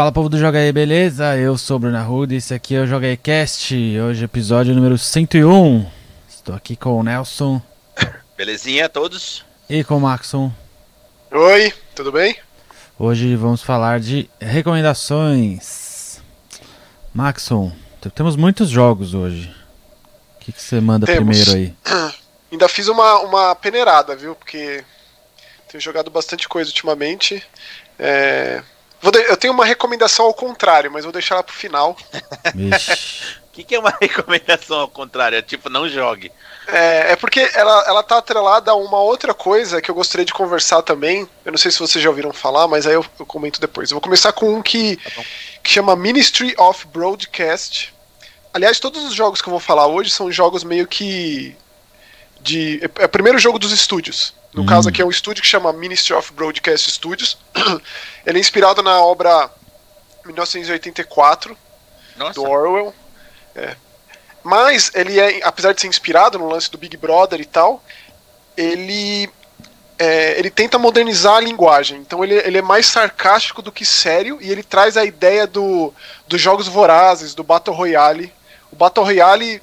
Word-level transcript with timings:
Fala 0.00 0.10
povo 0.10 0.30
do 0.30 0.38
Joga 0.38 0.58
aí, 0.58 0.72
beleza? 0.72 1.36
Eu 1.36 1.58
sou 1.58 1.76
o 1.76 1.78
Bruno 1.78 1.98
Arruda 1.98 2.32
e 2.32 2.38
esse 2.38 2.54
aqui 2.54 2.74
é 2.74 2.80
o 2.80 2.86
Joga 2.86 3.06
aí 3.06 3.18
Cast, 3.18 3.74
hoje 3.74 4.24
episódio 4.24 4.74
número 4.74 4.96
101. 4.96 5.86
Estou 6.26 6.54
aqui 6.54 6.74
com 6.74 6.98
o 6.98 7.02
Nelson. 7.02 7.60
Belezinha 8.34 8.86
a 8.86 8.88
todos? 8.88 9.44
E 9.68 9.84
com 9.84 9.98
o 9.98 10.00
Maxon. 10.00 10.50
Oi, 11.30 11.74
tudo 11.94 12.10
bem? 12.10 12.34
Hoje 12.98 13.36
vamos 13.36 13.60
falar 13.60 14.00
de 14.00 14.30
recomendações. 14.40 16.22
Maxon, 17.12 17.70
temos 18.14 18.36
muitos 18.36 18.70
jogos 18.70 19.12
hoje. 19.12 19.54
O 20.36 20.38
que, 20.40 20.50
que 20.50 20.62
você 20.62 20.80
manda 20.80 21.04
temos. 21.04 21.44
primeiro 21.44 21.52
aí? 21.52 21.74
Ainda 22.50 22.70
fiz 22.70 22.88
uma, 22.88 23.18
uma 23.18 23.54
peneirada, 23.54 24.16
viu? 24.16 24.34
Porque 24.34 24.82
tenho 25.68 25.82
jogado 25.82 26.10
bastante 26.10 26.48
coisa 26.48 26.70
ultimamente. 26.70 27.44
É... 27.98 28.62
eu 29.02 29.36
tenho 29.36 29.52
uma 29.52 29.64
recomendação 29.64 30.26
ao 30.26 30.34
contrário, 30.34 30.90
mas 30.90 31.04
vou 31.04 31.12
deixar 31.12 31.36
ela 31.36 31.44
pro 31.44 31.54
final. 31.54 31.96
O 33.50 33.52
que, 33.52 33.64
que, 33.64 33.74
é 33.74 33.80
uma 33.80 33.92
recomendação 34.00 34.78
ao 34.78 34.88
contrário? 34.88 35.36
É 35.36 35.42
tipo, 35.42 35.68
não 35.68 35.88
jogue. 35.88 36.30
É, 36.68 37.12
é, 37.12 37.16
porque 37.16 37.50
ela, 37.52 37.84
ela 37.84 38.02
tá 38.02 38.18
atrelada 38.18 38.70
a 38.70 38.76
uma 38.76 39.00
outra 39.00 39.34
coisa 39.34 39.82
que 39.82 39.90
eu 39.90 39.94
gostaria 39.94 40.24
de 40.24 40.32
conversar 40.32 40.82
também. 40.82 41.28
Eu 41.44 41.50
não 41.50 41.58
sei 41.58 41.72
se 41.72 41.80
vocês 41.80 42.02
já 42.02 42.08
ouviram 42.08 42.32
falar, 42.32 42.68
mas 42.68 42.86
aí 42.86 42.94
eu, 42.94 43.04
eu 43.18 43.26
comento 43.26 43.60
depois. 43.60 43.90
Eu 43.90 43.96
vou 43.96 44.00
começar 44.00 44.32
com 44.32 44.54
um 44.54 44.62
que, 44.62 44.96
tá 44.98 45.22
que 45.64 45.70
chama 45.70 45.96
Ministry 45.96 46.54
of 46.56 46.86
Broadcast. 46.86 47.92
Aliás, 48.54 48.78
todos 48.78 49.04
os 49.04 49.14
jogos 49.14 49.42
que 49.42 49.48
eu 49.48 49.52
vou 49.52 49.60
falar 49.60 49.88
hoje 49.88 50.10
são 50.10 50.30
jogos 50.30 50.62
meio 50.62 50.86
que. 50.86 51.56
de 52.40 52.80
É, 52.84 53.02
é 53.02 53.06
o 53.06 53.08
primeiro 53.08 53.38
jogo 53.40 53.58
dos 53.58 53.72
estúdios. 53.72 54.32
No 54.52 54.62
hum. 54.62 54.66
caso 54.66 54.88
aqui 54.88 55.00
é 55.00 55.04
um 55.04 55.10
estúdio 55.10 55.42
que 55.42 55.48
chama 55.48 55.72
Ministry 55.72 56.14
of 56.14 56.32
Broadcast 56.32 56.90
Studios. 56.90 57.38
Ele 58.26 58.38
é 58.38 58.40
inspirado 58.40 58.82
na 58.82 59.00
obra 59.00 59.50
1984 60.24 61.56
Nossa. 62.16 62.34
do 62.34 62.44
Orwell. 62.44 62.94
É. 63.54 63.76
Mas 64.42 64.90
ele 64.94 65.20
é, 65.20 65.40
apesar 65.44 65.74
de 65.74 65.82
ser 65.82 65.86
inspirado 65.86 66.38
no 66.38 66.48
lance 66.48 66.70
do 66.70 66.78
Big 66.78 66.96
Brother 66.96 67.40
e 67.40 67.44
tal, 67.44 67.82
ele 68.56 69.28
é, 69.98 70.38
ele 70.38 70.48
tenta 70.48 70.78
modernizar 70.78 71.36
a 71.36 71.40
linguagem. 71.40 71.98
Então 71.98 72.24
ele, 72.24 72.34
ele 72.36 72.58
é 72.58 72.62
mais 72.62 72.86
sarcástico 72.86 73.60
do 73.60 73.70
que 73.70 73.84
sério 73.84 74.38
e 74.40 74.50
ele 74.50 74.62
traz 74.62 74.96
a 74.96 75.04
ideia 75.04 75.46
do, 75.46 75.92
dos 76.26 76.40
jogos 76.40 76.66
vorazes, 76.66 77.34
do 77.34 77.44
Battle 77.44 77.76
Royale. 77.76 78.32
O 78.72 78.76
Battle 78.76 79.04
Royale. 79.04 79.62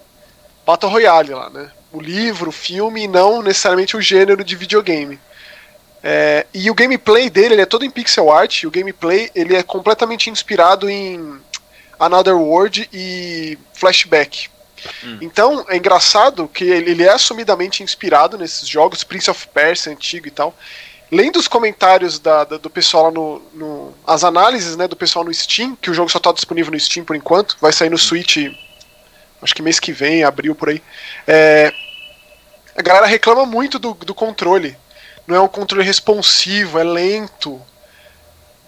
Battle 0.66 0.92
Royale 0.92 1.33
lá, 1.33 1.50
né? 1.50 1.72
O 1.98 2.02
livro, 2.02 2.50
o 2.50 2.53
filme 2.53 3.03
e 3.03 3.08
não 3.08 3.42
necessariamente 3.42 3.98
o 3.98 4.02
gênero 4.02 4.44
de 4.44 4.56
videogame. 4.56 5.20
É, 6.04 6.45
e 6.54 6.70
o 6.70 6.76
gameplay 6.76 7.28
dele 7.28 7.56
ele 7.56 7.62
é 7.62 7.66
todo 7.66 7.84
em 7.84 7.89
pixel 7.89 8.31
art. 8.31 8.62
E 8.62 8.67
o 8.67 8.72
gameplay 8.72 9.31
ele 9.34 9.56
é 9.56 9.64
completamente 9.64 10.30
inspirado 10.30 10.88
em 10.88 11.39
Another 12.00 12.36
World 12.36 12.88
e 12.94 13.58
Flashback. 13.73 14.48
Hum. 15.04 15.17
Então, 15.22 15.66
é 15.67 15.76
engraçado 15.76 16.48
que 16.48 16.66
ele 16.66 17.04
é 17.04 17.09
assumidamente 17.09 17.81
inspirado 17.81 18.38
nesses 18.38 18.67
jogos, 18.70 19.04
Prince 19.04 19.32
of 19.32 19.48
Persia 19.48 19.92
antigo 19.92 20.28
e 20.28 20.32
tal. 20.32 20.56
Lendo 21.11 21.38
os 21.38 21.48
comentários 21.48 22.20
da, 22.20 22.44
da, 22.44 22.58
do 22.58 22.70
pessoal 22.70 23.06
lá 23.06 23.11
no, 23.11 23.42
no, 23.54 23.94
As 24.06 24.23
análises 24.23 24.78
né, 24.78 24.88
do 24.88 24.95
pessoal 24.95 25.26
no 25.26 25.34
Steam, 25.34 25.76
que 25.82 25.89
o 25.89 25.94
jogo 25.95 26.11
só 26.11 26.20
está 26.20 26.32
disponível 26.32 26.72
no 26.72 26.80
Steam 26.80 27.04
por 27.04 27.16
enquanto, 27.16 27.58
vai 27.59 27.73
sair 27.73 27.89
no 27.89 27.98
Switch 27.98 28.38
acho 29.42 29.56
que 29.56 29.61
mês 29.61 29.80
que 29.80 29.92
vem, 29.92 30.23
abril 30.23 30.56
por 30.56 30.70
aí. 30.70 30.82
É, 31.26 31.73
a 32.78 32.81
galera 32.83 33.08
reclama 33.08 33.44
muito 33.44 33.80
do, 33.80 33.95
do 33.95 34.14
controle. 34.14 34.78
Não 35.25 35.36
é 35.36 35.42
um 35.42 35.47
controle 35.47 35.83
responsivo, 35.83 36.78
é 36.78 36.83
lento. 36.83 37.59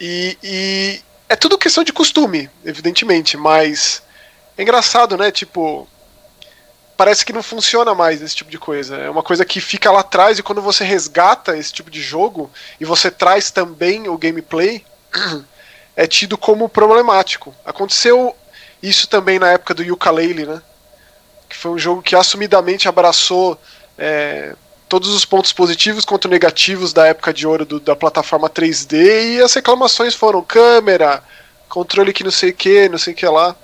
E, 0.01 0.35
e 0.41 1.01
é 1.29 1.35
tudo 1.35 1.59
questão 1.59 1.83
de 1.83 1.93
costume, 1.93 2.49
evidentemente, 2.65 3.37
mas 3.37 4.01
é 4.57 4.63
engraçado, 4.63 5.15
né? 5.15 5.31
Tipo, 5.31 5.87
parece 6.97 7.23
que 7.23 7.31
não 7.31 7.43
funciona 7.43 7.93
mais 7.93 8.19
esse 8.21 8.35
tipo 8.35 8.49
de 8.49 8.57
coisa. 8.57 8.97
É 8.97 9.09
uma 9.11 9.21
coisa 9.21 9.45
que 9.45 9.61
fica 9.61 9.91
lá 9.91 9.99
atrás 9.99 10.39
e 10.39 10.43
quando 10.43 10.61
você 10.61 10.83
resgata 10.83 11.55
esse 11.55 11.71
tipo 11.71 11.91
de 11.91 12.01
jogo 12.01 12.49
e 12.79 12.85
você 12.85 13.11
traz 13.11 13.51
também 13.51 14.09
o 14.09 14.17
gameplay, 14.17 14.83
é 15.95 16.07
tido 16.07 16.35
como 16.35 16.67
problemático. 16.67 17.53
Aconteceu 17.63 18.35
isso 18.81 19.07
também 19.07 19.37
na 19.37 19.51
época 19.51 19.75
do 19.75 19.83
Yooka-Laylee, 19.83 20.47
né? 20.47 20.61
Que 21.47 21.55
foi 21.55 21.71
um 21.71 21.77
jogo 21.77 22.01
que 22.01 22.15
assumidamente 22.15 22.89
abraçou 22.89 23.59
é, 23.99 24.55
todos 24.87 25.09
os 25.09 25.25
pontos 25.25 25.53
positivos 25.53 26.05
quanto 26.05 26.27
negativos 26.27 26.93
da 26.93 27.05
época 27.05 27.33
de 27.33 27.45
ouro 27.45 27.65
do, 27.65 27.79
da 27.79 27.95
plataforma 27.95 28.49
3D 28.49 29.35
e 29.35 29.41
as 29.41 29.53
reclamações 29.53 30.15
foram 30.15 30.41
câmera, 30.41 31.21
controle 31.67 32.13
que 32.13 32.23
não 32.23 32.31
sei 32.31 32.49
o 32.49 32.53
que, 32.53 32.89
não 32.89 32.97
sei 32.97 33.13
o 33.13 33.15
que 33.15 33.25
lá. 33.27 33.55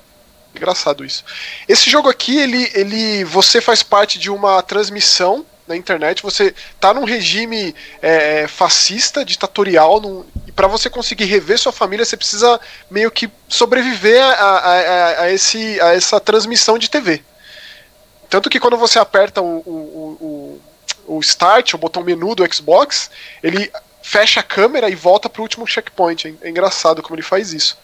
Engraçado 0.55 1.03
isso. 1.03 1.25
Esse 1.67 1.89
jogo 1.89 2.07
aqui, 2.09 2.37
ele, 2.37 2.71
ele, 2.73 3.23
você 3.25 3.59
faz 3.59 3.81
parte 3.81 4.19
de 4.19 4.29
uma 4.29 4.61
transmissão 4.61 5.45
na 5.67 5.75
internet, 5.75 6.21
você 6.21 6.53
tá 6.79 6.93
num 6.93 7.03
regime 7.03 7.73
é, 8.01 8.47
fascista, 8.47 9.25
ditatorial, 9.25 9.99
num, 9.99 10.23
e 10.47 10.51
para 10.51 10.67
você 10.67 10.89
conseguir 10.89 11.25
rever 11.25 11.57
sua 11.57 11.71
família, 11.71 12.05
você 12.05 12.15
precisa 12.15 12.59
meio 12.89 13.09
que 13.09 13.29
sobreviver 13.49 14.21
a, 14.21 14.29
a, 14.29 14.59
a, 14.59 15.21
a, 15.21 15.31
esse, 15.31 15.81
a 15.81 15.93
essa 15.95 16.19
transmissão 16.19 16.77
de 16.77 16.89
TV. 16.89 17.23
Tanto 18.35 18.49
que 18.49 18.59
quando 18.59 18.75
você 18.75 18.99
aperta 18.99 19.41
o, 19.41 19.59
o, 19.59 20.59
o, 21.07 21.15
o 21.15 21.19
Start, 21.21 21.73
o 21.73 21.77
botão 21.77 22.03
menu 22.03 22.35
do 22.35 22.53
Xbox, 22.53 23.09
ele 23.41 23.71
fecha 24.01 24.41
a 24.41 24.43
câmera 24.43 24.89
e 24.89 24.93
volta 24.93 25.29
para 25.29 25.39
o 25.39 25.43
último 25.43 25.65
checkpoint. 25.65 26.37
É 26.41 26.49
engraçado 26.49 27.01
como 27.01 27.15
ele 27.15 27.21
faz 27.21 27.53
isso. 27.53 27.77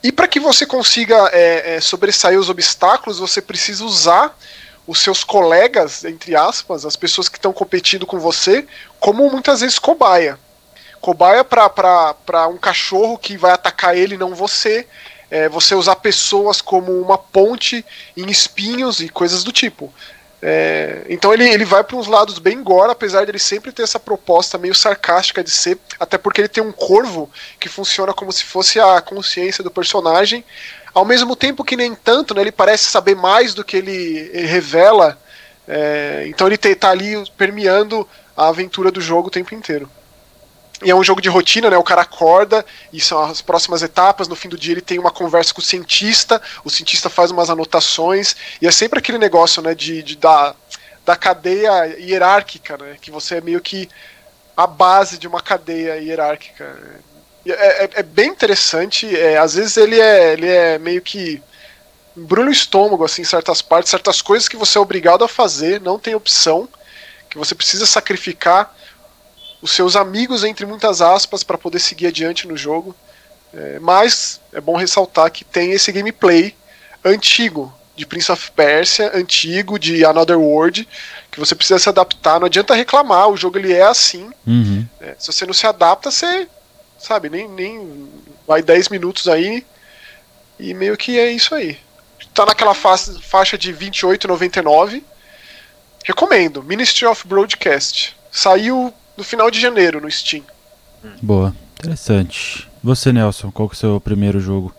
E 0.00 0.12
para 0.12 0.28
que 0.28 0.38
você 0.38 0.64
consiga 0.64 1.28
é, 1.32 1.74
é, 1.74 1.80
sobressair 1.80 2.38
os 2.38 2.48
obstáculos, 2.48 3.18
você 3.18 3.42
precisa 3.42 3.84
usar 3.84 4.38
os 4.86 5.00
seus 5.00 5.24
colegas, 5.24 6.04
entre 6.04 6.36
aspas, 6.36 6.86
as 6.86 6.94
pessoas 6.94 7.28
que 7.28 7.36
estão 7.36 7.52
competindo 7.52 8.06
com 8.06 8.20
você, 8.20 8.64
como 9.00 9.28
muitas 9.28 9.62
vezes 9.62 9.80
cobaia. 9.80 10.38
Cobaia 11.00 11.42
para 11.42 12.46
um 12.46 12.56
cachorro 12.56 13.18
que 13.18 13.36
vai 13.36 13.50
atacar 13.50 13.96
ele, 13.96 14.16
não 14.16 14.32
você. 14.32 14.86
É, 15.30 15.48
você 15.48 15.74
usar 15.74 15.96
pessoas 15.96 16.60
como 16.60 16.92
uma 17.00 17.18
ponte 17.18 17.84
em 18.16 18.30
espinhos 18.30 19.00
e 19.00 19.08
coisas 19.08 19.44
do 19.44 19.52
tipo. 19.52 19.92
É, 20.40 21.04
então 21.08 21.34
ele, 21.34 21.48
ele 21.48 21.64
vai 21.64 21.82
para 21.82 21.96
uns 21.96 22.06
lados 22.06 22.38
bem 22.38 22.62
gore, 22.62 22.92
apesar 22.92 23.24
de 23.24 23.30
ele 23.32 23.40
sempre 23.40 23.72
ter 23.72 23.82
essa 23.82 23.98
proposta 23.98 24.56
meio 24.56 24.74
sarcástica 24.74 25.42
de 25.42 25.50
ser, 25.50 25.78
até 25.98 26.16
porque 26.16 26.40
ele 26.40 26.48
tem 26.48 26.62
um 26.62 26.70
corvo 26.70 27.28
que 27.58 27.68
funciona 27.68 28.14
como 28.14 28.32
se 28.32 28.44
fosse 28.44 28.78
a 28.78 29.00
consciência 29.00 29.64
do 29.64 29.70
personagem, 29.70 30.44
ao 30.94 31.04
mesmo 31.04 31.34
tempo 31.34 31.64
que 31.64 31.76
nem 31.76 31.94
tanto, 31.94 32.34
né, 32.34 32.42
ele 32.42 32.52
parece 32.52 32.84
saber 32.84 33.16
mais 33.16 33.52
do 33.52 33.64
que 33.64 33.76
ele, 33.76 34.30
ele 34.32 34.46
revela, 34.46 35.20
é, 35.66 36.24
então 36.28 36.46
ele 36.46 36.54
está 36.54 36.90
ali 36.90 37.14
permeando 37.36 38.08
a 38.36 38.48
aventura 38.48 38.92
do 38.92 39.00
jogo 39.00 39.26
o 39.26 39.32
tempo 39.32 39.54
inteiro. 39.54 39.90
E 40.82 40.90
é 40.90 40.94
um 40.94 41.02
jogo 41.02 41.20
de 41.20 41.28
rotina, 41.28 41.68
né? 41.68 41.76
O 41.76 41.82
cara 41.82 42.02
acorda 42.02 42.64
e 42.92 43.00
são 43.00 43.20
as 43.20 43.42
próximas 43.42 43.82
etapas. 43.82 44.28
No 44.28 44.36
fim 44.36 44.48
do 44.48 44.56
dia 44.56 44.74
ele 44.74 44.80
tem 44.80 44.98
uma 44.98 45.10
conversa 45.10 45.52
com 45.52 45.60
o 45.60 45.64
cientista, 45.64 46.40
o 46.64 46.70
cientista 46.70 47.10
faz 47.10 47.30
umas 47.30 47.50
anotações, 47.50 48.36
e 48.62 48.66
é 48.66 48.70
sempre 48.70 48.98
aquele 48.98 49.18
negócio, 49.18 49.60
né, 49.60 49.74
de, 49.74 50.02
de 50.02 50.16
da, 50.16 50.54
da 51.04 51.16
cadeia 51.16 51.86
hierárquica, 51.98 52.76
né? 52.76 52.96
Que 53.00 53.10
você 53.10 53.36
é 53.36 53.40
meio 53.40 53.60
que 53.60 53.88
a 54.56 54.66
base 54.66 55.18
de 55.18 55.26
uma 55.26 55.40
cadeia 55.40 55.96
hierárquica. 55.96 56.76
É, 57.44 57.84
é, 57.84 57.90
é 57.94 58.02
bem 58.02 58.30
interessante. 58.30 59.16
É, 59.16 59.36
às 59.36 59.54
vezes 59.54 59.76
ele 59.76 60.00
é, 60.00 60.32
ele 60.32 60.48
é 60.48 60.78
meio 60.78 61.02
que 61.02 61.42
embrulha 62.16 62.50
o 62.50 62.52
estômago, 62.52 63.04
assim, 63.04 63.24
certas 63.24 63.62
partes, 63.62 63.90
certas 63.90 64.20
coisas 64.20 64.48
que 64.48 64.56
você 64.56 64.78
é 64.78 64.80
obrigado 64.80 65.24
a 65.24 65.28
fazer, 65.28 65.80
não 65.80 65.98
tem 65.98 66.14
opção, 66.14 66.68
que 67.30 67.38
você 67.38 67.54
precisa 67.54 67.86
sacrificar 67.86 68.74
os 69.60 69.72
seus 69.72 69.96
amigos, 69.96 70.44
entre 70.44 70.64
muitas 70.64 71.00
aspas, 71.00 71.42
para 71.42 71.58
poder 71.58 71.78
seguir 71.78 72.06
adiante 72.06 72.46
no 72.46 72.56
jogo. 72.56 72.94
É, 73.52 73.78
mas 73.78 74.40
é 74.52 74.60
bom 74.60 74.76
ressaltar 74.76 75.30
que 75.30 75.44
tem 75.44 75.72
esse 75.72 75.90
gameplay 75.90 76.54
antigo 77.04 77.72
de 77.96 78.06
Prince 78.06 78.30
of 78.30 78.50
Persia, 78.52 79.10
antigo 79.14 79.78
de 79.78 80.04
Another 80.04 80.38
World, 80.38 80.86
que 81.30 81.40
você 81.40 81.54
precisa 81.54 81.78
se 81.78 81.88
adaptar. 81.88 82.38
Não 82.38 82.46
adianta 82.46 82.74
reclamar, 82.74 83.28
o 83.28 83.36
jogo 83.36 83.58
ele 83.58 83.72
é 83.72 83.82
assim. 83.82 84.30
Uhum. 84.46 84.86
É, 85.00 85.16
se 85.18 85.32
você 85.32 85.44
não 85.44 85.52
se 85.52 85.66
adapta, 85.66 86.10
você 86.10 86.46
sabe, 86.98 87.28
nem, 87.28 87.48
nem 87.48 88.08
vai 88.46 88.62
10 88.62 88.88
minutos 88.88 89.28
aí 89.28 89.64
e 90.58 90.74
meio 90.74 90.96
que 90.96 91.18
é 91.18 91.30
isso 91.30 91.54
aí. 91.54 91.78
Tá 92.34 92.46
naquela 92.46 92.74
faixa, 92.74 93.18
faixa 93.20 93.58
de 93.58 93.72
28,99. 93.72 95.02
Recomendo. 96.04 96.62
Ministry 96.62 97.06
of 97.06 97.26
Broadcast. 97.26 98.16
Saiu 98.30 98.92
no 99.18 99.24
final 99.24 99.50
de 99.50 99.60
janeiro 99.60 100.00
no 100.00 100.08
Steam. 100.08 100.44
Boa, 101.20 101.52
interessante. 101.76 102.68
Você, 102.84 103.12
Nelson, 103.12 103.50
qual 103.50 103.68
que 103.68 103.74
é 103.74 103.76
o 103.76 103.78
seu 103.78 104.00
primeiro 104.00 104.38
jogo? 104.38 104.72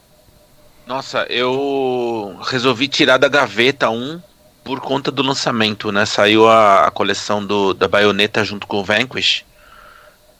Nossa, 0.87 1.25
eu 1.29 2.39
resolvi 2.43 2.87
tirar 2.87 3.17
da 3.17 3.27
gaveta 3.27 3.89
um 3.89 4.19
por 4.63 4.79
conta 4.79 5.11
do 5.11 5.21
lançamento, 5.21 5.91
né? 5.91 6.05
Saiu 6.05 6.47
a, 6.47 6.87
a 6.87 6.91
coleção 6.91 7.45
do, 7.45 7.73
da 7.73 7.87
baioneta 7.87 8.43
junto 8.45 8.65
com 8.65 8.77
o 8.77 8.83
Vanquish, 8.83 9.43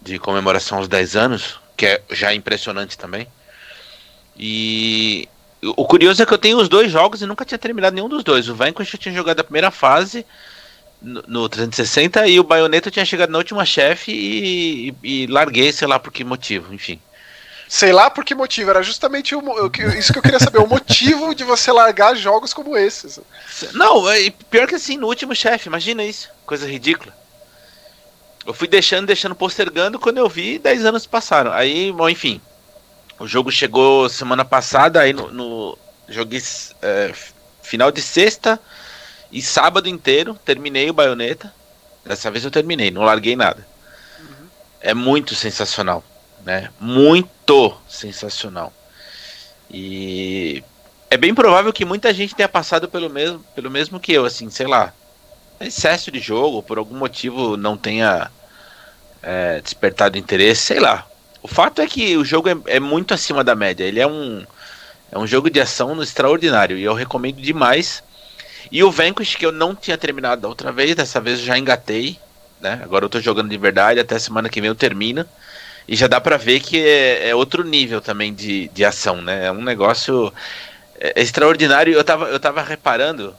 de 0.01 0.17
comemoração 0.17 0.77
aos 0.77 0.87
10 0.87 1.15
anos, 1.17 1.59
que 1.75 1.85
é 1.85 2.01
já 2.09 2.33
impressionante 2.33 2.97
também. 2.97 3.27
E 4.37 5.27
o 5.61 5.85
curioso 5.85 6.23
é 6.23 6.25
que 6.25 6.33
eu 6.33 6.37
tenho 6.37 6.57
os 6.57 6.69
dois 6.69 6.89
jogos 6.89 7.21
e 7.21 7.25
nunca 7.25 7.43
tinha 7.43 7.57
terminado 7.57 7.95
nenhum 7.95 8.07
dos 8.07 8.23
dois. 8.23 8.47
O 8.47 8.55
Vanquish 8.55 8.93
eu 8.93 8.99
tinha 8.99 9.13
jogado 9.13 9.41
a 9.41 9.43
primeira 9.43 9.69
fase 9.69 10.25
no, 11.01 11.23
no 11.27 11.49
360 11.49 12.27
e 12.27 12.39
o 12.39 12.43
Bayonetta 12.43 12.91
tinha 12.91 13.05
chegado 13.05 13.31
na 13.31 13.37
última 13.37 13.65
chefe 13.65 14.11
e, 14.11 14.89
e, 14.89 15.23
e, 15.23 15.27
larguei, 15.27 15.71
sei 15.71 15.87
lá 15.87 15.99
por 15.99 16.11
que 16.11 16.23
motivo, 16.23 16.73
enfim. 16.73 16.99
Sei 17.67 17.91
lá 17.93 18.09
por 18.09 18.25
que 18.25 18.33
motivo, 18.33 18.71
era 18.71 18.81
justamente 18.81 19.35
o, 19.35 19.41
isso 19.97 20.11
que 20.11 20.17
eu 20.17 20.23
queria 20.23 20.39
saber, 20.39 20.57
o 20.57 20.67
motivo 20.67 21.35
de 21.35 21.43
você 21.43 21.71
largar 21.71 22.15
jogos 22.15 22.53
como 22.53 22.75
esses. 22.75 23.19
Não, 23.73 24.05
pior 24.49 24.67
que 24.67 24.75
assim, 24.75 24.97
no 24.97 25.07
último 25.07 25.35
chefe, 25.35 25.67
imagina 25.69 26.03
isso, 26.03 26.29
coisa 26.45 26.67
ridícula. 26.67 27.15
Eu 28.45 28.53
fui 28.53 28.67
deixando, 28.67 29.05
deixando, 29.05 29.35
postergando, 29.35 29.99
quando 29.99 30.17
eu 30.17 30.27
vi, 30.27 30.57
10 30.57 30.85
anos 30.85 31.05
passaram. 31.05 31.51
Aí, 31.53 31.91
bom, 31.91 32.09
enfim, 32.09 32.41
o 33.19 33.27
jogo 33.27 33.51
chegou 33.51 34.09
semana 34.09 34.43
passada, 34.43 35.01
aí 35.01 35.13
no, 35.13 35.31
no 35.31 35.77
joguei 36.07 36.41
é, 36.81 37.13
final 37.61 37.91
de 37.91 38.01
sexta 38.01 38.59
e 39.31 39.41
sábado 39.41 39.87
inteiro, 39.87 40.37
terminei 40.45 40.89
o 40.89 40.93
baioneta. 40.93 41.53
Dessa 42.05 42.31
vez 42.31 42.43
eu 42.43 42.51
terminei, 42.51 42.89
não 42.89 43.03
larguei 43.03 43.35
nada. 43.35 43.65
Uhum. 44.19 44.47
É 44.81 44.93
muito 44.93 45.35
sensacional, 45.35 46.03
né? 46.45 46.69
Muito 46.79 47.77
sensacional. 47.87 48.73
E 49.69 50.63
é 51.09 51.17
bem 51.17 51.33
provável 51.33 51.73
que 51.73 51.85
muita 51.85 52.13
gente 52.13 52.35
tenha 52.35 52.49
passado 52.49 52.87
pelo 52.87 53.09
mesmo, 53.09 53.39
pelo 53.55 53.69
mesmo 53.69 53.99
que 53.99 54.13
eu, 54.13 54.25
assim, 54.25 54.49
sei 54.49 54.67
lá. 54.67 54.93
Excesso 55.59 56.11
de 56.11 56.19
jogo, 56.19 56.63
por 56.63 56.77
algum 56.77 56.95
motivo 56.95 57.57
não 57.57 57.75
tenha 57.75 58.31
é, 59.21 59.59
despertado 59.61 60.17
interesse, 60.17 60.61
sei 60.61 60.79
lá. 60.79 61.05
O 61.41 61.47
fato 61.47 61.81
é 61.81 61.87
que 61.87 62.17
o 62.17 62.25
jogo 62.25 62.49
é, 62.49 62.57
é, 62.65 62.79
muito 62.79 63.13
acima 63.13 63.43
da 63.43 63.55
média. 63.55 63.83
Ele 63.83 63.99
é 63.99 64.07
um, 64.07 64.45
é 65.11 65.17
um 65.17 65.27
jogo 65.27 65.49
de 65.49 65.59
ação 65.59 66.01
extraordinário 66.01 66.77
e 66.77 66.83
eu 66.83 66.93
recomendo 66.93 67.41
demais. 67.41 68.03
E 68.71 68.83
o 68.83 68.91
Vanquish, 68.91 69.35
que 69.35 69.45
eu 69.45 69.51
não 69.51 69.75
tinha 69.75 69.97
terminado 69.97 70.41
da 70.41 70.47
outra 70.47 70.71
vez, 70.71 70.95
dessa 70.95 71.19
vez 71.19 71.39
eu 71.39 71.45
já 71.45 71.57
engatei. 71.57 72.19
Né? 72.61 72.79
Agora 72.83 73.05
eu 73.05 73.09
tô 73.09 73.19
jogando 73.19 73.49
de 73.49 73.57
verdade, 73.57 73.99
até 73.99 74.19
semana 74.19 74.49
que 74.49 74.61
vem 74.61 74.67
eu 74.67 74.75
termino. 74.75 75.25
E 75.87 75.95
já 75.95 76.07
dá 76.07 76.21
pra 76.21 76.37
ver 76.37 76.59
que 76.59 76.79
é, 76.79 77.29
é 77.29 77.35
outro 77.35 77.63
nível 77.63 77.99
também 77.99 78.33
de, 78.33 78.67
de 78.67 78.85
ação, 78.85 79.21
né? 79.21 79.47
É 79.47 79.51
um 79.51 79.63
negócio 79.63 80.31
é, 80.99 81.19
extraordinário. 81.19 81.93
Eu 81.93 82.03
tava, 82.03 82.25
eu 82.25 82.39
tava 82.39 82.61
reparando, 82.61 83.35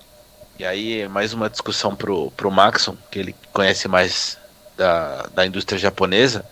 e 0.58 0.64
aí 0.64 1.06
mais 1.08 1.32
uma 1.32 1.48
discussão 1.48 1.94
pro, 1.94 2.32
pro 2.32 2.50
Maxon, 2.50 2.96
que 3.08 3.20
ele 3.20 3.36
conhece 3.52 3.86
mais 3.86 4.36
da, 4.76 5.28
da 5.32 5.46
indústria 5.46 5.78
japonesa. 5.78 6.44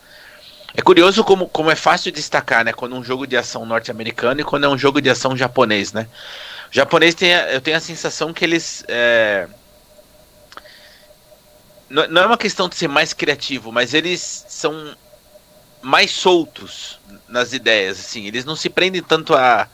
É 0.77 0.83
curioso 0.83 1.25
como, 1.25 1.49
como 1.49 1.71
é 1.71 1.75
fácil 1.75 2.13
destacar, 2.13 2.65
né? 2.65 2.73
Quando 2.73 2.95
um 2.95 3.03
jogo 3.03 3.27
de 3.27 3.37
ação 3.37 3.67
norte-americano 3.67 4.41
e 4.41 4.45
quando 4.45 4.65
é 4.65 4.69
um 4.69 4.79
jogo 4.79 5.01
de 5.01 5.11
ação 5.11 5.37
japonês, 5.37 5.93
né? 5.93 6.07
O 6.70 6.75
japonês 6.75 7.15
tem, 7.15 7.31
eu 7.32 7.61
tenho 7.61 7.76
a 7.76 7.81
sensação 7.81 8.32
que 8.32 8.44
eles. 8.44 8.85
É... 8.88 9.49
Não, 11.88 12.23
é 12.23 12.26
uma 12.26 12.37
questão 12.37 12.69
de 12.69 12.76
ser 12.76 12.88
mais 12.88 13.15
criativo, 13.15 13.73
mas 13.73 13.94
eles 13.94 14.44
são 14.49 14.94
mais 15.81 16.11
soltos 16.11 17.00
nas 17.26 17.55
ideias, 17.55 17.99
assim. 17.99 18.26
Eles 18.26 18.44
não 18.44 18.55
se 18.55 18.69
prendem 18.69 19.03
tanto 19.03 19.35
a, 19.35 19.67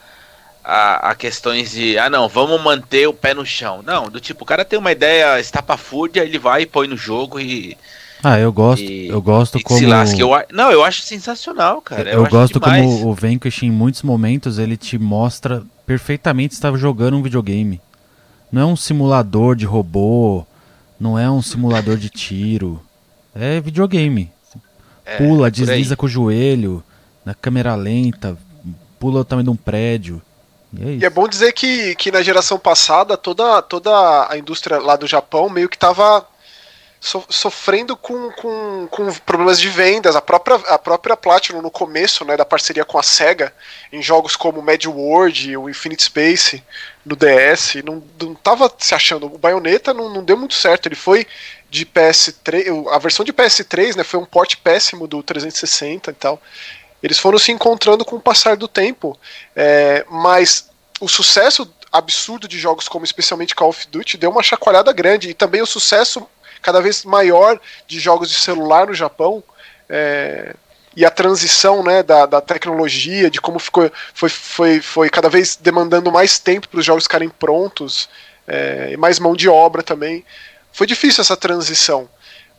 a, 0.63 1.11
a, 1.11 1.15
questões 1.17 1.73
de, 1.73 1.99
ah, 1.99 2.09
não, 2.09 2.29
vamos 2.29 2.61
manter 2.63 3.09
o 3.09 3.15
pé 3.15 3.35
no 3.35 3.45
chão. 3.45 3.83
Não, 3.83 4.09
do 4.09 4.21
tipo, 4.21 4.45
o 4.45 4.47
cara 4.47 4.65
tem 4.65 4.79
uma 4.79 4.93
ideia 4.93 5.41
estapafúrdia, 5.41 6.23
ele 6.23 6.39
vai 6.39 6.63
e 6.63 6.67
põe 6.67 6.87
no 6.87 6.97
jogo 6.97 7.41
e 7.41 7.77
ah, 8.25 8.39
eu 8.39 8.53
gosto, 8.53 8.83
e, 8.83 9.09
eu 9.09 9.21
gosto 9.21 9.61
como... 9.63 9.81
Eu, 9.81 10.47
não, 10.53 10.71
eu 10.71 10.85
acho 10.85 11.03
sensacional, 11.03 11.81
cara. 11.81 12.11
Eu, 12.11 12.25
eu 12.25 12.31
gosto 12.31 12.61
como 12.61 13.09
o 13.09 13.15
Vanquish, 13.15 13.63
em 13.63 13.71
muitos 13.71 14.03
momentos, 14.03 14.59
ele 14.59 14.77
te 14.77 14.99
mostra 14.99 15.63
perfeitamente 15.87 16.55
estava 16.55 16.77
jogando 16.77 17.17
um 17.17 17.23
videogame. 17.23 17.81
Não 18.51 18.63
é 18.63 18.65
um 18.65 18.77
simulador 18.77 19.57
de 19.57 19.65
robô, 19.65 20.47
não 20.99 21.19
é 21.19 21.31
um 21.31 21.43
simulador 21.43 21.97
de 21.97 22.09
tiro. 22.09 22.81
É 23.35 23.61
videogame. 23.61 24.31
É, 25.05 25.19
pula, 25.19 25.51
desliza 25.51 25.97
com 25.97 26.07
o 26.07 26.09
joelho, 26.09 26.83
na 27.25 27.35
câmera 27.35 27.75
lenta, 27.75 28.39
pula 28.99 29.21
o 29.21 29.25
tamanho 29.25 29.45
de 29.45 29.51
um 29.51 29.57
prédio. 29.57 30.23
E 30.73 30.83
é, 30.83 30.95
e 30.97 31.05
é 31.05 31.11
bom 31.11 31.29
dizer 31.29 31.53
que, 31.53 31.95
que 31.97 32.11
na 32.11 32.23
geração 32.23 32.59
passada 32.59 33.17
toda, 33.17 33.61
toda 33.63 33.91
a 34.31 34.39
indústria 34.39 34.79
lá 34.79 34.97
do 34.97 35.07
Japão 35.07 35.49
meio 35.49 35.69
que 35.69 35.77
estava 35.77 36.27
so, 37.05 37.23
sofrendo 37.29 37.95
com, 37.97 38.33
com, 38.33 38.89
com, 38.91 39.13
problemas 39.27 39.61
de 39.61 39.69
vendas. 39.69 40.17
A 40.17 40.23
própria, 40.23 40.57
a 40.69 40.79
própria 40.79 41.15
Platinum, 41.15 41.61
no 41.61 41.71
começo 41.71 42.25
né, 42.25 42.35
da 42.35 42.47
parceria 42.47 42.85
com 42.85 42.99
a 42.99 43.03
SEGA, 43.03 43.53
em 43.93 44.03
jogos 44.03 44.35
como 44.35 44.63
Mad 44.63 44.83
World, 44.87 45.55
o 45.55 45.69
Infinite 45.69 46.05
Space, 46.05 46.65
no 47.05 47.15
DS, 47.15 47.75
não, 47.85 48.03
não 48.19 48.35
tava 48.35 48.73
se 48.79 48.95
achando. 48.95 49.27
O 49.27 49.37
Bayonetta 49.37 49.93
não, 49.93 50.09
não 50.09 50.25
deu 50.25 50.39
muito 50.39 50.55
certo. 50.55 50.87
Ele 50.87 50.95
foi 50.95 51.27
de 51.69 51.85
PS3. 51.85 52.91
A 52.91 52.99
versão 52.99 53.23
de 53.23 53.35
PS3 53.35 53.97
né, 53.97 54.03
foi 54.03 54.19
um 54.19 54.25
porte 54.25 54.57
péssimo 54.57 55.07
do 55.07 55.23
360 55.23 56.11
e 56.11 56.15
tal. 56.15 56.41
Eles 57.03 57.19
foram 57.19 57.39
se 57.39 57.53
encontrando 57.53 58.03
com 58.03 58.17
o 58.17 58.21
passar 58.21 58.57
do 58.57 58.67
tempo. 58.67 59.19
É, 59.55 60.07
mas 60.09 60.71
o 60.99 61.07
sucesso 61.07 61.71
absurdo 61.93 62.49
de 62.49 62.59
jogos 62.59 62.89
como 62.89 63.05
especialmente 63.05 63.55
Call 63.55 63.69
of 63.69 63.87
Duty 63.89 64.17
deu 64.17 64.31
uma 64.31 64.43
chacoalhada 64.43 64.93
grande 64.93 65.29
e 65.29 65.35
também 65.35 65.63
o 65.63 65.67
sucesso 65.67 66.27
cada 66.65 66.81
vez 66.81 67.05
maior 67.05 67.61
de 67.87 68.01
jogos 68.01 68.31
de 68.31 68.37
celular 68.37 68.87
no 68.87 68.95
Japão. 68.95 69.45
É, 69.89 70.57
e 70.97 71.05
a 71.05 71.11
transição 71.11 71.83
né, 71.83 72.03
da, 72.03 72.25
da 72.25 72.41
tecnologia, 72.41 73.31
de 73.31 73.41
como 73.41 73.59
ficou, 73.59 73.91
foi, 74.15 74.29
foi, 74.29 74.81
foi 74.81 75.11
cada 75.11 75.29
vez 75.29 75.57
demandando 75.57 76.11
mais 76.11 76.39
tempo 76.39 76.69
para 76.69 76.81
os 76.81 76.87
jogos 76.87 77.05
ficarem 77.05 77.29
prontos, 77.29 78.09
é, 78.47 78.91
e 78.93 78.97
mais 78.97 79.19
mão 79.19 79.35
de 79.35 79.49
obra 79.49 79.83
também. 79.83 80.25
Foi 80.73 80.87
difícil 80.87 81.21
essa 81.21 81.37
transição, 81.37 82.09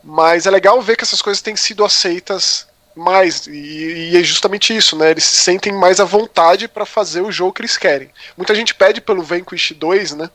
mas 0.03 0.45
é 0.45 0.51
legal 0.51 0.81
ver 0.81 0.97
que 0.97 1.03
essas 1.03 1.21
coisas 1.21 1.41
têm 1.41 1.55
sido 1.55 1.83
aceitas 1.83 2.67
mais, 2.95 3.47
e, 3.47 4.11
e 4.11 4.17
é 4.17 4.23
justamente 4.23 4.75
isso, 4.75 4.97
né? 4.97 5.11
Eles 5.11 5.23
se 5.23 5.37
sentem 5.37 5.73
mais 5.73 5.99
à 5.99 6.05
vontade 6.05 6.67
para 6.67 6.85
fazer 6.85 7.21
o 7.21 7.31
jogo 7.31 7.53
que 7.53 7.61
eles 7.61 7.77
querem. 7.77 8.09
Muita 8.37 8.55
gente 8.55 8.75
pede 8.75 9.01
pelo 9.01 9.23
Vanquish 9.23 9.73
2, 9.73 10.13
né? 10.13 10.29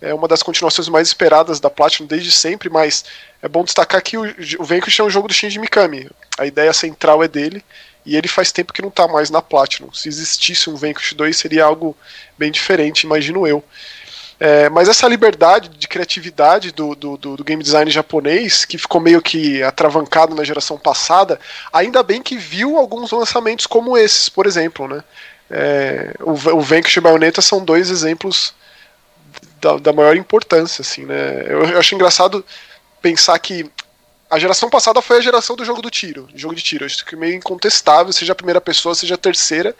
É 0.00 0.12
uma 0.12 0.28
das 0.28 0.42
continuações 0.42 0.88
mais 0.88 1.08
esperadas 1.08 1.58
da 1.58 1.70
Platinum 1.70 2.06
desde 2.06 2.30
sempre, 2.30 2.68
mas 2.68 3.04
é 3.42 3.48
bom 3.48 3.64
destacar 3.64 4.02
que 4.02 4.18
o, 4.18 4.22
o 4.58 4.64
Vanquish 4.64 5.00
é 5.00 5.04
um 5.04 5.10
jogo 5.10 5.28
do 5.28 5.34
Shinji 5.34 5.58
Mikami. 5.58 6.08
A 6.38 6.46
ideia 6.46 6.72
central 6.72 7.22
é 7.22 7.28
dele 7.28 7.64
e 8.04 8.16
ele 8.16 8.28
faz 8.28 8.52
tempo 8.52 8.72
que 8.72 8.82
não 8.82 8.90
está 8.90 9.08
mais 9.08 9.30
na 9.30 9.40
Platinum. 9.40 9.92
Se 9.92 10.08
existisse 10.08 10.68
um 10.68 10.76
Vanquish 10.76 11.14
2 11.14 11.36
seria 11.36 11.64
algo 11.64 11.96
bem 12.38 12.50
diferente, 12.52 13.04
imagino 13.04 13.46
eu. 13.46 13.64
É, 14.38 14.68
mas 14.68 14.86
essa 14.86 15.08
liberdade 15.08 15.70
de 15.70 15.88
criatividade 15.88 16.70
do, 16.70 16.94
do, 16.94 17.16
do, 17.16 17.42
game 17.42 17.62
design 17.62 17.90
japonês, 17.90 18.66
que 18.66 18.76
ficou 18.76 19.00
meio 19.00 19.22
que 19.22 19.62
atravancado 19.62 20.34
na 20.34 20.44
geração 20.44 20.78
passada, 20.78 21.40
ainda 21.72 22.02
bem 22.02 22.22
que 22.22 22.36
viu 22.36 22.76
alguns 22.76 23.10
lançamentos 23.12 23.66
como 23.66 23.96
esses, 23.96 24.28
por 24.28 24.46
exemplo. 24.46 24.86
Né? 24.86 25.02
É, 25.50 26.14
o, 26.20 26.32
o 26.32 26.60
Vanquish 26.60 26.96
e 26.96 27.00
Bayonetta 27.00 27.40
são 27.40 27.64
dois 27.64 27.88
exemplos 27.88 28.52
da, 29.60 29.76
da 29.78 29.92
maior 29.92 30.16
importância, 30.16 30.82
assim, 30.82 31.04
né? 31.04 31.44
Eu, 31.46 31.64
eu 31.64 31.78
acho 31.78 31.94
engraçado 31.94 32.44
pensar 33.00 33.38
que 33.38 33.70
a 34.28 34.38
geração 34.38 34.68
passada 34.68 35.00
foi 35.00 35.18
a 35.18 35.20
geração 35.20 35.54
do 35.54 35.64
jogo 35.64 35.80
do 35.80 35.90
tiro, 35.90 36.28
jogo 36.34 36.54
de 36.54 36.62
tiro. 36.62 36.84
Acho 36.84 37.04
que 37.04 37.14
é 37.14 37.18
meio 37.18 37.34
incontestável, 37.34 38.12
seja 38.12 38.32
a 38.32 38.36
primeira 38.36 38.60
pessoa, 38.60 38.94
seja 38.94 39.14
a 39.14 39.18
terceira. 39.18 39.74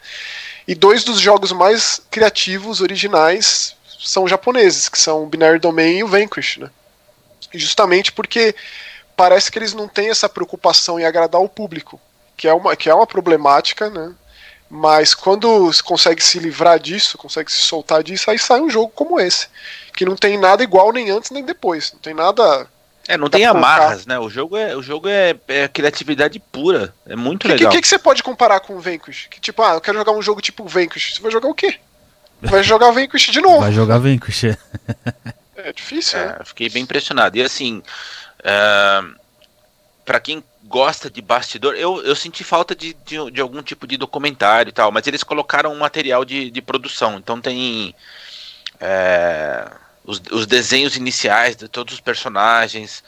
E 0.67 0.73
dois 0.73 1.03
dos 1.03 1.19
jogos 1.19 1.51
mais 1.51 2.01
criativos, 2.09 2.81
originais, 2.81 3.75
são 3.99 4.27
japoneses, 4.27 4.87
que 4.87 4.97
são 4.97 5.23
o 5.23 5.27
Binary 5.27 5.59
Domain 5.59 5.97
e 5.97 6.03
o 6.03 6.07
Vanquish, 6.07 6.57
né? 6.57 6.69
Justamente 7.53 8.11
porque 8.11 8.55
parece 9.15 9.51
que 9.51 9.59
eles 9.59 9.73
não 9.73 9.87
têm 9.87 10.09
essa 10.09 10.29
preocupação 10.29 10.99
em 10.99 11.05
agradar 11.05 11.41
o 11.41 11.49
público, 11.49 11.99
que 12.35 12.47
é 12.47 12.53
uma, 12.53 12.75
que 12.75 12.89
é 12.89 12.93
uma 12.93 13.07
problemática, 13.07 13.89
né? 13.89 14.13
Mas 14.69 15.13
quando 15.13 15.71
consegue 15.83 16.21
se 16.21 16.39
livrar 16.39 16.79
disso, 16.79 17.17
consegue 17.17 17.51
se 17.51 17.59
soltar 17.59 18.03
disso, 18.03 18.29
aí 18.29 18.37
sai 18.37 18.59
um 18.59 18.69
jogo 18.69 18.91
como 18.93 19.19
esse. 19.19 19.47
Que 19.95 20.05
não 20.05 20.15
tem 20.15 20.37
nada 20.37 20.61
igual 20.61 20.91
nem 20.91 21.09
antes 21.09 21.31
nem 21.31 21.43
depois. 21.43 21.93
Não 21.93 21.99
tem 21.99 22.13
nada. 22.13 22.67
É, 23.07 23.15
não 23.15 23.29
tem 23.29 23.45
amarras, 23.45 24.05
né? 24.05 24.19
O 24.19 24.29
jogo 24.29 24.57
é, 24.57 24.75
o 24.75 24.83
jogo 24.83 25.07
é, 25.07 25.35
é 25.47 25.67
criatividade 25.69 26.37
pura. 26.39 26.93
É 27.05 27.15
muito 27.15 27.43
que, 27.43 27.47
legal. 27.47 27.71
O 27.71 27.73
que, 27.73 27.81
que, 27.81 27.87
você 27.87 27.97
pode 27.97 28.21
comparar 28.21 28.59
com 28.59 28.75
o 28.75 28.81
Vanquish? 28.81 29.27
Que 29.31 29.39
tipo, 29.39 29.63
ah, 29.63 29.75
eu 29.75 29.81
quero 29.81 29.97
jogar 29.97 30.11
um 30.11 30.21
jogo 30.21 30.41
tipo 30.41 30.67
Vanquish. 30.67 31.15
Você 31.15 31.21
vai 31.21 31.31
jogar 31.31 31.47
o 31.47 31.55
quê? 31.55 31.79
Vai 32.41 32.61
jogar 32.63 32.91
Vanquish 32.91 33.31
de 33.31 33.39
novo. 33.39 33.61
Vai 33.61 33.71
jogar 33.71 33.97
Vanquish. 33.99 34.43
é 35.55 35.73
difícil, 35.73 36.19
é, 36.19 36.25
né? 36.25 36.39
Fiquei 36.43 36.69
bem 36.69 36.83
impressionado. 36.83 37.37
E 37.37 37.41
assim, 37.41 37.81
uh, 38.41 39.15
para 40.03 40.19
quem 40.19 40.43
gosta 40.67 41.09
de 41.09 41.21
bastidor, 41.21 41.75
eu, 41.75 42.03
eu 42.03 42.15
senti 42.15 42.43
falta 42.43 42.75
de, 42.75 42.95
de, 43.05 43.31
de, 43.31 43.41
algum 43.41 43.61
tipo 43.61 43.87
de 43.87 43.97
documentário 43.97 44.69
e 44.69 44.73
tal, 44.73 44.91
mas 44.91 45.07
eles 45.07 45.23
colocaram 45.23 45.71
um 45.71 45.79
material 45.79 46.25
de, 46.25 46.51
de 46.51 46.61
produção, 46.61 47.17
então 47.17 47.39
tem 47.39 47.95
é, 48.79 49.69
os, 50.03 50.21
os 50.31 50.45
desenhos 50.45 50.95
iniciais 50.95 51.55
de 51.55 51.67
todos 51.67 51.93
os 51.93 51.99
personagens, 51.99 53.03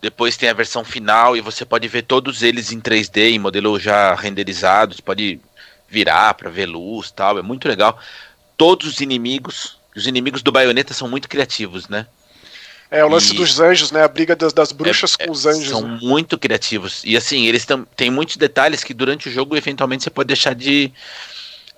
depois 0.00 0.36
tem 0.36 0.48
a 0.48 0.54
versão 0.54 0.84
final 0.84 1.36
e 1.36 1.40
você 1.40 1.64
pode 1.64 1.88
ver 1.88 2.02
todos 2.02 2.42
eles 2.42 2.70
em 2.70 2.80
3D, 2.80 3.32
em 3.32 3.38
modelo 3.38 3.78
já 3.78 4.14
renderizado, 4.14 4.94
você 4.94 5.02
pode 5.02 5.40
virar, 5.88 6.34
para 6.34 6.50
ver 6.50 6.66
luz 6.66 7.10
tal. 7.10 7.38
É 7.38 7.42
muito 7.42 7.66
legal. 7.66 7.98
Todos 8.56 8.86
os 8.86 9.00
inimigos, 9.00 9.78
os 9.94 10.06
inimigos 10.06 10.42
do 10.42 10.52
baioneta 10.52 10.92
são 10.92 11.08
muito 11.08 11.28
criativos, 11.28 11.88
né? 11.88 12.06
É, 12.90 13.04
o 13.04 13.08
lance 13.08 13.32
e... 13.32 13.36
dos 13.36 13.58
anjos, 13.58 13.90
né? 13.90 14.02
A 14.02 14.08
briga 14.08 14.36
das, 14.36 14.52
das 14.52 14.72
bruxas 14.72 15.16
é, 15.18 15.26
com 15.26 15.32
os 15.32 15.46
anjos. 15.46 15.68
São 15.68 15.82
né? 15.82 15.98
muito 16.00 16.38
criativos. 16.38 17.02
E 17.04 17.16
assim, 17.16 17.46
eles 17.46 17.66
têm 17.96 18.10
muitos 18.10 18.36
detalhes 18.36 18.84
que 18.84 18.94
durante 18.94 19.28
o 19.28 19.32
jogo, 19.32 19.56
eventualmente, 19.56 20.04
você 20.04 20.10
pode 20.10 20.28
deixar 20.28 20.54
de, 20.54 20.92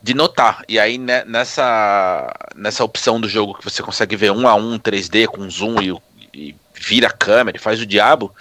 de 0.03 0.15
notar. 0.15 0.63
E 0.69 0.79
aí, 0.79 0.99
né, 0.99 1.25
nessa, 1.25 2.33
nessa 2.55 2.85
opção 2.85 3.21
do 3.21 3.29
jogo 3.29 3.55
que 3.55 3.65
você 3.65 3.83
consegue 3.83 4.17
ver 4.17 4.33
um 4.33 4.47
a 4.47 4.55
um 4.55 4.79
3D 4.79 5.27
com 5.27 5.49
zoom 5.49 5.81
e, 5.81 5.97
e 6.35 6.57
vira 6.75 7.09
a 7.09 7.13
câmera 7.13 7.57
e 7.57 7.61
faz 7.61 7.81
o 7.81 7.87
diabo, 7.87 8.35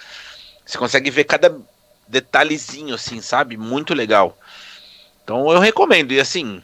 você 0.66 0.78
consegue 0.78 1.10
ver 1.10 1.24
cada 1.24 1.58
detalhezinho, 2.08 2.96
assim, 2.96 3.22
sabe? 3.22 3.56
Muito 3.56 3.94
legal. 3.94 4.38
Então 5.24 5.52
eu 5.52 5.60
recomendo. 5.60 6.12
E 6.12 6.20
assim, 6.20 6.62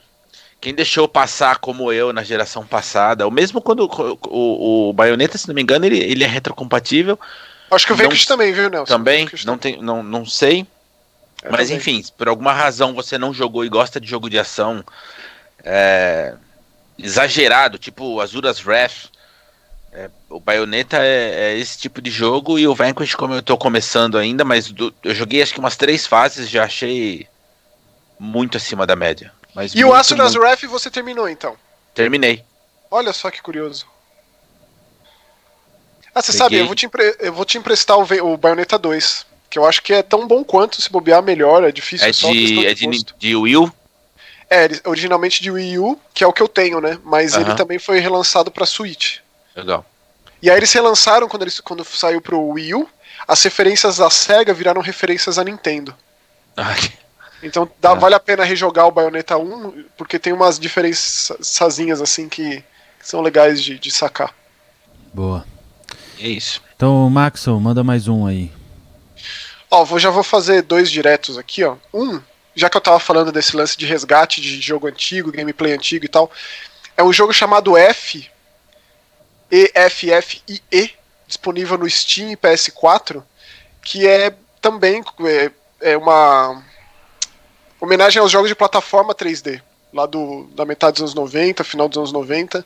quem 0.63 0.73
deixou 0.73 1.09
passar 1.09 1.57
como 1.57 1.91
eu 1.91 2.13
na 2.13 2.23
geração 2.23 2.65
passada, 2.65 3.25
ou 3.25 3.31
mesmo 3.31 3.61
quando 3.61 3.81
o, 4.29 4.89
o, 4.89 4.93
Bayonetta, 4.93 5.37
se 5.37 5.45
não 5.45 5.53
me 5.53 5.61
engano, 5.61 5.85
ele, 5.85 5.99
ele 5.99 6.23
é 6.23 6.27
retrocompatível. 6.27 7.19
Acho 7.69 7.85
que 7.85 7.91
o 7.91 7.95
Vanquish 7.97 8.25
também, 8.25 8.53
viu, 8.53 8.69
Nelson? 8.69 8.85
Também, 8.85 9.29
não, 9.43 9.57
tem, 9.57 9.81
não, 9.81 10.01
não 10.01 10.25
sei. 10.25 10.65
É 11.41 11.49
Mas 11.49 11.67
também. 11.67 11.75
enfim, 11.75 12.01
por 12.17 12.29
alguma 12.29 12.53
razão 12.53 12.93
você 12.93 13.17
não 13.17 13.33
jogou 13.33 13.65
e 13.65 13.69
gosta 13.69 13.99
de 13.99 14.07
jogo 14.07 14.29
de 14.29 14.39
ação 14.39 14.81
é, 15.65 16.33
exagerado, 16.97 17.77
tipo 17.77 18.21
Azuras 18.21 18.65
Wrath, 18.65 19.09
é, 19.91 20.09
o 20.29 20.39
Bayonetta 20.39 20.95
é, 20.99 21.51
é, 21.51 21.57
esse 21.57 21.77
tipo 21.77 22.01
de 22.01 22.09
jogo 22.09 22.57
e 22.57 22.65
o 22.65 22.73
Vanquish, 22.73 23.15
como 23.15 23.33
eu 23.33 23.41
tô 23.41 23.57
começando 23.57 24.17
ainda, 24.17 24.45
mas 24.45 24.71
do, 24.71 24.95
eu 25.03 25.13
joguei 25.13 25.41
acho 25.41 25.53
que 25.53 25.59
umas 25.59 25.75
três 25.75 26.07
fases, 26.07 26.49
já 26.49 26.63
achei 26.63 27.27
muito 28.17 28.55
acima 28.55 28.87
da 28.87 28.95
média. 28.95 29.29
Mas 29.53 29.73
e 29.73 29.83
o 29.83 29.93
Asura's 29.93 30.35
muito... 30.35 30.69
Você 30.69 30.89
terminou 30.89 31.29
então? 31.29 31.55
Terminei. 31.93 32.43
Olha 32.89 33.13
só 33.13 33.29
que 33.29 33.41
curioso. 33.41 33.85
Ah, 36.13 36.21
você 36.21 36.31
sabe, 36.31 36.57
eu 36.57 36.65
vou 36.65 36.75
te, 36.75 36.85
empre... 36.85 37.15
eu 37.19 37.33
vou 37.33 37.45
te 37.45 37.57
emprestar 37.57 37.97
o, 37.97 38.33
o 38.33 38.37
Bayonetta 38.37 38.77
2. 38.77 39.25
Que 39.49 39.57
eu 39.59 39.65
acho 39.65 39.81
que 39.81 39.93
é 39.93 40.03
tão 40.03 40.27
bom 40.27 40.43
quanto 40.43 40.81
se 40.81 40.89
bobear 40.89 41.21
melhor, 41.21 41.63
é 41.63 41.71
difícil 41.71 42.07
é 42.07 42.11
de, 42.11 42.67
É 42.67 42.73
de, 42.73 42.87
de 43.17 43.35
Wii 43.35 43.57
U? 43.57 43.71
É, 44.49 44.69
originalmente 44.85 45.41
de 45.41 45.49
Wii 45.49 45.79
U, 45.79 45.99
que 46.13 46.23
é 46.23 46.27
o 46.27 46.33
que 46.33 46.41
eu 46.41 46.47
tenho, 46.47 46.79
né? 46.79 46.99
Mas 47.03 47.33
uh 47.33 47.37
-huh. 47.37 47.41
ele 47.41 47.55
também 47.55 47.79
foi 47.79 47.99
relançado 47.99 48.51
pra 48.51 48.65
Switch. 48.65 49.17
Legal. 49.55 49.85
E 50.41 50.49
aí 50.49 50.57
eles 50.57 50.71
relançaram 50.73 51.27
quando, 51.27 51.43
eles, 51.43 51.59
quando 51.59 51.85
saiu 51.85 52.21
pro 52.21 52.39
Wii 52.49 52.75
U, 52.75 52.89
as 53.27 53.41
referências 53.41 53.97
da 53.97 54.09
SEGA 54.09 54.53
viraram 54.53 54.81
referências 54.81 55.39
à 55.39 55.43
Nintendo. 55.43 55.95
Ah, 56.55 56.75
então 57.43 57.69
dá, 57.79 57.91
ah. 57.91 57.95
vale 57.95 58.15
a 58.15 58.19
pena 58.19 58.43
rejogar 58.43 58.87
o 58.87 58.91
Bayonetta 58.91 59.37
1, 59.37 59.85
porque 59.97 60.17
tem 60.17 60.33
umas 60.33 60.57
diferençazinhas 60.57 62.01
assim 62.01 62.29
que, 62.29 62.63
que 62.99 63.07
são 63.07 63.21
legais 63.21 63.61
de, 63.61 63.77
de 63.77 63.91
sacar. 63.91 64.33
Boa. 65.13 65.45
É 66.19 66.27
isso. 66.27 66.61
Então, 66.75 67.09
Maxon, 67.09 67.59
manda 67.59 67.83
mais 67.83 68.07
um 68.07 68.25
aí. 68.25 68.51
Ó, 69.69 69.83
vou, 69.83 69.99
já 69.99 70.09
vou 70.09 70.23
fazer 70.23 70.61
dois 70.61 70.89
diretos 70.89 71.37
aqui, 71.37 71.63
ó. 71.63 71.75
Um, 71.93 72.21
já 72.55 72.69
que 72.69 72.77
eu 72.77 72.81
tava 72.81 72.99
falando 72.99 73.31
desse 73.31 73.55
lance 73.55 73.77
de 73.77 73.85
resgate 73.85 74.39
de 74.39 74.61
jogo 74.61 74.87
antigo, 74.87 75.31
gameplay 75.31 75.73
antigo 75.73 76.05
e 76.05 76.07
tal, 76.07 76.31
é 76.95 77.03
um 77.03 77.11
jogo 77.11 77.33
chamado 77.33 77.75
F, 77.75 78.29
EFFIE, 79.51 80.95
disponível 81.27 81.77
no 81.77 81.89
Steam 81.89 82.31
e 82.31 82.37
PS4, 82.37 83.23
que 83.81 84.07
é 84.07 84.35
também 84.61 85.03
é, 85.25 85.51
é 85.91 85.97
uma 85.97 86.63
homenagem 87.83 88.21
aos 88.21 88.31
jogos 88.31 88.47
de 88.47 88.55
plataforma 88.55 89.13
3D, 89.13 89.61
lá 89.93 90.05
do, 90.05 90.47
da 90.55 90.65
metade 90.65 90.93
dos 90.93 91.01
anos 91.01 91.13
90, 91.13 91.63
final 91.63 91.89
dos 91.89 91.97
anos 91.97 92.13
90. 92.13 92.65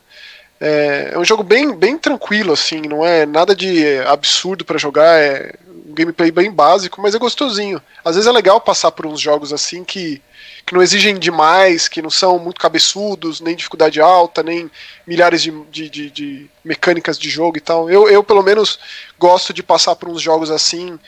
É, 0.60 1.10
é 1.12 1.18
um 1.18 1.24
jogo 1.24 1.42
bem, 1.42 1.74
bem 1.74 1.98
tranquilo, 1.98 2.52
assim, 2.52 2.82
não 2.82 3.04
é 3.04 3.26
nada 3.26 3.54
de 3.54 3.98
absurdo 4.06 4.64
para 4.64 4.78
jogar, 4.78 5.18
é 5.18 5.54
um 5.88 5.92
gameplay 5.92 6.30
bem 6.30 6.50
básico, 6.50 7.02
mas 7.02 7.16
é 7.16 7.18
gostosinho. 7.18 7.82
Às 8.04 8.14
vezes 8.14 8.28
é 8.28 8.32
legal 8.32 8.60
passar 8.60 8.92
por 8.92 9.06
uns 9.06 9.20
jogos 9.20 9.52
assim 9.52 9.82
que, 9.82 10.22
que 10.64 10.72
não 10.72 10.82
exigem 10.82 11.18
demais, 11.18 11.88
que 11.88 12.00
não 12.00 12.10
são 12.10 12.38
muito 12.38 12.60
cabeçudos, 12.60 13.40
nem 13.40 13.56
dificuldade 13.56 14.00
alta, 14.00 14.42
nem 14.42 14.70
milhares 15.04 15.42
de, 15.42 15.50
de, 15.70 15.90
de, 15.90 16.10
de 16.10 16.50
mecânicas 16.64 17.18
de 17.18 17.28
jogo 17.28 17.56
e 17.56 17.60
tal. 17.60 17.90
Eu, 17.90 18.08
eu, 18.08 18.22
pelo 18.22 18.42
menos, 18.42 18.78
gosto 19.18 19.52
de 19.52 19.64
passar 19.64 19.96
por 19.96 20.08
uns 20.08 20.22
jogos 20.22 20.50
assim, 20.50 20.98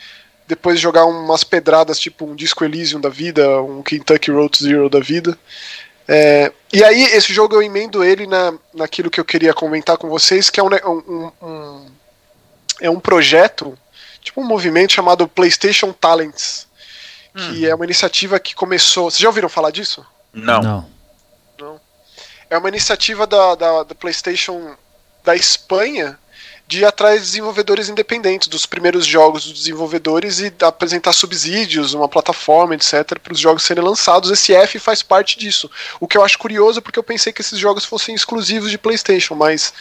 depois 0.50 0.76
de 0.76 0.82
jogar 0.82 1.06
umas 1.06 1.44
pedradas 1.44 1.96
tipo 1.96 2.24
um 2.24 2.34
Disco 2.34 2.64
Elysium 2.64 3.00
da 3.00 3.08
vida, 3.08 3.62
um 3.62 3.82
Kentucky 3.82 4.32
Road 4.32 4.58
Zero 4.58 4.90
da 4.90 4.98
vida. 4.98 5.38
É, 6.08 6.52
e 6.72 6.82
aí, 6.82 7.04
esse 7.04 7.32
jogo 7.32 7.54
eu 7.54 7.62
emendo 7.62 8.02
ele 8.02 8.26
na, 8.26 8.52
naquilo 8.74 9.08
que 9.08 9.20
eu 9.20 9.24
queria 9.24 9.54
comentar 9.54 9.96
com 9.96 10.08
vocês, 10.08 10.50
que 10.50 10.58
é 10.58 10.62
um, 10.62 10.68
um, 10.68 11.32
um 11.40 11.86
é 12.80 12.90
um 12.90 12.98
projeto 12.98 13.78
tipo 14.20 14.40
um 14.40 14.44
movimento 14.44 14.92
chamado 14.92 15.28
PlayStation 15.28 15.92
Talents, 15.92 16.66
que 17.32 17.64
hum. 17.64 17.68
é 17.68 17.72
uma 17.72 17.84
iniciativa 17.84 18.40
que 18.40 18.52
começou. 18.52 19.08
Vocês 19.08 19.20
já 19.20 19.28
ouviram 19.28 19.48
falar 19.48 19.70
disso? 19.70 20.04
Não. 20.32 20.60
Não. 20.60 20.90
Não. 21.60 21.80
É 22.50 22.58
uma 22.58 22.68
iniciativa 22.68 23.24
da, 23.24 23.54
da, 23.54 23.82
da 23.84 23.94
PlayStation 23.94 24.74
da 25.22 25.36
Espanha 25.36 26.18
de 26.70 26.78
ir 26.78 26.84
atrás 26.84 27.18
de 27.18 27.26
desenvolvedores 27.26 27.88
independentes, 27.88 28.46
dos 28.46 28.64
primeiros 28.64 29.04
jogos 29.04 29.44
dos 29.44 29.54
desenvolvedores 29.54 30.38
e 30.38 30.54
apresentar 30.60 31.12
subsídios, 31.12 31.94
uma 31.94 32.08
plataforma, 32.08 32.76
etc., 32.76 33.18
para 33.20 33.32
os 33.32 33.40
jogos 33.40 33.64
serem 33.64 33.82
lançados. 33.82 34.30
Esse 34.30 34.54
F 34.54 34.78
faz 34.78 35.02
parte 35.02 35.36
disso. 35.36 35.68
O 35.98 36.06
que 36.06 36.16
eu 36.16 36.22
acho 36.22 36.38
curioso, 36.38 36.80
porque 36.80 36.96
eu 36.96 37.02
pensei 37.02 37.32
que 37.32 37.40
esses 37.40 37.58
jogos 37.58 37.84
fossem 37.84 38.14
exclusivos 38.14 38.70
de 38.70 38.78
PlayStation, 38.78 39.34
mas 39.34 39.74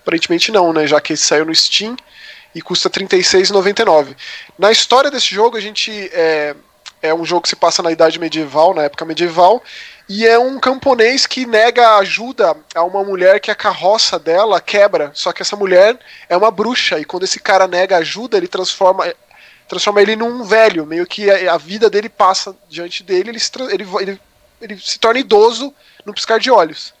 aparentemente 0.00 0.52
não, 0.52 0.72
né? 0.72 0.86
Já 0.86 1.00
que 1.00 1.14
esse 1.14 1.24
saiu 1.24 1.44
no 1.44 1.52
Steam 1.52 1.96
e 2.54 2.62
custa 2.62 2.88
R$ 2.88 3.04
36,99. 3.04 4.14
Na 4.56 4.70
história 4.70 5.10
desse 5.10 5.34
jogo, 5.34 5.56
a 5.56 5.60
gente. 5.60 5.90
É, 6.12 6.54
é 7.02 7.12
um 7.12 7.24
jogo 7.24 7.42
que 7.42 7.48
se 7.48 7.56
passa 7.56 7.82
na 7.82 7.90
idade 7.90 8.18
medieval, 8.18 8.74
na 8.74 8.82
época 8.82 9.04
medieval, 9.04 9.62
e 10.08 10.26
é 10.26 10.38
um 10.38 10.58
camponês 10.58 11.26
que 11.26 11.44
nega 11.44 11.96
ajuda 11.96 12.56
a 12.74 12.82
uma 12.82 13.04
mulher 13.04 13.40
que 13.40 13.50
a 13.50 13.54
carroça 13.54 14.18
dela 14.18 14.60
quebra. 14.60 15.10
Só 15.12 15.32
que 15.32 15.42
essa 15.42 15.54
mulher 15.54 15.98
é 16.28 16.36
uma 16.36 16.50
bruxa, 16.50 16.98
e 16.98 17.04
quando 17.04 17.24
esse 17.24 17.38
cara 17.38 17.66
nega 17.66 17.98
ajuda, 17.98 18.36
ele 18.36 18.48
transforma 18.48 19.12
transforma 19.68 20.00
ele 20.00 20.16
num 20.16 20.44
velho, 20.44 20.86
meio 20.86 21.06
que 21.06 21.30
a, 21.30 21.52
a 21.52 21.58
vida 21.58 21.90
dele 21.90 22.08
passa 22.08 22.56
diante 22.70 23.02
dele, 23.02 23.28
ele 23.28 23.38
se, 23.38 23.50
ele, 23.70 23.86
ele, 24.00 24.20
ele 24.62 24.78
se 24.78 24.98
torna 24.98 25.20
idoso 25.20 25.74
no 26.06 26.14
piscar 26.14 26.40
de 26.40 26.50
olhos. 26.50 26.94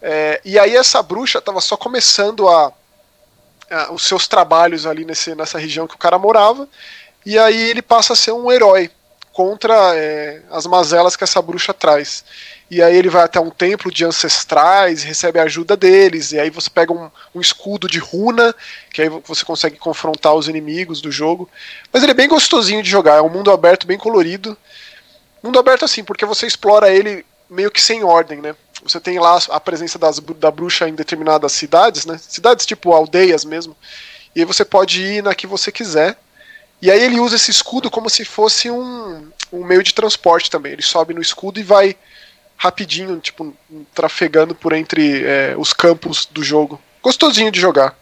É, 0.00 0.40
e 0.44 0.56
aí 0.56 0.76
essa 0.76 1.02
bruxa 1.02 1.40
estava 1.40 1.60
só 1.60 1.76
começando 1.76 2.48
a, 2.48 2.68
uh, 2.68 3.92
os 3.92 4.04
seus 4.04 4.28
trabalhos 4.28 4.86
ali 4.86 5.04
nesse, 5.04 5.34
nessa 5.34 5.58
região 5.58 5.88
que 5.88 5.96
o 5.96 5.98
cara 5.98 6.16
morava, 6.16 6.68
e 7.26 7.36
aí 7.36 7.70
ele 7.70 7.82
passa 7.82 8.12
a 8.12 8.16
ser 8.16 8.30
um 8.30 8.52
herói 8.52 8.88
contra 9.40 9.96
é, 9.96 10.42
as 10.50 10.66
mazelas 10.66 11.16
que 11.16 11.24
essa 11.24 11.40
bruxa 11.40 11.72
traz. 11.72 12.22
E 12.70 12.82
aí 12.82 12.94
ele 12.94 13.08
vai 13.08 13.24
até 13.24 13.40
um 13.40 13.48
templo 13.48 13.90
de 13.90 14.04
ancestrais, 14.04 15.02
recebe 15.02 15.38
a 15.38 15.44
ajuda 15.44 15.78
deles, 15.78 16.32
e 16.32 16.38
aí 16.38 16.50
você 16.50 16.68
pega 16.68 16.92
um, 16.92 17.10
um, 17.34 17.40
escudo 17.40 17.88
de 17.88 17.98
runa, 17.98 18.54
que 18.92 19.00
aí 19.00 19.08
você 19.08 19.42
consegue 19.42 19.78
confrontar 19.78 20.34
os 20.34 20.46
inimigos 20.46 21.00
do 21.00 21.10
jogo. 21.10 21.48
Mas 21.90 22.02
ele 22.02 22.12
é 22.12 22.14
bem 22.14 22.28
gostosinho 22.28 22.82
de 22.82 22.90
jogar, 22.90 23.16
é 23.16 23.22
um 23.22 23.30
mundo 23.30 23.50
aberto 23.50 23.86
bem 23.86 23.96
colorido. 23.96 24.54
Mundo 25.42 25.58
aberto 25.58 25.86
assim, 25.86 26.04
porque 26.04 26.26
você 26.26 26.46
explora 26.46 26.90
ele 26.90 27.24
meio 27.48 27.70
que 27.70 27.80
sem 27.80 28.04
ordem, 28.04 28.42
né? 28.42 28.54
Você 28.82 29.00
tem 29.00 29.18
lá 29.18 29.38
a 29.48 29.58
presença 29.58 29.98
das, 29.98 30.18
da 30.18 30.50
bruxa 30.50 30.86
em 30.86 30.94
determinadas 30.94 31.52
cidades, 31.52 32.04
né? 32.04 32.20
Cidades 32.20 32.66
tipo 32.66 32.92
aldeias 32.92 33.42
mesmo. 33.42 33.74
E 34.36 34.40
aí 34.40 34.44
você 34.44 34.66
pode 34.66 35.02
ir 35.02 35.22
na 35.22 35.34
que 35.34 35.46
você 35.46 35.72
quiser. 35.72 36.18
E 36.82 36.90
aí 36.90 37.02
ele 37.02 37.20
usa 37.20 37.36
esse 37.36 37.50
escudo 37.50 37.90
como 37.90 38.08
se 38.08 38.24
fosse 38.24 38.70
um, 38.70 39.30
um 39.52 39.64
meio 39.64 39.82
de 39.82 39.94
transporte 39.94 40.50
também. 40.50 40.72
Ele 40.72 40.82
sobe 40.82 41.12
no 41.12 41.20
escudo 41.20 41.60
e 41.60 41.62
vai 41.62 41.96
rapidinho, 42.56 43.18
tipo, 43.20 43.54
trafegando 43.94 44.54
por 44.54 44.72
entre 44.72 45.24
é, 45.24 45.54
os 45.56 45.72
campos 45.72 46.26
do 46.26 46.42
jogo. 46.42 46.80
Gostosinho 47.02 47.50
de 47.50 47.60
jogar. 47.60 47.96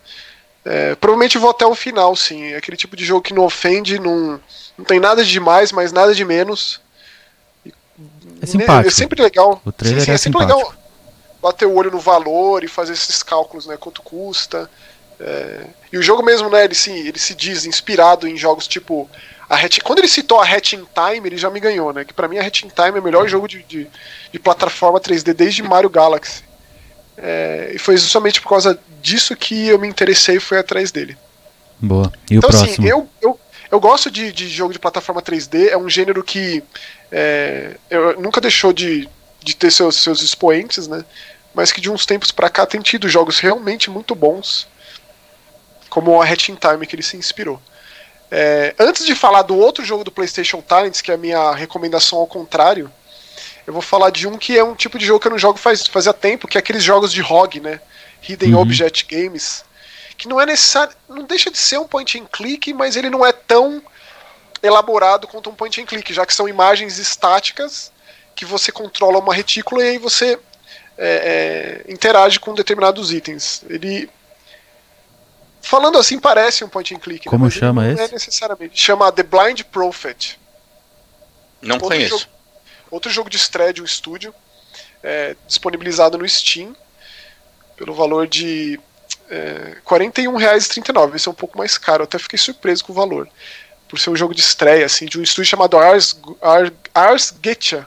É, 0.64 0.94
provavelmente 0.96 1.38
vou 1.38 1.50
até 1.50 1.66
o 1.66 1.74
final, 1.74 2.14
sim. 2.14 2.52
É 2.52 2.56
aquele 2.56 2.76
tipo 2.76 2.96
de 2.96 3.04
jogo 3.04 3.22
que 3.22 3.34
não 3.34 3.44
ofende, 3.44 3.98
não, 3.98 4.40
não 4.76 4.84
tem 4.84 5.00
nada 5.00 5.24
de 5.24 5.40
mais, 5.40 5.72
mas 5.72 5.92
nada 5.92 6.14
de 6.14 6.24
menos. 6.24 6.80
É 8.40 8.46
simpático. 8.46 8.88
É 8.88 8.90
sempre 8.90 9.22
legal. 9.22 9.60
O 9.64 9.72
trailer 9.72 10.00
sim, 10.00 10.06
sim, 10.06 10.10
é, 10.12 10.14
é 10.14 10.18
sempre 10.18 10.40
simpático. 10.40 10.68
legal 10.68 10.88
bater 11.40 11.66
o 11.66 11.74
olho 11.74 11.90
no 11.90 12.00
valor 12.00 12.64
e 12.64 12.68
fazer 12.68 12.92
esses 12.92 13.22
cálculos, 13.22 13.66
né? 13.66 13.76
Quanto 13.76 14.02
custa. 14.02 14.70
É... 15.20 15.64
E 15.92 15.98
o 15.98 16.02
jogo 16.02 16.22
mesmo, 16.22 16.48
né? 16.50 16.64
Ele 16.64 16.74
se, 16.74 16.90
ele 16.90 17.18
se 17.18 17.34
diz 17.34 17.64
inspirado 17.64 18.26
em 18.26 18.36
jogos 18.36 18.66
tipo. 18.66 19.08
A 19.48 19.56
Hatch... 19.56 19.78
Quando 19.82 20.00
ele 20.00 20.08
citou 20.08 20.38
a 20.38 20.44
Hatch 20.44 20.74
in 20.74 20.86
Time, 20.94 21.26
ele 21.26 21.38
já 21.38 21.48
me 21.48 21.58
ganhou, 21.58 21.92
né? 21.92 22.04
Que 22.04 22.12
pra 22.12 22.28
mim 22.28 22.38
a 22.38 22.46
Hatch 22.46 22.64
in 22.64 22.68
Time 22.68 22.98
é 22.98 23.00
o 23.00 23.02
melhor 23.02 23.26
jogo 23.26 23.48
de, 23.48 23.62
de, 23.62 23.86
de 24.30 24.38
plataforma 24.38 25.00
3D 25.00 25.32
desde 25.32 25.62
Mario 25.62 25.88
Galaxy. 25.88 26.42
É... 27.16 27.72
E 27.74 27.78
foi 27.78 27.96
justamente 27.96 28.40
por 28.40 28.50
causa 28.50 28.78
disso 29.00 29.34
que 29.34 29.68
eu 29.68 29.78
me 29.78 29.88
interessei 29.88 30.36
e 30.36 30.40
fui 30.40 30.58
atrás 30.58 30.92
dele. 30.92 31.16
Boa. 31.80 32.12
E 32.30 32.36
então, 32.36 32.50
o 32.50 32.52
assim, 32.52 32.64
próximo? 32.64 32.86
Assim, 32.86 32.90
eu, 32.90 33.08
eu, 33.22 33.40
Eu 33.70 33.80
gosto 33.80 34.10
de, 34.10 34.32
de 34.32 34.48
jogo 34.48 34.72
de 34.72 34.78
plataforma 34.78 35.20
3D, 35.20 35.68
é 35.68 35.76
um 35.76 35.88
gênero 35.88 36.22
que 36.22 36.62
é, 37.12 37.76
eu, 37.90 38.20
nunca 38.20 38.40
deixou 38.40 38.72
de, 38.72 39.08
de 39.42 39.54
ter 39.54 39.70
seus, 39.70 39.96
seus 39.96 40.22
expoentes, 40.22 40.88
né? 40.88 41.04
Mas 41.54 41.70
que 41.72 41.80
de 41.80 41.90
uns 41.90 42.06
tempos 42.06 42.30
para 42.30 42.48
cá 42.48 42.64
tem 42.64 42.80
tido 42.80 43.08
jogos 43.08 43.38
realmente 43.38 43.90
muito 43.90 44.14
bons, 44.14 44.66
como 45.98 46.22
a 46.22 46.24
Hatching 46.24 46.54
Time 46.54 46.86
que 46.86 46.94
ele 46.94 47.02
se 47.02 47.16
inspirou. 47.16 47.60
É, 48.30 48.72
antes 48.78 49.04
de 49.04 49.16
falar 49.16 49.42
do 49.42 49.56
outro 49.56 49.84
jogo 49.84 50.04
do 50.04 50.12
PlayStation 50.12 50.60
Talents, 50.60 51.00
que 51.00 51.10
é 51.10 51.14
a 51.14 51.18
minha 51.18 51.50
recomendação 51.52 52.20
ao 52.20 52.26
contrário, 52.26 52.88
eu 53.66 53.72
vou 53.72 53.82
falar 53.82 54.10
de 54.10 54.28
um 54.28 54.38
que 54.38 54.56
é 54.56 54.62
um 54.62 54.76
tipo 54.76 54.96
de 54.96 55.04
jogo 55.04 55.18
que 55.18 55.26
eu 55.26 55.32
não 55.32 55.38
jogo 55.38 55.58
faz, 55.58 55.88
fazia 55.88 56.12
tempo, 56.12 56.46
que 56.46 56.56
é 56.56 56.60
aqueles 56.60 56.84
jogos 56.84 57.12
de 57.12 57.20
ROG, 57.20 57.58
né? 57.58 57.80
Hidden 58.22 58.54
uhum. 58.54 58.60
Object 58.60 59.06
Games, 59.10 59.64
que 60.16 60.28
não 60.28 60.40
é 60.40 60.46
necessário, 60.46 60.94
não 61.08 61.24
deixa 61.24 61.50
de 61.50 61.58
ser 61.58 61.78
um 61.78 61.88
point 61.88 62.16
and 62.16 62.26
click, 62.26 62.72
mas 62.72 62.94
ele 62.94 63.10
não 63.10 63.26
é 63.26 63.32
tão 63.32 63.82
elaborado 64.62 65.26
quanto 65.26 65.50
um 65.50 65.54
point 65.54 65.80
and 65.80 65.86
click, 65.86 66.14
já 66.14 66.24
que 66.24 66.32
são 66.32 66.48
imagens 66.48 66.98
estáticas 66.98 67.90
que 68.36 68.44
você 68.44 68.70
controla 68.70 69.18
uma 69.18 69.34
retícula 69.34 69.82
e 69.82 69.88
aí 69.88 69.98
você 69.98 70.38
é, 70.96 71.82
é, 71.88 71.92
interage 71.92 72.38
com 72.38 72.54
determinados 72.54 73.12
itens. 73.12 73.64
Ele 73.68 74.08
Falando 75.68 75.98
assim, 75.98 76.18
parece 76.18 76.64
um 76.64 76.68
point 76.68 76.94
and 76.94 76.98
click. 76.98 77.26
Né? 77.26 77.30
Como 77.30 77.44
né? 77.44 77.50
chama 77.50 77.82
não 77.82 77.90
é 77.90 77.92
esse? 77.92 78.02
é 78.04 78.08
necessariamente. 78.08 78.80
Chama 78.80 79.12
The 79.12 79.22
Blind 79.22 79.64
Prophet. 79.64 80.40
Não 81.60 81.74
outro 81.74 81.88
conheço. 81.90 82.18
Jogo, 82.20 82.30
outro 82.90 83.10
jogo 83.10 83.28
de 83.28 83.36
estreia 83.36 83.70
de 83.70 83.82
um 83.82 83.84
estúdio, 83.84 84.34
é, 85.02 85.36
disponibilizado 85.46 86.16
no 86.16 86.26
Steam, 86.26 86.74
pelo 87.76 87.92
valor 87.92 88.26
de 88.26 88.80
é, 89.28 89.76
R$ 89.76 89.82
41,39. 89.84 91.14
Esse 91.14 91.28
é 91.28 91.30
um 91.30 91.34
pouco 91.34 91.58
mais 91.58 91.76
caro, 91.76 92.00
eu 92.00 92.04
até 92.04 92.18
fiquei 92.18 92.38
surpreso 92.38 92.82
com 92.82 92.92
o 92.92 92.96
valor. 92.96 93.28
Por 93.90 93.98
ser 93.98 94.08
um 94.08 94.16
jogo 94.16 94.34
de 94.34 94.40
estreia, 94.40 94.86
assim, 94.86 95.04
de 95.04 95.18
um 95.18 95.22
estúdio 95.22 95.50
chamado 95.50 95.76
Ars, 95.76 96.18
Ars, 96.40 96.72
Ars 96.94 97.34
Getcha. 97.44 97.86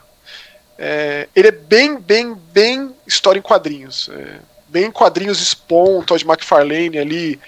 É, 0.77 1.27
ele 1.35 1.47
é 1.47 1.51
bem, 1.51 1.99
bem, 1.99 2.35
bem 2.35 2.95
história 3.07 3.39
em 3.39 3.41
quadrinhos. 3.41 4.07
É, 4.13 4.39
bem 4.67 4.91
quadrinhos 4.91 5.39
Spawn, 5.39 6.03
Todd 6.03 6.23
McFarlane 6.23 6.99
ali, 6.99 7.39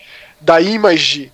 da 0.44 0.60
Image, 0.62 1.32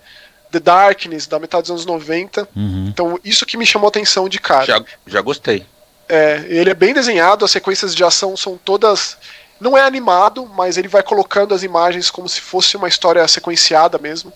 The 0.52 0.60
Darkness, 0.60 1.28
da 1.28 1.40
metade 1.40 1.64
dos 1.64 1.72
anos 1.72 1.86
90. 1.86 2.48
Uhum. 2.56 2.88
Então, 2.88 3.20
isso 3.24 3.46
que 3.46 3.58
me 3.58 3.66
chamou 3.66 3.88
a 3.88 3.90
atenção 3.90 4.30
de 4.30 4.40
cara. 4.40 4.66
Já, 4.66 4.84
já 5.08 5.22
gostei. 5.22 5.66
É, 6.08 6.46
ele 6.48 6.70
é 6.70 6.74
bem 6.74 6.94
desenhado, 6.94 7.46
as 7.46 7.52
sequências 7.52 7.94
de 7.94 8.04
ação 8.04 8.38
são 8.38 8.58
todas. 8.58 9.18
Não 9.60 9.78
é 9.78 9.82
animado, 9.82 10.46
mas 10.46 10.78
ele 10.78 10.88
vai 10.88 11.04
colocando 11.04 11.54
as 11.54 11.64
imagens 11.64 12.10
como 12.10 12.30
se 12.30 12.40
fosse 12.40 12.78
uma 12.78 12.88
história 12.88 13.28
sequenciada 13.28 13.98
mesmo. 13.98 14.32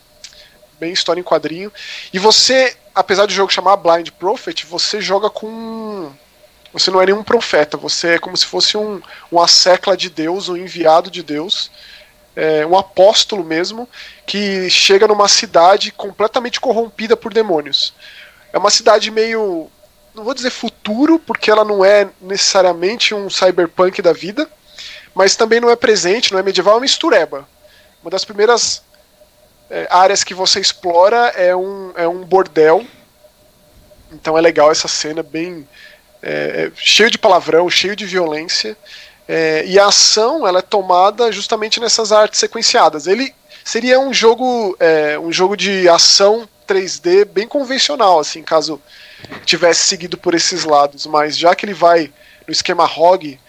Bem 0.80 0.92
história 0.92 1.22
em 1.22 1.24
quadrinho. 1.24 1.72
E 2.12 2.20
você, 2.20 2.76
apesar 2.94 3.26
do 3.26 3.34
jogo 3.34 3.54
chamar 3.54 3.78
Blind 3.78 4.10
Prophet, 4.12 4.66
você 4.66 5.00
joga 5.00 5.30
com. 5.30 6.12
Você 6.74 6.90
não 6.90 7.00
é 7.00 7.06
nenhum 7.06 7.24
profeta, 7.24 7.78
você 7.78 8.16
é 8.16 8.20
como 8.20 8.36
se 8.36 8.48
fosse 8.48 8.76
um, 8.76 9.00
um 9.32 9.40
assecla 9.40 9.96
de 9.96 10.10
Deus, 10.10 10.50
um 10.50 10.58
enviado 10.58 11.12
de 11.12 11.22
Deus 11.22 11.70
é, 12.36 12.66
um 12.66 12.78
apóstolo 12.78 13.44
mesmo, 13.44 13.88
que 14.26 14.70
chega 14.70 15.08
numa 15.08 15.28
cidade 15.28 15.92
completamente 15.92 16.60
corrompida 16.60 17.16
por 17.16 17.34
demônios. 17.34 17.94
É 18.52 18.58
uma 18.58 18.70
cidade 18.70 19.10
meio. 19.12 19.70
Não 20.14 20.24
vou 20.24 20.34
dizer 20.34 20.52
futuro, 20.52 21.18
porque 21.20 21.50
ela 21.50 21.66
não 21.66 21.84
é 21.84 22.08
necessariamente 22.22 23.16
um 23.16 23.30
cyberpunk 23.30 24.02
da 24.02 24.14
vida, 24.14 24.48
mas 25.16 25.36
também 25.36 25.60
não 25.60 25.70
é 25.70 25.76
presente, 25.76 26.32
não 26.32 26.40
é 26.40 26.44
medieval, 26.44 26.74
é 26.74 26.78
uma 26.78 26.82
mistureba. 26.82 27.48
Uma 28.02 28.12
das 28.12 28.24
primeiras 28.24 28.84
é, 29.70 29.88
áreas 29.90 30.24
que 30.24 30.34
você 30.34 30.60
explora 30.60 31.30
é 31.36 31.56
um, 31.56 31.92
é 31.96 32.08
um 32.08 32.24
bordel. 32.24 32.86
Então 34.12 34.38
é 34.38 34.42
legal 34.42 34.72
essa 34.72 34.88
cena, 34.88 35.24
bem. 35.24 35.68
É, 36.22 36.66
é 36.68 36.72
cheio 36.76 37.10
de 37.10 37.18
palavrão, 37.18 37.70
cheio 37.70 37.96
de 37.96 38.06
violência. 38.06 38.78
É, 39.28 39.64
e 39.66 39.80
a 39.80 39.88
ação 39.88 40.46
ela 40.48 40.60
é 40.60 40.62
tomada 40.62 41.32
justamente 41.32 41.80
nessas 41.80 42.12
artes 42.12 42.40
sequenciadas. 42.40 43.08
Ele 43.08 43.34
seria 43.64 44.00
um 44.00 44.14
jogo, 44.14 44.76
é, 44.80 45.18
um 45.18 45.32
jogo 45.32 45.56
de 45.56 45.88
ação 45.88 46.48
3D 46.68 47.26
bem 47.26 47.48
convencional, 47.48 48.20
assim, 48.20 48.42
caso 48.44 48.82
tivesse 49.46 49.86
seguido 49.86 50.18
por 50.18 50.34
esses 50.34 50.66
lados. 50.66 51.06
Mas 51.06 51.38
já 51.38 51.56
que 51.56 51.66
ele 51.66 51.74
vai 51.74 52.12
no 52.46 52.52
esquema 52.52 52.86
ROG 52.86 53.40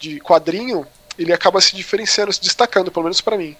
de 0.00 0.20
quadrinho, 0.20 0.86
ele 1.18 1.32
acaba 1.32 1.60
se 1.60 1.76
diferenciando, 1.76 2.32
se 2.32 2.40
destacando, 2.40 2.90
pelo 2.90 3.04
menos 3.04 3.20
para 3.20 3.36
mim. 3.36 3.56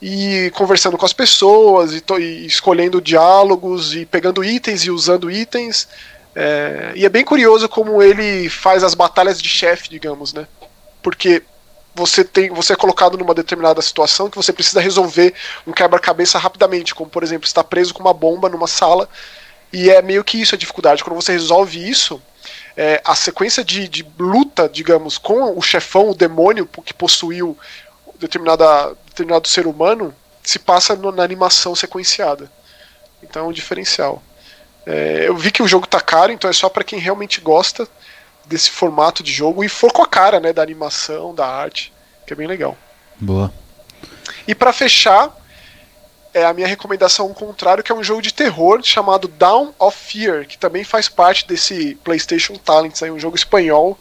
E 0.00 0.50
conversando 0.54 0.96
com 0.96 1.04
as 1.04 1.12
pessoas, 1.12 1.92
e, 1.92 2.02
e, 2.18 2.46
escolhendo 2.46 3.00
diálogos, 3.00 3.94
e 3.94 4.06
pegando 4.06 4.44
itens 4.44 4.84
e 4.84 4.90
usando 4.90 5.30
itens. 5.30 5.88
É, 6.34 6.92
e 6.94 7.04
é 7.04 7.08
bem 7.08 7.24
curioso 7.24 7.68
como 7.68 8.02
ele 8.02 8.48
faz 8.48 8.84
as 8.84 8.94
batalhas 8.94 9.42
de 9.42 9.48
chefe, 9.48 9.90
digamos, 9.90 10.32
né? 10.32 10.46
Porque 11.02 11.42
você 11.94 12.24
tem 12.24 12.50
você 12.50 12.74
é 12.74 12.76
colocado 12.76 13.18
numa 13.18 13.34
determinada 13.34 13.82
situação 13.82 14.30
que 14.30 14.36
você 14.36 14.52
precisa 14.52 14.80
resolver 14.80 15.34
um 15.66 15.72
quebra-cabeça 15.72 16.38
rapidamente, 16.38 16.94
como 16.94 17.10
por 17.10 17.22
exemplo 17.22 17.46
está 17.46 17.64
preso 17.64 17.92
com 17.92 18.00
uma 18.00 18.14
bomba 18.14 18.48
numa 18.48 18.68
sala 18.68 19.08
e 19.72 19.90
é 19.90 20.00
meio 20.00 20.24
que 20.24 20.40
isso 20.40 20.54
a 20.54 20.58
dificuldade. 20.58 21.02
Quando 21.04 21.16
você 21.16 21.32
resolve 21.32 21.88
isso, 21.88 22.22
é, 22.76 23.02
a 23.04 23.14
sequência 23.14 23.64
de, 23.64 23.88
de, 23.88 24.06
luta, 24.18 24.68
digamos, 24.68 25.18
com 25.18 25.58
o 25.58 25.60
chefão, 25.60 26.10
o 26.10 26.14
demônio 26.14 26.66
que 26.84 26.94
possuiu 26.94 27.58
determinada, 28.18 28.94
determinado 29.06 29.48
ser 29.48 29.66
humano, 29.66 30.14
se 30.42 30.58
passa 30.58 30.96
no, 30.96 31.12
na 31.12 31.22
animação 31.22 31.74
sequenciada. 31.74 32.50
Então 33.22 33.44
é 33.44 33.48
um 33.48 33.52
diferencial. 33.52 34.22
É, 34.86 35.24
eu 35.26 35.36
vi 35.36 35.50
que 35.50 35.62
o 35.62 35.68
jogo 35.68 35.86
tá 35.86 36.00
caro, 36.00 36.32
então 36.32 36.48
é 36.48 36.52
só 36.52 36.68
para 36.68 36.84
quem 36.84 36.98
realmente 36.98 37.40
gosta 37.40 37.86
desse 38.48 38.70
formato 38.70 39.22
de 39.22 39.30
jogo 39.30 39.62
e 39.62 39.68
for 39.68 39.92
com 39.92 40.02
a 40.02 40.06
cara, 40.06 40.40
né, 40.40 40.52
da 40.52 40.62
animação, 40.62 41.34
da 41.34 41.46
arte, 41.46 41.92
que 42.26 42.32
é 42.32 42.36
bem 42.36 42.46
legal. 42.46 42.76
Boa. 43.20 43.52
E 44.46 44.54
para 44.54 44.72
fechar, 44.72 45.36
é 46.32 46.44
a 46.44 46.54
minha 46.54 46.66
recomendação 46.66 47.26
ao 47.26 47.34
contrário, 47.34 47.84
que 47.84 47.92
é 47.92 47.94
um 47.94 48.02
jogo 48.02 48.22
de 48.22 48.32
terror 48.32 48.80
chamado 48.82 49.28
Down 49.28 49.74
of 49.78 49.96
Fear, 49.96 50.46
que 50.46 50.56
também 50.56 50.84
faz 50.84 51.08
parte 51.08 51.46
desse 51.46 51.96
PlayStation 51.96 52.54
Talents, 52.56 53.02
aí, 53.02 53.10
um 53.10 53.18
jogo 53.18 53.36
espanhol. 53.36 53.98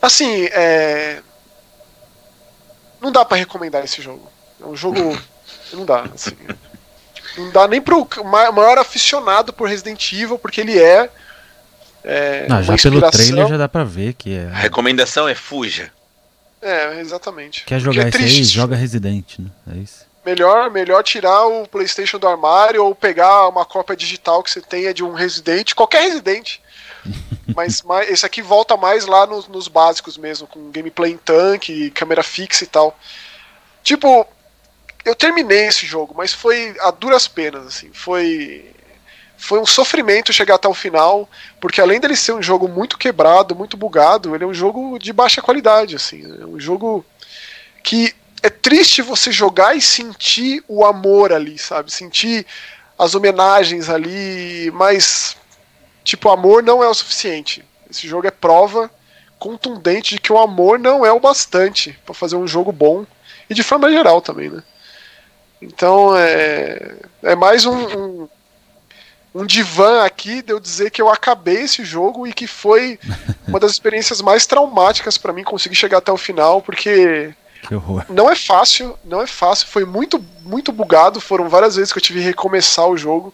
Assim, 0.00 0.46
é... 0.52 1.22
não 3.00 3.12
dá 3.12 3.24
para 3.24 3.36
recomendar 3.36 3.84
esse 3.84 4.00
jogo. 4.00 4.30
É 4.60 4.64
um 4.64 4.76
jogo. 4.76 4.98
não 5.72 5.84
dá. 5.84 6.04
Assim. 6.14 6.36
Não 7.36 7.50
dá 7.50 7.68
nem 7.68 7.80
pro 7.80 8.08
maior 8.24 8.78
aficionado 8.78 9.52
por 9.52 9.68
Resident 9.68 10.12
Evil, 10.12 10.38
porque 10.38 10.60
ele 10.60 10.78
é 10.78 11.10
é, 12.04 12.46
Não, 12.48 12.62
já 12.62 12.76
pelo 12.76 13.10
trailer 13.10 13.48
já 13.48 13.56
dá 13.56 13.68
pra 13.68 13.84
ver 13.84 14.14
que 14.14 14.36
é. 14.36 14.46
A 14.46 14.58
recomendação 14.58 15.28
é 15.28 15.34
fuja. 15.34 15.92
É, 16.62 17.00
exatamente. 17.00 17.64
Quer 17.64 17.80
jogar 17.80 18.06
é 18.06 18.08
esse 18.08 18.18
aí? 18.18 18.44
Joga 18.44 18.76
Resident, 18.76 19.38
né? 19.38 19.50
É 19.72 19.78
isso. 19.78 20.06
Melhor, 20.24 20.70
melhor 20.70 21.02
tirar 21.02 21.46
o 21.46 21.66
PlayStation 21.66 22.18
do 22.18 22.28
armário 22.28 22.84
ou 22.84 22.94
pegar 22.94 23.48
uma 23.48 23.64
cópia 23.64 23.96
digital 23.96 24.42
que 24.42 24.50
você 24.50 24.60
tenha 24.60 24.92
de 24.92 25.02
um 25.02 25.14
Resident, 25.14 25.72
qualquer 25.74 26.02
Resident. 26.02 26.58
mas, 27.56 27.82
mas 27.82 28.10
esse 28.10 28.26
aqui 28.26 28.42
volta 28.42 28.76
mais 28.76 29.06
lá 29.06 29.26
nos, 29.26 29.48
nos 29.48 29.68
básicos 29.68 30.18
mesmo, 30.18 30.46
com 30.46 30.70
gameplay 30.70 31.12
em 31.12 31.16
tanque, 31.16 31.90
câmera 31.90 32.22
fixa 32.22 32.64
e 32.64 32.66
tal. 32.66 32.98
Tipo, 33.82 34.26
eu 35.04 35.14
terminei 35.14 35.66
esse 35.66 35.86
jogo, 35.86 36.14
mas 36.16 36.34
foi 36.34 36.76
a 36.80 36.90
duras 36.90 37.26
penas, 37.26 37.66
assim. 37.66 37.90
Foi 37.92 38.70
foi 39.40 39.58
um 39.58 39.66
sofrimento 39.66 40.34
chegar 40.34 40.56
até 40.56 40.68
o 40.68 40.74
final, 40.74 41.28
porque 41.58 41.80
além 41.80 41.98
dele 41.98 42.14
ser 42.14 42.32
um 42.32 42.42
jogo 42.42 42.68
muito 42.68 42.98
quebrado, 42.98 43.56
muito 43.56 43.74
bugado, 43.74 44.34
ele 44.34 44.44
é 44.44 44.46
um 44.46 44.54
jogo 44.54 44.98
de 44.98 45.14
baixa 45.14 45.40
qualidade, 45.40 45.96
assim, 45.96 46.22
é 46.40 46.44
um 46.44 46.60
jogo 46.60 47.04
que 47.82 48.14
é 48.42 48.50
triste 48.50 49.00
você 49.00 49.32
jogar 49.32 49.74
e 49.74 49.80
sentir 49.80 50.62
o 50.68 50.84
amor 50.84 51.32
ali, 51.32 51.58
sabe? 51.58 51.90
Sentir 51.90 52.46
as 52.98 53.14
homenagens 53.14 53.88
ali, 53.88 54.70
mas 54.74 55.36
tipo, 56.04 56.28
amor 56.28 56.62
não 56.62 56.84
é 56.84 56.88
o 56.88 56.94
suficiente. 56.94 57.64
Esse 57.90 58.06
jogo 58.06 58.26
é 58.26 58.30
prova 58.30 58.90
contundente 59.38 60.16
de 60.16 60.20
que 60.20 60.32
o 60.32 60.38
amor 60.38 60.78
não 60.78 61.04
é 61.04 61.10
o 61.10 61.18
bastante 61.18 61.98
para 62.04 62.14
fazer 62.14 62.36
um 62.36 62.46
jogo 62.46 62.70
bom 62.72 63.06
e 63.48 63.54
de 63.54 63.62
forma 63.62 63.90
geral 63.90 64.20
também, 64.20 64.50
né? 64.50 64.62
Então 65.62 66.14
é, 66.14 66.94
é 67.22 67.34
mais 67.34 67.64
um, 67.64 67.74
um 67.74 68.28
um 69.34 69.46
divã 69.46 70.04
aqui 70.04 70.42
de 70.42 70.52
eu 70.52 70.60
dizer 70.60 70.90
que 70.90 71.00
eu 71.00 71.08
acabei 71.08 71.62
esse 71.62 71.84
jogo 71.84 72.26
e 72.26 72.32
que 72.32 72.46
foi 72.46 72.98
uma 73.46 73.60
das 73.60 73.72
experiências 73.72 74.20
mais 74.20 74.46
traumáticas 74.46 75.16
para 75.16 75.32
mim 75.32 75.44
conseguir 75.44 75.76
chegar 75.76 75.98
até 75.98 76.10
o 76.10 76.16
final, 76.16 76.60
porque 76.60 77.32
não 78.08 78.30
é 78.30 78.34
fácil, 78.34 78.98
não 79.04 79.20
é 79.20 79.26
fácil, 79.26 79.66
foi 79.68 79.84
muito 79.84 80.24
muito 80.42 80.72
bugado, 80.72 81.20
foram 81.20 81.48
várias 81.48 81.76
vezes 81.76 81.92
que 81.92 81.98
eu 81.98 82.02
tive 82.02 82.20
que 82.20 82.26
recomeçar 82.26 82.88
o 82.88 82.96
jogo. 82.96 83.32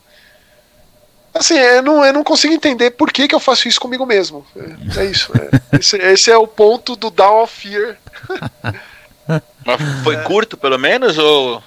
Assim, 1.32 1.54
eu 1.54 1.82
não, 1.82 2.04
eu 2.04 2.12
não 2.12 2.24
consigo 2.24 2.52
entender 2.52 2.92
por 2.92 3.12
que, 3.12 3.28
que 3.28 3.34
eu 3.34 3.40
faço 3.40 3.68
isso 3.68 3.80
comigo 3.80 4.06
mesmo. 4.06 4.44
É, 4.56 5.02
é 5.02 5.04
isso. 5.04 5.32
É. 5.36 5.56
Esse, 5.78 5.96
esse, 5.98 6.30
é 6.30 6.36
o 6.36 6.46
ponto 6.46 6.96
do 6.96 7.10
Down 7.10 7.42
of 7.42 7.54
Fear. 7.54 7.98
Mas 9.64 9.80
foi 10.02 10.16
curto, 10.22 10.56
pelo 10.56 10.78
menos, 10.78 11.18
ou 11.18 11.62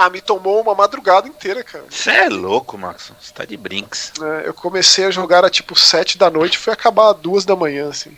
Ah, 0.00 0.08
me 0.08 0.20
tomou 0.20 0.62
uma 0.62 0.74
madrugada 0.74 1.28
inteira, 1.28 1.62
cara. 1.62 1.84
Você 1.90 2.10
é 2.10 2.28
louco, 2.28 2.78
Max. 2.78 3.12
Você 3.20 3.32
tá 3.34 3.44
de 3.44 3.56
brinks. 3.56 4.12
É, 4.20 4.48
eu 4.48 4.54
comecei 4.54 5.04
a 5.04 5.10
jogar 5.10 5.44
a 5.44 5.50
tipo 5.50 5.78
7 5.78 6.16
da 6.16 6.30
noite 6.30 6.54
e 6.54 6.58
fui 6.58 6.72
acabar 6.72 7.12
duas 7.12 7.44
da 7.44 7.54
manhã, 7.54 7.90
assim. 7.90 8.16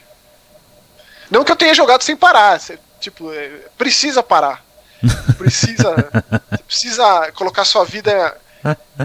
Não 1.30 1.42
que 1.42 1.50
eu 1.50 1.56
tenha 1.56 1.74
jogado 1.74 2.02
sem 2.02 2.16
parar. 2.16 2.60
Cê, 2.60 2.78
tipo, 3.00 3.32
é, 3.32 3.48
precisa 3.76 4.22
parar. 4.22 4.64
Precisa. 5.36 5.94
precisa 6.66 7.32
colocar 7.32 7.64
sua 7.64 7.84
vida 7.84 8.36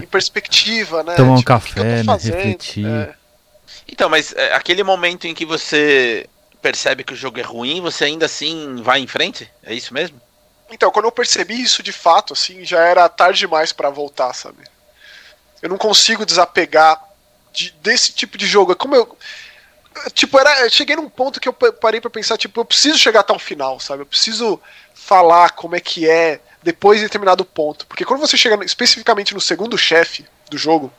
em 0.00 0.06
perspectiva, 0.06 1.02
né? 1.02 1.14
Tomar 1.16 1.32
um 1.32 1.36
Tipo, 1.36 1.48
café, 1.48 1.82
né? 1.82 2.04
fazendo? 2.04 2.36
Refletir. 2.36 2.86
É. 2.86 3.14
Então, 3.88 4.08
mas 4.08 4.32
é, 4.36 4.54
aquele 4.54 4.84
momento 4.84 5.26
em 5.26 5.34
que 5.34 5.44
você 5.44 6.28
percebe 6.62 7.02
que 7.02 7.12
o 7.12 7.16
jogo 7.16 7.40
é 7.40 7.42
ruim, 7.42 7.80
você 7.80 8.04
ainda 8.04 8.26
assim 8.26 8.76
vai 8.82 9.00
em 9.00 9.06
frente? 9.06 9.50
É 9.64 9.74
isso 9.74 9.92
mesmo? 9.92 10.20
Então, 10.70 10.90
quando 10.90 11.06
eu 11.06 11.12
percebi 11.12 11.60
isso 11.60 11.82
de 11.82 11.92
fato, 11.92 12.32
assim, 12.34 12.64
já 12.64 12.80
era 12.80 13.08
tarde 13.08 13.38
demais 13.40 13.72
pra 13.72 13.88
voltar, 13.90 14.32
sabe? 14.34 14.64
Eu 15.62 15.68
não 15.68 15.78
consigo 15.78 16.26
desapegar 16.26 17.02
de- 17.52 17.70
desse 17.82 18.12
tipo 18.12 18.36
de 18.36 18.46
jogo. 18.46 18.72
É 18.72 18.74
como 18.74 18.94
eu. 18.94 19.16
Tipo, 20.12 20.38
era, 20.38 20.60
eu 20.60 20.70
cheguei 20.70 20.94
num 20.94 21.08
ponto 21.08 21.40
que 21.40 21.48
eu 21.48 21.52
pa- 21.52 21.72
parei 21.72 22.00
pra 22.00 22.10
pensar, 22.10 22.36
tipo, 22.36 22.60
eu 22.60 22.64
preciso 22.64 22.98
chegar 22.98 23.20
até 23.20 23.32
o 23.32 23.38
final, 23.38 23.80
sabe? 23.80 24.02
Eu 24.02 24.06
preciso 24.06 24.60
falar 24.94 25.50
como 25.50 25.74
é 25.74 25.80
que 25.80 26.08
é 26.08 26.40
depois 26.62 26.98
de 27.00 27.06
determinado 27.06 27.44
ponto. 27.44 27.86
Porque 27.86 28.04
quando 28.04 28.20
você 28.20 28.36
chega 28.36 28.62
especificamente 28.64 29.34
no 29.34 29.40
segundo 29.40 29.76
chefe 29.76 30.24
do 30.50 30.56
jogo, 30.58 30.92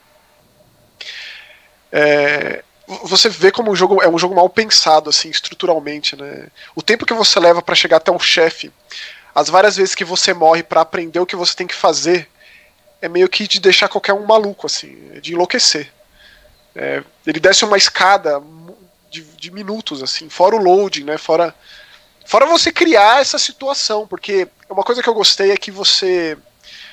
é, 1.92 2.64
você 3.04 3.30
vê 3.30 3.52
como 3.52 3.72
o 3.72 3.76
jogo 3.76 4.02
é 4.02 4.10
um 4.10 4.18
jogo 4.18 4.36
mal 4.36 4.50
pensado, 4.50 5.10
assim, 5.10 5.30
estruturalmente, 5.30 6.16
né? 6.16 6.48
O 6.76 6.82
tempo 6.82 7.06
que 7.06 7.14
você 7.14 7.40
leva 7.40 7.62
pra 7.62 7.76
chegar 7.76 7.98
até 7.98 8.12
um 8.12 8.20
chefe 8.20 8.72
as 9.40 9.50
várias 9.50 9.78
vezes 9.78 9.96
que 9.96 10.04
você 10.04 10.34
morre 10.34 10.64
pra 10.64 10.82
aprender 10.82 11.20
o 11.20 11.26
que 11.26 11.36
você 11.36 11.56
tem 11.56 11.66
que 11.66 11.76
fazer 11.76 12.30
é 13.02 13.08
meio 13.08 13.30
que 13.30 13.48
de 13.48 13.62
deixar 13.62 13.88
qualquer 13.88 14.12
um 14.12 14.26
maluco, 14.26 14.68
assim, 14.68 15.18
de 15.22 15.32
enlouquecer. 15.32 15.90
É, 16.76 17.02
ele 17.26 17.40
desce 17.40 17.64
uma 17.64 17.78
escada 17.78 18.42
de, 19.10 19.22
de 19.22 19.50
minutos, 19.50 20.04
assim, 20.04 20.28
fora 20.28 20.58
o 20.58 20.62
loading, 20.62 21.06
né? 21.06 21.18
Fora, 21.18 21.56
fora 22.26 22.46
você 22.46 22.70
criar 22.70 23.22
essa 23.22 23.40
situação, 23.40 24.06
porque 24.06 24.46
uma 24.70 24.84
coisa 24.84 25.02
que 25.02 25.08
eu 25.08 25.14
gostei 25.14 25.52
é 25.52 25.58
que 25.58 25.72
você 25.72 26.38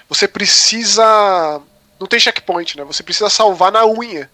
você 0.09 0.29
precisa 0.29 1.61
não 1.99 2.07
tem 2.07 2.21
checkpoint, 2.21 2.77
né? 2.77 2.85
Você 2.85 3.03
precisa 3.03 3.29
salvar 3.29 3.73
na 3.73 3.85
unha. 3.85 4.31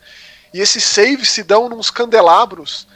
E 0.53 0.61
esses 0.61 0.85
saves 0.85 1.31
se 1.31 1.43
dão 1.43 1.67
nos 1.71 1.91
candelabros 1.91 2.87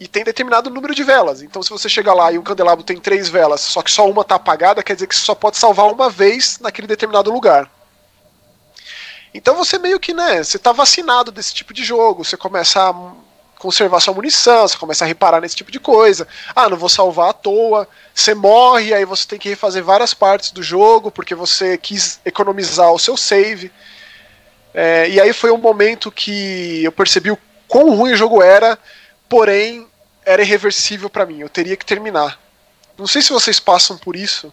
e 0.00 0.08
tem 0.08 0.24
determinado 0.24 0.70
número 0.70 0.94
de 0.94 1.04
velas. 1.04 1.42
Então, 1.42 1.62
se 1.62 1.68
você 1.68 1.88
chega 1.88 2.14
lá 2.14 2.32
e 2.32 2.38
o 2.38 2.42
candelabro 2.42 2.82
tem 2.82 2.98
três 2.98 3.28
velas, 3.28 3.60
só 3.60 3.82
que 3.82 3.90
só 3.90 4.08
uma 4.08 4.24
tá 4.24 4.36
apagada, 4.36 4.82
quer 4.82 4.94
dizer 4.94 5.06
que 5.06 5.14
você 5.14 5.20
só 5.20 5.34
pode 5.34 5.58
salvar 5.58 5.92
uma 5.92 6.08
vez 6.08 6.58
naquele 6.58 6.86
determinado 6.86 7.30
lugar. 7.30 7.70
Então 9.32 9.54
você 9.54 9.78
meio 9.78 10.00
que, 10.00 10.12
né, 10.12 10.42
você 10.42 10.58
tá 10.58 10.72
vacinado 10.72 11.30
desse 11.30 11.54
tipo 11.54 11.72
de 11.72 11.84
jogo, 11.84 12.24
você 12.24 12.36
começa 12.36 12.90
a 12.90 13.12
conservar 13.58 14.00
sua 14.00 14.14
munição, 14.14 14.66
você 14.66 14.76
começa 14.76 15.04
a 15.04 15.08
reparar 15.08 15.40
nesse 15.40 15.54
tipo 15.54 15.70
de 15.70 15.78
coisa. 15.78 16.26
Ah, 16.56 16.68
não 16.68 16.76
vou 16.76 16.88
salvar 16.88 17.30
à 17.30 17.32
toa. 17.32 17.86
Você 18.14 18.34
morre, 18.34 18.94
aí 18.94 19.04
você 19.04 19.28
tem 19.28 19.38
que 19.38 19.50
refazer 19.50 19.84
várias 19.84 20.14
partes 20.14 20.50
do 20.50 20.62
jogo 20.62 21.10
porque 21.10 21.34
você 21.34 21.76
quis 21.76 22.18
economizar 22.24 22.90
o 22.92 22.98
seu 22.98 23.16
save. 23.16 23.70
É, 24.72 25.08
e 25.10 25.20
aí 25.20 25.32
foi 25.32 25.50
um 25.50 25.58
momento 25.58 26.10
que 26.10 26.82
eu 26.82 26.90
percebi 26.90 27.30
o 27.30 27.38
quão 27.68 27.94
ruim 27.94 28.12
o 28.12 28.16
jogo 28.16 28.42
era, 28.42 28.78
porém 29.28 29.86
era 30.30 30.42
irreversível 30.42 31.10
pra 31.10 31.26
mim. 31.26 31.40
Eu 31.40 31.48
teria 31.48 31.76
que 31.76 31.84
terminar. 31.84 32.38
Não 32.98 33.06
sei 33.06 33.22
se 33.22 33.30
vocês 33.30 33.58
passam 33.58 33.96
por 33.96 34.14
isso, 34.14 34.52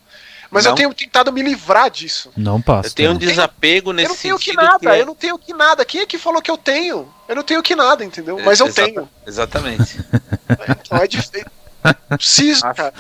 mas 0.50 0.66
eu 0.66 0.72
Não. 0.72 0.76
tenho 0.78 0.94
tentado 0.94 1.32
me 1.34 1.42
livrar 1.42 1.90
disso. 1.92 2.32
Não 2.38 2.62
passa. 2.62 2.88
Eu 2.90 2.94
tenho 2.94 3.12
um 3.12 3.18
desapego 3.18 3.92
nesse 3.92 4.06
eu 4.08 4.10
não 4.14 4.22
tenho 4.22 4.38
que 4.40 4.46
sentido 4.52 4.64
nada, 4.64 4.96
é- 4.98 5.02
eu 5.02 5.06
não 5.06 5.16
tenho 5.16 5.38
que 5.38 5.54
nada. 5.54 5.84
Quem 5.86 6.02
é 6.02 6.06
que 6.06 6.18
falou 6.18 6.42
que 6.42 6.50
eu 6.50 6.58
tenho? 6.58 7.14
Eu 7.28 7.36
não 7.36 7.44
tenho 7.44 7.62
que 7.62 7.76
nada, 7.76 8.04
entendeu? 8.06 8.40
Mas 8.44 8.60
eu 8.60 8.68
Exata- 8.68 8.86
tenho. 8.88 9.10
Exatamente. 9.26 10.00
Então 10.88 10.98
é 10.98 11.08
difícil. 11.08 11.46
Preciso, 12.18 12.62
cara. 12.62 12.94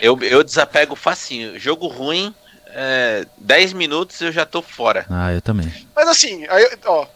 Eu, 0.00 0.18
eu 0.22 0.42
desapego 0.42 0.96
facinho. 0.96 1.58
Jogo 1.58 1.86
ruim, 1.86 2.34
é, 2.66 3.24
10 3.38 3.72
minutos 3.72 4.20
eu 4.20 4.32
já 4.32 4.44
tô 4.46 4.62
fora. 4.62 5.06
Ah, 5.10 5.32
eu 5.32 5.40
também. 5.40 5.72
Mas 5.94 6.08
assim, 6.08 6.46
aí, 6.48 6.76
ó, 6.84 7.06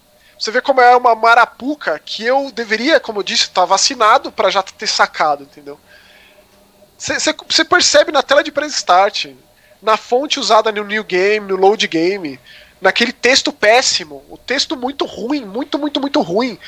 você 0.45 0.51
vê 0.51 0.61
como 0.61 0.79
é 0.79 0.95
uma 0.95 1.15
marapuca 1.15 1.99
que 1.99 2.23
eu 2.23 2.53
deveria, 2.53 3.01
como 3.01 3.21
eu 3.21 3.23
disse, 3.23 3.45
estar 3.45 3.65
vacinado 3.65 4.31
pra 4.31 4.51
já 4.51 4.63
ter 4.63 4.87
sacado, 4.87 5.45
entendeu? 5.45 5.81
Você 6.99 7.65
percebe 7.65 8.13
na 8.13 8.23
tela 8.23 8.45
de 8.45 8.53
press 8.53 8.75
start, 8.75 9.29
na 9.81 9.97
fonte 9.97 10.39
usada 10.39 10.71
no 10.71 10.85
new 10.85 11.03
game, 11.03 11.49
no 11.49 11.57
load 11.57 11.89
game, 11.89 12.39
naquele 12.79 13.11
texto 13.11 13.55
péssimo, 13.55 14.23
o 14.29 14.37
texto 14.37 14.77
muito 14.77 15.07
ruim, 15.07 15.47
muito, 15.47 15.79
muito, 15.79 15.99
muito 15.99 16.21
ruim. 16.21 16.59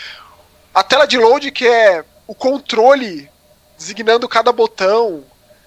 A 0.74 0.82
tela 0.82 1.04
de 1.04 1.18
load 1.18 1.50
que 1.50 1.68
é 1.68 2.02
o 2.26 2.34
controle 2.34 3.30
designando 3.76 4.26
cada 4.26 4.52
botão. 4.52 5.22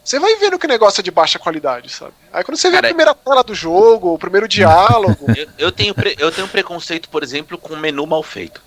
Você 0.10 0.19
vai 0.19 0.36
vendo 0.38 0.58
que 0.58 0.65
o 0.65 0.69
negócio 0.69 1.02
é 1.02 1.04
de 1.04 1.12
baixa 1.12 1.38
qualidade, 1.38 1.88
sabe? 1.91 2.13
Aí 2.34 2.43
quando 2.43 2.58
você 2.58 2.67
vê 2.72 2.78
Cara, 2.78 2.88
a 2.88 2.89
primeira 2.89 3.13
tela 3.13 3.43
do 3.43 3.54
jogo, 3.54 4.12
o 4.12 4.17
primeiro 4.17 4.48
diálogo. 4.48 5.28
Eu, 5.38 5.48
eu 5.60 5.72
tenho, 5.72 5.93
pre- 5.93 6.15
eu 6.17 6.32
tenho 6.32 6.48
preconceito, 6.48 7.08
por 7.10 7.22
exemplo, 7.22 7.60
com 7.60 7.76
menu 7.76 8.08
mal 8.08 8.24
feito. 8.24 8.60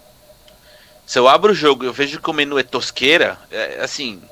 Se 1.04 1.18
eu 1.18 1.26
abro 1.26 1.50
o 1.50 1.54
jogo 1.54 1.82
e 1.82 1.88
eu 1.88 1.92
vejo 1.92 2.20
que 2.20 2.30
o 2.30 2.32
menu 2.32 2.60
é 2.60 2.62
tosqueira, 2.62 3.36
é, 3.50 3.80
assim, 3.82 4.22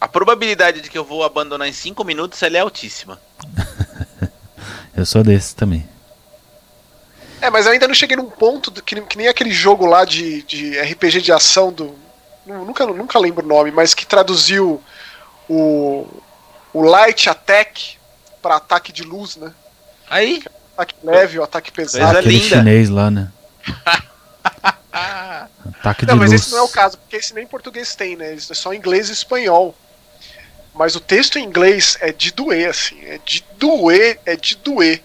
a 0.00 0.08
probabilidade 0.08 0.80
de 0.80 0.90
que 0.90 0.98
eu 0.98 1.04
vou 1.04 1.22
abandonar 1.22 1.68
em 1.68 1.72
5 1.72 2.02
minutos 2.02 2.42
ela 2.42 2.56
é 2.56 2.60
altíssima. 2.60 3.20
Eu 4.96 5.06
sou 5.06 5.22
desse 5.22 5.54
também. 5.54 5.88
É, 7.40 7.48
mas 7.50 7.66
eu 7.66 7.72
ainda 7.72 7.86
não 7.86 7.94
cheguei 7.94 8.16
num 8.16 8.28
ponto 8.28 8.68
do- 8.68 8.82
que, 8.82 9.00
que 9.02 9.16
nem 9.16 9.28
aquele 9.28 9.52
jogo 9.52 9.86
lá 9.86 10.04
de, 10.04 10.42
de 10.42 10.76
RPG 10.76 11.20
de 11.20 11.30
ação 11.30 11.72
do. 11.72 11.94
nu- 12.44 12.64
Nunca, 12.64 12.84
nunca 12.84 13.16
lembro 13.16 13.44
o 13.44 13.48
nome, 13.48 13.70
mas 13.70 13.94
que 13.94 14.04
traduziu 14.04 14.82
o, 15.48 16.04
o 16.72 16.82
Light 16.82 17.28
Attack 17.28 17.96
para 18.42 18.56
ataque 18.56 18.92
de 18.92 19.02
luz, 19.02 19.36
né? 19.36 19.52
Aí, 20.08 20.42
Ataque 20.74 20.94
leve, 21.02 21.38
o 21.38 21.42
ataque 21.42 21.72
pesado. 21.72 22.04
Coisa 22.04 22.18
Aquele 22.20 22.38
linda. 22.38 22.56
chinês 22.56 22.88
lá, 22.88 23.10
né? 23.10 23.32
Ataque 25.80 26.06
de 26.06 26.12
Não, 26.12 26.16
mas 26.16 26.30
luz. 26.30 26.42
esse 26.42 26.50
não 26.52 26.58
é 26.58 26.62
o 26.62 26.68
caso, 26.68 26.96
porque 26.98 27.16
esse 27.16 27.34
nem 27.34 27.46
português 27.46 27.94
tem, 27.94 28.16
né? 28.16 28.34
Isso 28.34 28.52
é 28.52 28.54
só 28.54 28.72
inglês 28.72 29.08
e 29.08 29.12
espanhol. 29.12 29.74
Mas 30.74 30.94
o 30.94 31.00
texto 31.00 31.38
em 31.38 31.44
inglês 31.44 31.98
é 32.00 32.12
de 32.12 32.30
doer, 32.32 32.70
assim. 32.70 32.98
É 33.04 33.18
de 33.24 33.44
doer, 33.56 34.20
é 34.24 34.36
de 34.36 34.56
doer. 34.56 35.02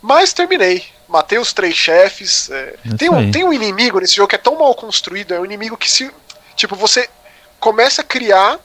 Mas 0.00 0.32
terminei. 0.32 0.84
Matei 1.08 1.38
os 1.38 1.52
três 1.52 1.74
chefes. 1.74 2.48
é. 2.50 2.74
Tem, 2.96 3.10
um, 3.10 3.18
aí. 3.18 3.30
tem 3.30 3.44
um 3.44 3.52
inimigo 3.52 3.98
nesse 4.00 4.14
jogo 4.14 4.28
que 4.28 4.36
é 4.36 4.38
tão 4.38 4.56
mal 4.56 4.74
construído. 4.74 5.34
É 5.34 5.40
um 5.40 5.44
inimigo 5.44 5.76
que 5.76 5.90
se. 5.90 6.10
Tipo, 6.54 6.76
você 6.76 7.08
começa 7.58 8.02
a 8.02 8.04
criar 8.04 8.58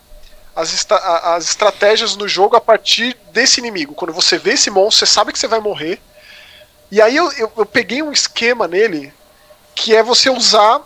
as, 0.59 0.73
esta- 0.73 0.95
a- 0.95 1.35
as 1.35 1.45
estratégias 1.45 2.15
no 2.15 2.27
jogo 2.27 2.55
a 2.55 2.61
partir 2.61 3.15
desse 3.31 3.59
inimigo. 3.59 3.93
Quando 3.95 4.13
você 4.13 4.37
vê 4.37 4.51
esse 4.53 4.69
monstro, 4.69 5.05
você 5.05 5.11
sabe 5.13 5.31
que 5.31 5.39
você 5.39 5.47
vai 5.47 5.59
morrer. 5.59 5.99
E 6.91 7.01
aí 7.01 7.15
eu, 7.15 7.31
eu, 7.33 7.51
eu 7.57 7.65
peguei 7.65 8.01
um 8.01 8.11
esquema 8.11 8.67
nele 8.67 9.13
que 9.75 9.95
é 9.95 10.03
você 10.03 10.29
usar 10.29 10.81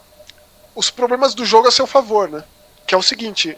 os 0.76 0.90
problemas 0.90 1.34
do 1.34 1.46
jogo 1.46 1.68
a 1.68 1.72
seu 1.72 1.88
favor, 1.88 2.30
né? 2.30 2.44
Que 2.86 2.94
é 2.94 2.98
o 2.98 3.02
seguinte: 3.02 3.58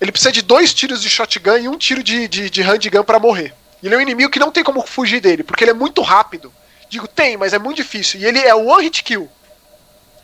ele 0.00 0.12
precisa 0.12 0.30
de 0.32 0.42
dois 0.42 0.72
tiros 0.74 1.00
de 1.02 1.08
shotgun 1.10 1.56
e 1.56 1.68
um 1.68 1.76
tiro 1.78 2.02
de, 2.02 2.28
de, 2.28 2.50
de 2.50 2.62
handgun 2.62 3.02
pra 3.02 3.18
morrer. 3.18 3.54
Ele 3.82 3.94
é 3.94 3.98
um 3.98 4.00
inimigo 4.00 4.30
que 4.30 4.38
não 4.38 4.50
tem 4.52 4.64
como 4.64 4.82
fugir 4.86 5.20
dele, 5.20 5.42
porque 5.44 5.62
ele 5.64 5.70
é 5.70 5.74
muito 5.74 6.02
rápido. 6.02 6.52
Digo, 6.88 7.06
tem, 7.08 7.36
mas 7.36 7.52
é 7.52 7.58
muito 7.58 7.76
difícil. 7.78 8.20
E 8.20 8.24
ele 8.24 8.38
é 8.38 8.54
one 8.54 8.84
hit 8.84 9.02
kill, 9.02 9.28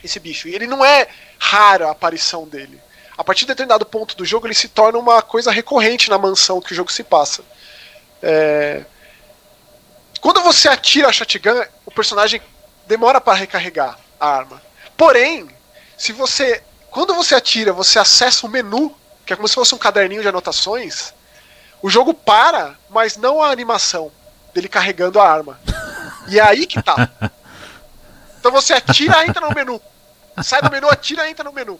esse 0.03 0.19
bicho. 0.19 0.47
E 0.47 0.55
ele 0.55 0.67
não 0.67 0.83
é 0.83 1.07
rara 1.37 1.87
a 1.87 1.91
aparição 1.91 2.47
dele. 2.47 2.79
A 3.23 3.25
partir 3.25 3.45
de 3.45 3.53
determinado 3.53 3.85
ponto 3.85 4.17
do 4.17 4.25
jogo, 4.25 4.47
ele 4.47 4.53
se 4.53 4.67
torna 4.67 4.99
uma 4.99 5.21
coisa 5.21 5.49
recorrente 5.49 6.09
na 6.09 6.17
mansão 6.17 6.59
que 6.59 6.73
o 6.73 6.75
jogo 6.75 6.91
se 6.91 7.05
passa. 7.05 7.41
É... 8.21 8.83
Quando 10.19 10.43
você 10.43 10.67
atira 10.67 11.07
a 11.07 11.11
shotgun, 11.13 11.63
o 11.85 11.91
personagem 11.91 12.41
demora 12.85 13.21
para 13.21 13.37
recarregar 13.37 13.97
a 14.19 14.27
arma. 14.27 14.61
Porém, 14.97 15.47
se 15.97 16.11
você. 16.11 16.61
Quando 16.91 17.15
você 17.15 17.33
atira, 17.33 17.71
você 17.71 17.97
acessa 17.97 18.45
o 18.45 18.49
menu, 18.49 18.93
que 19.25 19.31
é 19.31 19.37
como 19.37 19.47
se 19.47 19.55
fosse 19.55 19.73
um 19.73 19.77
caderninho 19.77 20.21
de 20.21 20.27
anotações, 20.27 21.13
o 21.81 21.89
jogo 21.89 22.13
para, 22.13 22.77
mas 22.89 23.15
não 23.15 23.41
a 23.41 23.51
animação 23.51 24.11
dele 24.53 24.67
carregando 24.67 25.17
a 25.17 25.25
arma. 25.25 25.57
E 26.27 26.39
é 26.39 26.43
aí 26.43 26.67
que 26.67 26.83
tá. 26.83 27.09
Então 28.37 28.51
você 28.51 28.73
atira, 28.73 29.25
entra 29.25 29.47
no 29.47 29.55
menu. 29.55 29.81
Sai 30.41 30.61
do 30.61 30.71
menu, 30.71 30.87
atira, 30.89 31.29
entra 31.29 31.43
no 31.43 31.51
menu. 31.53 31.79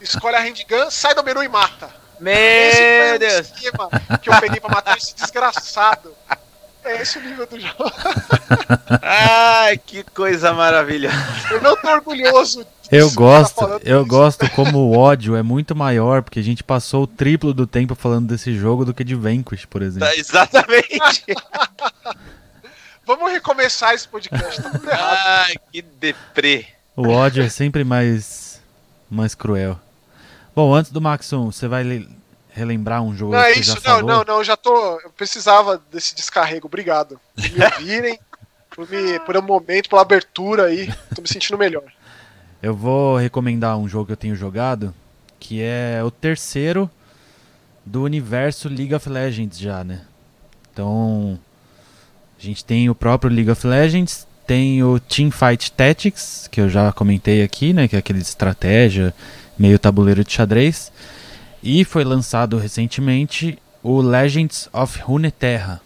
Escolhe 0.00 0.36
a 0.36 0.40
handgun, 0.40 0.90
sai 0.90 1.14
do 1.14 1.22
menu 1.24 1.42
e 1.42 1.48
mata. 1.48 1.88
Esse 2.24 2.76
foi 2.76 3.06
meu 3.06 3.14
o 3.16 3.18
Deus. 3.18 3.46
esquema 3.52 3.88
que 4.22 4.28
eu 4.30 4.40
peguei 4.40 4.60
pra 4.60 4.70
matar 4.70 4.96
esse 4.96 5.14
desgraçado. 5.14 6.14
É 6.84 7.00
esse 7.02 7.18
o 7.18 7.22
nível 7.22 7.46
do 7.46 7.58
jogo. 7.60 7.92
Ai, 9.02 9.78
que 9.78 10.02
coisa 10.04 10.52
maravilhosa. 10.52 11.16
Eu 11.50 11.60
não 11.62 11.76
tô 11.76 11.88
orgulhoso 11.88 12.66
Eu 12.90 13.08
Tá 13.08 13.14
gosto, 13.14 13.64
eu 13.84 14.00
isso. 14.00 14.08
gosto 14.08 14.50
como 14.50 14.78
o 14.78 14.96
ódio 14.98 15.34
é 15.36 15.42
muito 15.42 15.74
maior, 15.76 16.22
porque 16.22 16.40
a 16.40 16.42
gente 16.42 16.62
passou 16.64 17.04
o 17.04 17.06
triplo 17.06 17.54
do 17.54 17.66
tempo 17.66 17.94
falando 17.94 18.26
desse 18.28 18.54
jogo 18.54 18.84
do 18.84 18.92
que 18.92 19.02
de 19.04 19.14
Vanquish, 19.14 19.64
por 19.64 19.80
exemplo. 19.80 20.08
Tá, 20.08 20.16
exatamente. 20.16 21.24
Vamos 23.06 23.32
recomeçar 23.32 23.94
esse 23.94 24.06
podcast, 24.08 24.60
tá. 24.62 24.70
Ai, 25.46 25.54
que 25.72 25.82
deprê. 25.82 26.66
O 26.96 27.08
ódio 27.08 27.42
é 27.42 27.48
sempre 27.48 27.84
mais, 27.84 28.60
mais 29.10 29.34
cruel. 29.34 29.78
Bom, 30.54 30.74
antes 30.74 30.92
do 30.92 31.00
Maxon, 31.00 31.50
você 31.50 31.66
vai 31.66 31.82
le- 31.82 32.08
relembrar 32.50 33.02
um 33.02 33.16
jogo 33.16 33.32
Não, 33.32 33.40
é 33.40 33.48
que 33.52 33.54
você 33.54 33.60
isso, 33.60 33.70
já 33.70 33.74
não, 33.76 33.82
falou? 33.82 34.06
não, 34.10 34.24
não, 34.24 34.38
eu 34.38 34.44
já 34.44 34.56
tô. 34.56 35.00
Eu 35.00 35.10
precisava 35.10 35.80
desse 35.90 36.14
descarrego, 36.14 36.66
obrigado. 36.66 37.18
Por 37.34 37.50
me 37.50 37.64
ouvirem, 37.64 38.18
por, 38.74 38.88
me, 38.90 39.18
por 39.20 39.36
um 39.36 39.42
momento, 39.42 39.88
pela 39.88 40.02
abertura 40.02 40.64
aí. 40.66 40.92
Tô 41.14 41.22
me 41.22 41.28
sentindo 41.28 41.56
melhor. 41.56 41.84
Eu 42.62 42.74
vou 42.76 43.16
recomendar 43.16 43.76
um 43.78 43.88
jogo 43.88 44.06
que 44.06 44.12
eu 44.12 44.16
tenho 44.16 44.36
jogado, 44.36 44.94
que 45.40 45.62
é 45.62 46.00
o 46.04 46.10
terceiro 46.10 46.88
do 47.84 48.02
universo 48.04 48.68
League 48.68 48.94
of 48.94 49.08
Legends 49.08 49.58
já, 49.58 49.82
né? 49.82 50.02
Então, 50.72 51.38
a 52.38 52.42
gente 52.42 52.64
tem 52.64 52.88
o 52.88 52.94
próprio 52.94 53.32
League 53.32 53.50
of 53.50 53.66
Legends, 53.66 54.26
tem 54.52 54.82
o 54.82 55.00
Teamfight 55.00 55.72
Tactics, 55.72 56.46
que 56.50 56.60
eu 56.60 56.68
já 56.68 56.92
comentei 56.92 57.42
aqui, 57.42 57.72
né? 57.72 57.88
Que 57.88 57.96
é 57.96 57.98
aquele 57.98 58.18
de 58.18 58.26
estratégia, 58.26 59.14
meio 59.58 59.78
tabuleiro 59.78 60.22
de 60.22 60.30
xadrez. 60.30 60.92
E 61.62 61.86
foi 61.86 62.04
lançado 62.04 62.58
recentemente 62.58 63.58
o 63.82 64.02
Legends 64.02 64.68
of 64.70 65.00
Runeterra, 65.00 65.80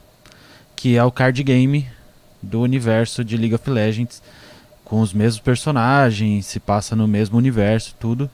que 0.75 0.97
é 0.97 1.05
o 1.05 1.13
card 1.13 1.45
game 1.45 1.87
do 2.43 2.61
universo 2.61 3.25
de 3.25 3.37
League 3.37 3.55
of 3.55 3.71
Legends, 3.71 4.21
com 4.85 5.01
os 5.01 5.13
mesmos 5.13 5.39
personagens, 5.41 6.47
se 6.47 6.59
passa 6.59 6.97
no 6.97 7.07
mesmo 7.07 7.39
universo, 7.39 7.95
tudo. 8.01 8.29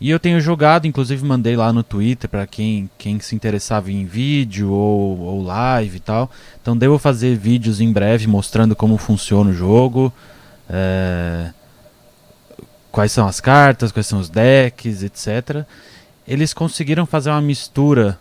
E 0.00 0.10
eu 0.10 0.18
tenho 0.18 0.40
jogado, 0.40 0.86
inclusive 0.86 1.24
mandei 1.24 1.56
lá 1.56 1.72
no 1.72 1.82
Twitter 1.82 2.28
para 2.28 2.46
quem, 2.46 2.90
quem 2.98 3.20
se 3.20 3.34
interessava 3.34 3.90
em 3.90 4.04
vídeo 4.04 4.70
ou, 4.70 5.18
ou 5.20 5.42
live 5.42 5.96
e 5.96 6.00
tal. 6.00 6.30
Então 6.60 6.76
devo 6.76 6.98
fazer 6.98 7.36
vídeos 7.36 7.80
em 7.80 7.92
breve 7.92 8.26
mostrando 8.26 8.74
como 8.74 8.98
funciona 8.98 9.50
o 9.50 9.54
jogo, 9.54 10.12
é, 10.68 11.50
quais 12.90 13.12
são 13.12 13.26
as 13.26 13.40
cartas, 13.40 13.92
quais 13.92 14.06
são 14.06 14.18
os 14.18 14.28
decks, 14.28 15.02
etc. 15.02 15.64
Eles 16.26 16.52
conseguiram 16.52 17.06
fazer 17.06 17.30
uma 17.30 17.40
mistura 17.40 18.18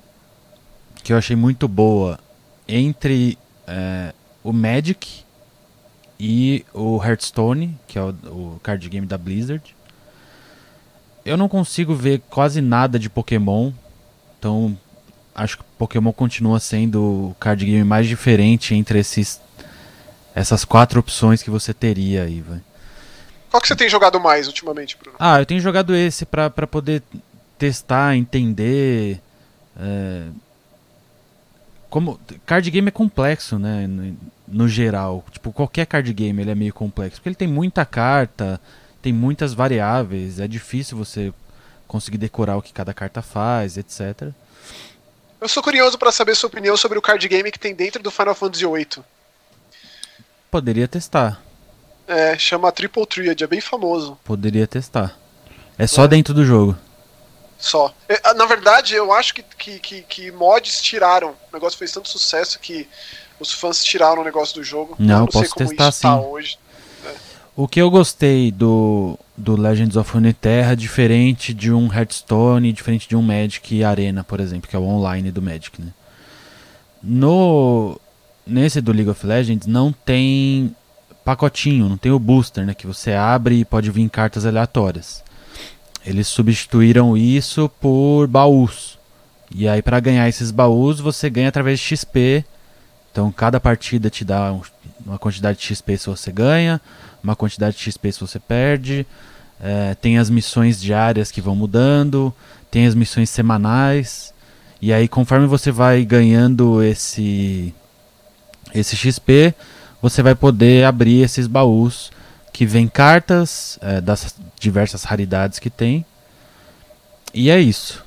que 1.04 1.12
eu 1.12 1.18
achei 1.18 1.36
muito 1.36 1.68
boa 1.68 2.20
entre 2.68 3.38
é, 3.68 4.14
o 4.44 4.54
Magic 4.54 5.24
e 6.20 6.66
o 6.74 7.04
Hearthstone, 7.04 7.78
que 7.88 7.98
é 7.98 8.02
o, 8.02 8.10
o 8.10 8.60
card 8.62 8.88
game 8.88 9.06
da 9.06 9.18
Blizzard. 9.18 9.76
Eu 11.26 11.38
não 11.38 11.48
consigo 11.48 11.96
ver 11.96 12.22
quase 12.30 12.62
nada 12.62 13.00
de 13.00 13.10
Pokémon, 13.10 13.72
então 14.38 14.78
acho 15.34 15.58
que 15.58 15.64
Pokémon 15.78 16.12
continua 16.12 16.60
sendo 16.60 17.02
o 17.02 17.36
card 17.40 17.66
game 17.66 17.84
mais 17.84 18.08
diferente 18.08 18.76
entre 18.76 19.00
esses 19.00 19.42
essas 20.36 20.66
quatro 20.66 21.00
opções 21.00 21.44
que 21.44 21.50
você 21.50 21.74
teria 21.74 22.24
aí, 22.24 22.42
vai. 22.42 22.60
Qual 23.50 23.62
que 23.62 23.68
você 23.68 23.76
tem 23.76 23.88
jogado 23.88 24.20
mais 24.20 24.48
ultimamente, 24.48 24.98
Bruno? 24.98 25.16
Ah, 25.20 25.40
eu 25.40 25.46
tenho 25.46 25.62
jogado 25.62 25.96
esse 25.96 26.26
pra, 26.26 26.50
pra 26.50 26.66
poder 26.66 27.04
testar, 27.58 28.16
entender. 28.16 29.22
é, 29.80 30.24
como 31.88 32.20
card 32.48 32.72
game 32.72 32.88
é 32.88 32.92
complexo, 32.92 33.60
né? 33.60 33.86
No, 33.86 34.18
no 34.48 34.68
geral, 34.68 35.24
tipo 35.32 35.52
qualquer 35.54 35.86
card 35.86 36.12
game 36.12 36.42
ele 36.42 36.52
é 36.52 36.56
meio 36.56 36.74
complexo 36.74 37.18
porque 37.18 37.30
ele 37.30 37.36
tem 37.36 37.48
muita 37.48 37.86
carta, 37.86 38.60
tem 39.04 39.12
muitas 39.12 39.54
variáveis, 39.54 40.40
é 40.40 40.48
difícil 40.48 40.98
você 40.98 41.34
conseguir 41.86 42.18
decorar 42.18 42.56
o 42.56 42.62
que 42.62 42.72
cada 42.72 42.94
carta 42.94 43.22
faz, 43.22 43.78
etc. 43.78 44.30
Eu 45.42 45.50
sou 45.50 45.62
curioso 45.62 45.98
pra 45.98 46.10
saber 46.10 46.36
sua 46.36 46.48
opinião 46.48 46.78
sobre 46.78 46.98
o 46.98 47.02
card 47.02 47.28
game 47.28 47.52
que 47.52 47.60
tem 47.60 47.76
dentro 47.76 48.02
do 48.02 48.10
Final 48.10 48.34
Fantasy 48.34 48.66
VIII. 48.66 49.04
Poderia 50.50 50.88
testar, 50.88 51.42
É, 52.08 52.38
chama 52.38 52.72
Triple 52.72 53.06
Triad, 53.06 53.42
é 53.44 53.48
bem 53.48 53.60
famoso. 53.62 54.18
poderia 54.24 54.66
testar. 54.66 55.18
É 55.78 55.86
só 55.86 56.08
dentro 56.08 56.34
do 56.34 56.46
jogo. 56.46 56.78
Só. 57.58 57.94
É, 58.08 58.22
ah, 58.24 58.34
Na 58.34 58.46
verdade, 58.46 58.94
eu 58.96 59.12
acho 59.12 59.34
que, 59.34 59.44
que, 59.58 59.80
que, 59.80 60.02
que 60.04 60.32
mods 60.32 60.82
tiraram. 60.82 61.30
O 61.50 61.54
negócio 61.54 61.78
fez 61.78 61.92
tanto 61.92 62.08
sucesso 62.10 62.60
que 62.60 62.88
os 63.40 63.52
fãs 63.52 63.84
tiraram 63.84 64.22
o 64.22 64.26
negócio 64.26 64.56
do 64.56 64.64
jogo. 64.64 64.96
Não, 65.00 65.16
eu 65.16 65.20
não 65.26 65.32
sei 65.32 65.42
posso 65.42 65.56
como 65.56 65.70
testar 65.70 65.90
isso 65.90 66.02
tá 66.02 66.20
sim. 66.20 66.26
hoje. 66.26 66.58
O 67.56 67.68
que 67.68 67.80
eu 67.80 67.90
gostei 67.92 68.52
do, 68.52 69.18
do 69.38 69.56
Legends 69.56 69.96
of 69.96 70.12
Runeterra, 70.12 70.76
diferente 70.76 71.54
de 71.54 71.72
um 71.72 71.92
Hearthstone, 71.94 72.74
diferente 72.74 73.08
de 73.08 73.16
um 73.16 73.22
Magic 73.22 73.84
Arena, 73.84 74.24
por 74.24 74.40
exemplo, 74.40 74.68
que 74.68 74.76
é 74.76 74.80
o 74.80 74.84
online 74.88 75.30
do 75.32 75.42
Magic, 75.42 75.80
né? 75.80 75.90
No 77.02 78.00
nesse 78.46 78.82
do 78.82 78.92
League 78.92 79.10
of 79.10 79.26
Legends 79.26 79.68
não 79.68 79.92
tem 79.92 80.76
pacotinho, 81.24 81.88
não 81.88 81.96
tem 81.98 82.12
o 82.12 82.20
booster, 82.20 82.66
né, 82.66 82.74
que 82.74 82.86
você 82.88 83.14
abre 83.14 83.60
e 83.60 83.66
pode 83.66 83.90
vir 83.90 84.10
cartas 84.10 84.46
aleatórias. 84.46 85.24
Eles 86.06 86.28
substituíram 86.28 87.16
isso 87.16 87.70
por 87.80 88.28
baús. 88.28 88.98
E 89.54 89.68
aí 89.68 89.82
para 89.82 90.00
ganhar 90.00 90.28
esses 90.28 90.52
baús, 90.52 91.00
você 91.00 91.30
ganha 91.30 91.48
através 91.50 91.80
de 91.80 91.86
XP. 91.86 92.44
Então 93.12 93.32
cada 93.32 93.60
partida 93.60 94.10
te 94.10 94.26
dá 94.26 94.52
um- 94.52 94.62
uma 95.06 95.20
quantidade 95.20 95.60
de 95.60 95.66
XP 95.66 95.98
se 95.98 96.10
você 96.10 96.32
ganha, 96.32 96.82
uma 97.24 97.36
quantidade 97.36 97.78
de 97.78 97.84
XP 97.84 98.12
se 98.12 98.20
você 98.20 98.40
perde. 98.40 99.06
É, 99.60 99.96
tem 99.96 100.18
as 100.18 100.30
missões 100.30 100.82
diárias 100.82 101.32
que 101.32 101.40
vão 101.40 101.56
mudando, 101.56 102.34
tem 102.70 102.86
as 102.86 102.94
missões 102.94 103.30
semanais. 103.30 104.34
E 104.82 104.92
aí, 104.92 105.08
conforme 105.08 105.48
você 105.48 105.72
vai 105.72 106.04
ganhando 106.04 106.84
esse, 106.84 107.74
esse 108.76 108.98
XP, 108.98 109.56
você 110.02 110.22
vai 110.22 110.36
poder 110.36 110.84
abrir 110.84 111.22
esses 111.22 111.48
baús 111.48 112.12
que 112.52 112.66
vem 112.66 112.90
cartas 112.90 113.80
é, 113.82 114.02
das 114.02 114.36
diversas 114.60 115.04
raridades 115.04 115.60
que 115.60 115.70
tem. 115.70 116.06
E 117.34 117.50
é 117.50 117.58
isso. 117.58 118.04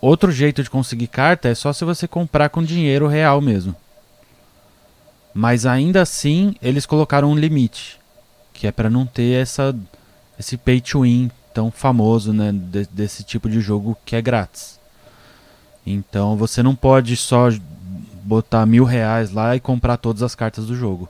Outro 0.00 0.32
jeito 0.32 0.62
de 0.62 0.70
conseguir 0.70 1.06
carta 1.06 1.48
é 1.48 1.54
só 1.54 1.72
se 1.72 1.84
você 1.84 2.08
comprar 2.08 2.48
com 2.48 2.64
dinheiro 2.64 3.06
real 3.06 3.40
mesmo. 3.40 3.76
Mas 5.32 5.66
ainda 5.66 6.02
assim, 6.02 6.56
eles 6.60 6.86
colocaram 6.86 7.30
um 7.30 7.36
limite, 7.36 7.99
que 8.60 8.66
é 8.66 8.70
para 8.70 8.90
não 8.90 9.06
ter 9.06 9.40
essa 9.40 9.74
esse 10.38 10.58
pay 10.58 10.82
to 10.82 11.00
win 11.00 11.30
tão 11.54 11.70
famoso, 11.70 12.30
né, 12.30 12.52
de- 12.52 12.86
desse 12.92 13.24
tipo 13.24 13.48
de 13.48 13.58
jogo 13.58 13.96
que 14.04 14.14
é 14.14 14.20
grátis. 14.20 14.78
Então 15.86 16.36
você 16.36 16.62
não 16.62 16.74
pode 16.74 17.16
só 17.16 17.48
botar 18.22 18.66
mil 18.66 18.84
reais 18.84 19.30
lá 19.32 19.56
e 19.56 19.60
comprar 19.60 19.96
todas 19.96 20.22
as 20.22 20.34
cartas 20.34 20.66
do 20.66 20.76
jogo. 20.76 21.08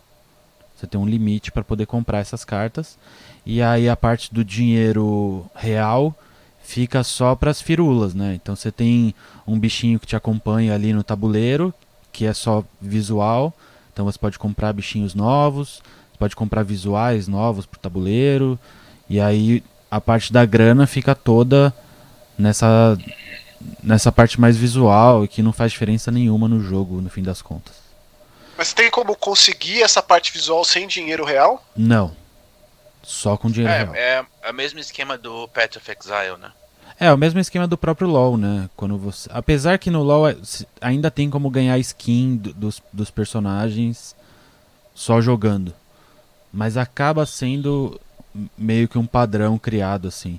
Você 0.76 0.86
tem 0.86 1.00
um 1.00 1.04
limite 1.04 1.50
para 1.50 1.64
poder 1.64 1.86
comprar 1.86 2.20
essas 2.20 2.44
cartas. 2.44 2.96
E 3.44 3.60
aí 3.60 3.88
a 3.88 3.96
parte 3.96 4.32
do 4.32 4.44
dinheiro 4.44 5.44
real 5.52 6.14
fica 6.62 7.02
só 7.02 7.34
para 7.34 7.50
as 7.50 7.60
firulas, 7.60 8.14
né? 8.14 8.38
Então 8.40 8.54
você 8.54 8.70
tem 8.70 9.12
um 9.44 9.58
bichinho 9.58 9.98
que 9.98 10.06
te 10.06 10.14
acompanha 10.14 10.72
ali 10.72 10.92
no 10.92 11.02
tabuleiro, 11.02 11.74
que 12.12 12.26
é 12.26 12.32
só 12.32 12.62
visual. 12.80 13.52
Então 13.92 14.04
você 14.04 14.18
pode 14.18 14.38
comprar 14.38 14.72
bichinhos 14.72 15.16
novos, 15.16 15.82
pode 16.20 16.37
comprar 16.37 16.62
visuais 16.62 17.26
novos 17.26 17.64
pro 17.66 17.80
tabuleiro. 17.80 18.59
E 19.09 19.18
aí 19.20 19.64
a 19.90 20.00
parte 20.00 20.33
da 20.33 20.44
grana 20.44 20.87
fica 20.87 21.14
toda 21.14 21.74
nessa 22.38 22.96
nessa 23.83 24.11
parte 24.12 24.40
mais 24.40 24.56
visual 24.56 25.24
e 25.24 25.28
que 25.28 25.42
não 25.42 25.52
faz 25.52 25.72
diferença 25.72 26.11
nenhuma 26.11 26.46
no 26.48 26.61
jogo 26.62 27.00
no 27.00 27.11
fim 27.11 27.22
das 27.22 27.42
contas. 27.42 27.74
Mas 28.56 28.72
tem 28.72 28.90
como 28.90 29.16
conseguir 29.16 29.83
essa 29.83 30.02
parte 30.02 30.33
visual 30.33 30.64
sem 30.64 30.87
dinheiro 30.87 31.24
real? 31.24 31.64
Não. 31.76 32.12
Só 33.02 33.37
com 33.37 33.50
dinheiro 33.50 33.74
real. 33.92 33.94
É, 33.94 34.24
é 34.42 34.50
o 34.50 34.54
mesmo 34.54 34.78
esquema 34.78 35.16
do 35.18 35.48
Path 35.48 35.76
of 35.76 35.90
Exile, 35.90 36.37
né? 36.40 36.52
É, 36.98 37.11
o 37.12 37.16
mesmo 37.16 37.40
esquema 37.40 37.66
do 37.66 37.78
próprio 37.78 38.06
LoL, 38.09 38.37
né? 38.37 38.68
Quando 38.76 38.98
você, 38.98 39.28
apesar 39.33 39.78
que 39.78 39.90
no 39.90 40.02
LoL 40.02 40.28
é- 40.28 40.37
ainda 40.83 41.11
tem 41.11 41.30
como 41.30 41.48
ganhar 41.48 41.78
skin 41.78 42.37
do- 42.37 42.52
dos, 42.52 42.83
dos 42.92 43.11
personagens 43.11 44.14
só 44.94 45.18
jogando, 45.20 45.72
mas 46.52 46.76
acaba 46.76 47.26
sendo 47.26 48.00
meio 48.56 48.88
que 48.88 48.98
um 48.98 49.06
padrão 49.06 49.58
criado 49.58 50.08
assim. 50.08 50.38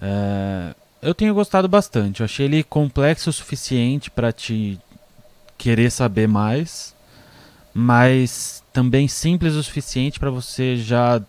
É, 0.00 0.74
eu 1.02 1.14
tenho 1.14 1.34
gostado 1.34 1.68
bastante. 1.68 2.20
Eu 2.20 2.24
achei 2.24 2.46
ele 2.46 2.62
complexo 2.62 3.30
o 3.30 3.32
suficiente 3.32 4.10
para 4.10 4.32
te 4.32 4.78
querer 5.56 5.90
saber 5.90 6.26
mais, 6.26 6.94
mas 7.74 8.62
também 8.72 9.08
simples 9.08 9.54
o 9.54 9.62
suficiente 9.62 10.18
para 10.18 10.30
você 10.30 10.76
já 10.76 11.20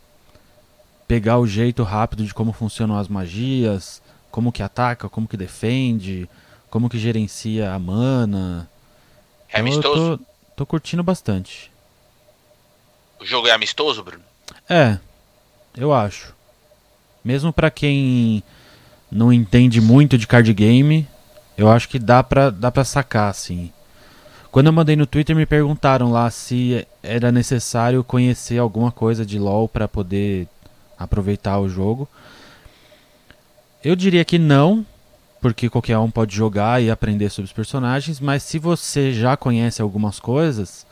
pegar 1.07 1.37
o 1.39 1.47
jeito 1.47 1.83
rápido 1.83 2.23
de 2.23 2.33
como 2.33 2.53
funcionam 2.53 2.97
as 2.97 3.07
magias, 3.07 4.01
como 4.29 4.51
que 4.51 4.63
ataca, 4.63 5.09
como 5.09 5.27
que 5.27 5.35
defende, 5.35 6.29
como 6.69 6.89
que 6.89 6.97
gerencia 6.97 7.73
a 7.73 7.79
mana. 7.79 8.69
É 9.51 9.59
Então 9.59 10.17
tô, 10.17 10.19
tô 10.55 10.65
curtindo 10.65 11.03
bastante. 11.03 11.70
O 13.21 13.25
jogo 13.25 13.47
é 13.47 13.51
amistoso, 13.51 14.03
Bruno? 14.03 14.23
É. 14.67 14.97
Eu 15.77 15.93
acho. 15.93 16.33
Mesmo 17.23 17.53
para 17.53 17.69
quem 17.69 18.43
não 19.11 19.31
entende 19.31 19.79
muito 19.79 20.17
de 20.17 20.25
card 20.25 20.51
game, 20.55 21.07
eu 21.55 21.69
acho 21.69 21.87
que 21.87 21.99
dá 21.99 22.23
pra, 22.23 22.49
dá 22.49 22.71
pra 22.71 22.83
sacar, 22.83 23.29
assim. 23.29 23.71
Quando 24.51 24.67
eu 24.67 24.73
mandei 24.73 24.95
no 24.95 25.05
Twitter, 25.05 25.35
me 25.35 25.45
perguntaram 25.45 26.11
lá 26.11 26.31
se 26.31 26.85
era 27.03 27.31
necessário 27.31 28.03
conhecer 28.03 28.57
alguma 28.57 28.91
coisa 28.91 29.23
de 29.23 29.37
LoL 29.37 29.69
para 29.69 29.87
poder 29.87 30.47
aproveitar 30.97 31.59
o 31.59 31.69
jogo. 31.69 32.09
Eu 33.83 33.95
diria 33.95 34.25
que 34.25 34.39
não, 34.39 34.83
porque 35.39 35.69
qualquer 35.69 35.99
um 35.99 36.09
pode 36.09 36.35
jogar 36.35 36.81
e 36.81 36.89
aprender 36.89 37.29
sobre 37.29 37.45
os 37.45 37.53
personagens, 37.53 38.19
mas 38.19 38.41
se 38.41 38.57
você 38.57 39.13
já 39.13 39.37
conhece 39.37 39.79
algumas 39.79 40.19
coisas, 40.19 40.87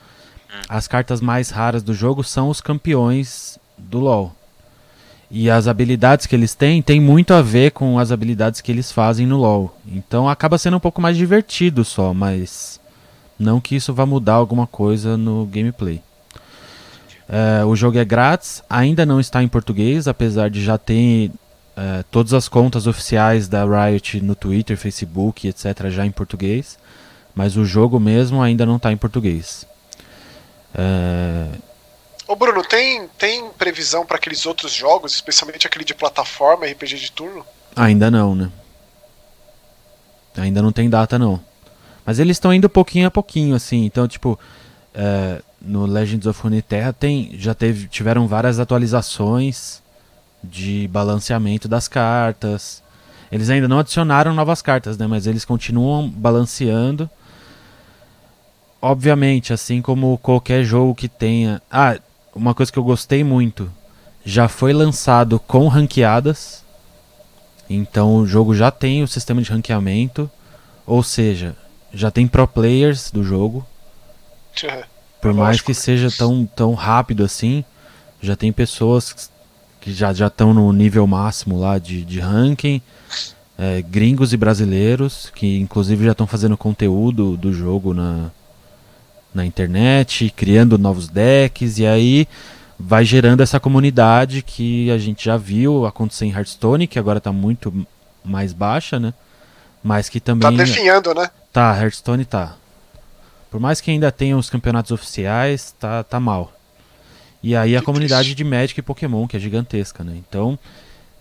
as 0.68 0.88
cartas 0.88 1.22
mais 1.22 1.50
raras 1.50 1.84
do 1.84 1.94
jogo 1.94 2.24
são 2.24 2.50
os 2.50 2.62
campeões 2.62 3.60
do 3.78 4.00
LoL. 4.00 4.36
E 5.32 5.50
as 5.50 5.68
habilidades 5.68 6.26
que 6.26 6.36
eles 6.36 6.56
têm 6.56 6.82
tem 6.82 7.00
muito 7.00 7.34
a 7.34 7.42
ver 7.42 7.72
com 7.72 8.00
as 8.00 8.12
habilidades 8.12 8.62
que 8.62 8.72
eles 8.72 8.92
fazem 8.92 9.28
no 9.28 9.38
LoL. 9.38 9.76
Então 9.88 10.28
acaba 10.28 10.58
sendo 10.58 10.78
um 10.78 10.80
pouco 10.80 11.02
mais 11.02 11.16
divertido 11.16 11.86
só, 11.86 12.14
mas 12.14 12.80
não 13.38 13.62
que 13.62 13.76
isso 13.76 13.94
vá 13.94 14.06
mudar 14.06 14.34
alguma 14.34 14.66
coisa 14.66 15.16
no 15.16 15.46
gameplay. 15.46 16.02
É, 17.28 17.64
o 17.64 17.76
jogo 17.76 18.00
é 18.00 18.04
grátis, 18.04 18.64
ainda 18.68 19.06
não 19.06 19.20
está 19.20 19.44
em 19.44 19.48
português, 19.48 20.08
apesar 20.08 20.50
de 20.50 20.64
já 20.64 20.80
ter 20.80 21.32
é, 21.78 22.04
todas 22.10 22.34
as 22.34 22.50
contas 22.50 22.88
oficiais 22.88 23.48
da 23.48 23.64
Riot 23.64 24.20
no 24.22 24.34
Twitter, 24.34 24.76
Facebook, 24.76 25.48
etc., 25.48 25.90
já 25.90 26.08
em 26.08 26.12
português. 26.12 26.80
Mas 27.36 27.56
o 27.56 27.64
jogo 27.64 28.00
mesmo 28.00 28.42
ainda 28.42 28.66
não 28.66 28.78
está 28.78 28.92
em 28.92 28.98
português. 28.98 29.66
É... 30.74 31.48
Ô 32.28 32.36
Bruno, 32.36 32.64
tem, 32.64 33.08
tem 33.18 33.50
previsão 33.58 34.06
para 34.06 34.18
aqueles 34.18 34.46
outros 34.46 34.72
jogos, 34.72 35.14
especialmente 35.14 35.66
aquele 35.66 35.84
de 35.84 35.96
plataforma, 35.96 36.66
RPG 36.68 36.98
de 36.98 37.12
turno? 37.12 37.46
Ainda 37.76 38.12
não, 38.12 38.36
né? 38.36 38.52
Ainda 40.38 40.62
não 40.62 40.72
tem 40.72 40.90
data, 40.90 41.18
não. 41.18 41.40
Mas 42.06 42.20
eles 42.20 42.38
estão 42.38 42.54
indo 42.54 42.70
pouquinho 42.70 43.08
a 43.08 43.12
pouquinho, 43.12 43.56
assim. 43.56 43.86
Então, 43.86 44.08
tipo, 44.08 44.40
é, 44.94 45.42
no 45.62 45.86
Legends 45.86 46.28
of 46.28 46.42
Runeterra 46.42 46.94
tem, 46.94 47.32
já 47.38 47.54
teve, 47.54 47.88
tiveram 47.88 48.28
várias 48.28 48.60
atualizações 48.60 49.82
de 50.44 50.88
balanceamento 50.88 51.68
das 51.68 51.88
cartas. 51.88 52.82
Eles 53.32 53.50
ainda 53.50 53.68
não 53.68 53.80
adicionaram 53.80 54.34
novas 54.34 54.62
cartas, 54.62 54.98
né? 54.98 55.06
Mas 55.08 55.28
eles 55.28 55.46
continuam 55.46 56.10
balanceando. 56.10 57.10
Obviamente, 58.82 59.52
assim 59.52 59.82
como 59.82 60.18
qualquer 60.20 60.64
jogo 60.64 60.96
que 60.96 61.10
tenha. 61.10 61.62
Ah, 61.70 61.98
uma 62.34 62.54
coisa 62.54 62.72
que 62.72 62.80
eu 62.80 62.84
gostei 62.84 63.24
muito. 63.24 63.72
Já 64.24 64.48
foi 64.48 64.72
lançado 64.72 65.40
com 65.40 65.68
ranqueadas. 65.68 66.64
Então 67.70 68.16
o 68.16 68.28
jogo 68.28 68.56
já 68.56 68.72
tem 68.72 69.04
o 69.04 69.08
sistema 69.08 69.42
de 69.42 69.52
ranqueamento. 69.52 70.32
Ou 70.86 71.04
seja, 71.04 71.56
já 71.94 72.10
tem 72.10 72.28
pro 72.28 72.48
players 72.48 73.12
do 73.12 73.24
jogo. 73.24 73.66
Por 75.22 75.34
mais 75.34 75.62
que 75.62 75.74
seja 75.74 76.10
tão, 76.10 76.46
tão 76.46 76.74
rápido 76.74 77.26
assim, 77.26 77.64
já 78.22 78.36
tem 78.36 78.54
pessoas 78.54 79.30
que 79.82 79.94
já 79.94 80.12
estão 80.12 80.54
no 80.54 80.72
nível 80.72 81.06
máximo 81.06 81.60
lá 81.60 81.78
de, 81.78 82.04
de 82.06 82.20
ranking. 82.20 82.82
É, 83.58 83.82
gringos 83.82 84.32
e 84.32 84.38
brasileiros, 84.38 85.30
que 85.36 85.60
inclusive 85.60 86.06
já 86.06 86.14
estão 86.14 86.26
fazendo 86.26 86.58
conteúdo 86.58 87.36
do 87.36 87.52
jogo 87.52 87.94
na, 87.94 88.32
na 89.34 89.46
internet, 89.46 90.32
criando 90.36 90.78
novos 90.78 91.08
decks, 91.08 91.80
e 91.80 91.86
aí 91.86 92.28
vai 92.80 93.04
gerando 93.04 93.42
essa 93.42 93.60
comunidade 93.60 94.42
que 94.42 94.90
a 94.90 94.98
gente 94.98 95.26
já 95.26 95.38
viu 95.38 95.86
acontecer 95.86 96.26
em 96.26 96.32
Hearthstone, 96.32 96.88
que 96.88 96.98
agora 96.98 97.18
está 97.18 97.32
muito 97.32 97.86
mais 98.24 98.54
baixa, 98.54 99.00
né? 99.00 99.14
Mas 99.84 100.10
que 100.10 100.20
também. 100.20 100.56
Tá 100.56 100.64
definhando, 100.64 101.14
né? 101.14 101.30
Tá, 101.52 101.78
Hearthstone 101.78 102.26
tá. 102.26 102.56
Por 103.52 103.60
mais 103.60 103.82
que 103.82 103.92
ainda 103.92 104.12
tenha 104.12 104.38
os 104.38 104.50
campeonatos 104.50 104.92
oficiais, 104.92 105.74
tá, 105.80 106.04
tá 106.04 106.20
mal. 106.20 106.54
E 107.42 107.56
aí 107.56 107.76
a 107.76 107.82
comunidade 107.82 108.36
de 108.36 108.44
Magic 108.44 108.80
e 108.80 108.84
Pokémon, 108.84 109.28
que 109.28 109.38
é 109.38 109.40
gigantesca, 109.40 110.04
né? 110.04 110.14
Então 110.18 110.60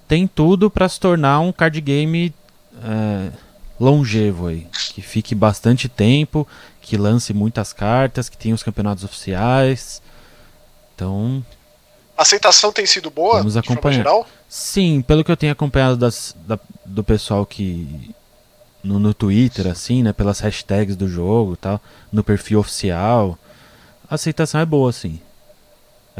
tem 0.07 0.27
tudo 0.27 0.71
para 0.71 0.88
se 0.88 0.99
tornar 0.99 1.40
um 1.40 1.53
card 1.53 1.81
game 1.81 2.35
é, 2.83 3.31
longevo 3.78 4.48
aí. 4.48 4.66
Que 4.94 5.02
fique 5.02 5.34
bastante 5.34 5.88
tempo, 5.88 6.46
que 6.80 6.96
lance 6.96 7.32
muitas 7.32 7.72
cartas, 7.72 8.28
que 8.28 8.36
tenha 8.36 8.54
os 8.54 8.62
campeonatos 8.62 9.04
oficiais. 9.04 10.02
Então. 10.94 11.44
A 12.16 12.22
aceitação 12.22 12.72
tem 12.72 12.86
sido 12.86 13.10
boa? 13.10 13.38
Vamos 13.38 13.56
acompanhar. 13.56 14.04
Sim, 14.48 15.02
pelo 15.02 15.22
que 15.22 15.30
eu 15.30 15.36
tenho 15.36 15.52
acompanhado 15.52 15.96
das, 15.96 16.34
da, 16.46 16.58
do 16.84 17.04
pessoal 17.04 17.44
que. 17.44 18.14
No, 18.82 18.98
no 18.98 19.12
Twitter, 19.12 19.66
assim, 19.66 20.02
né? 20.02 20.12
Pelas 20.12 20.40
hashtags 20.40 20.96
do 20.96 21.08
jogo 21.08 21.56
tal, 21.56 21.80
no 22.12 22.22
perfil 22.22 22.60
oficial. 22.60 23.38
A 24.08 24.14
aceitação 24.14 24.60
é 24.60 24.64
boa, 24.64 24.92
sim 24.92 25.20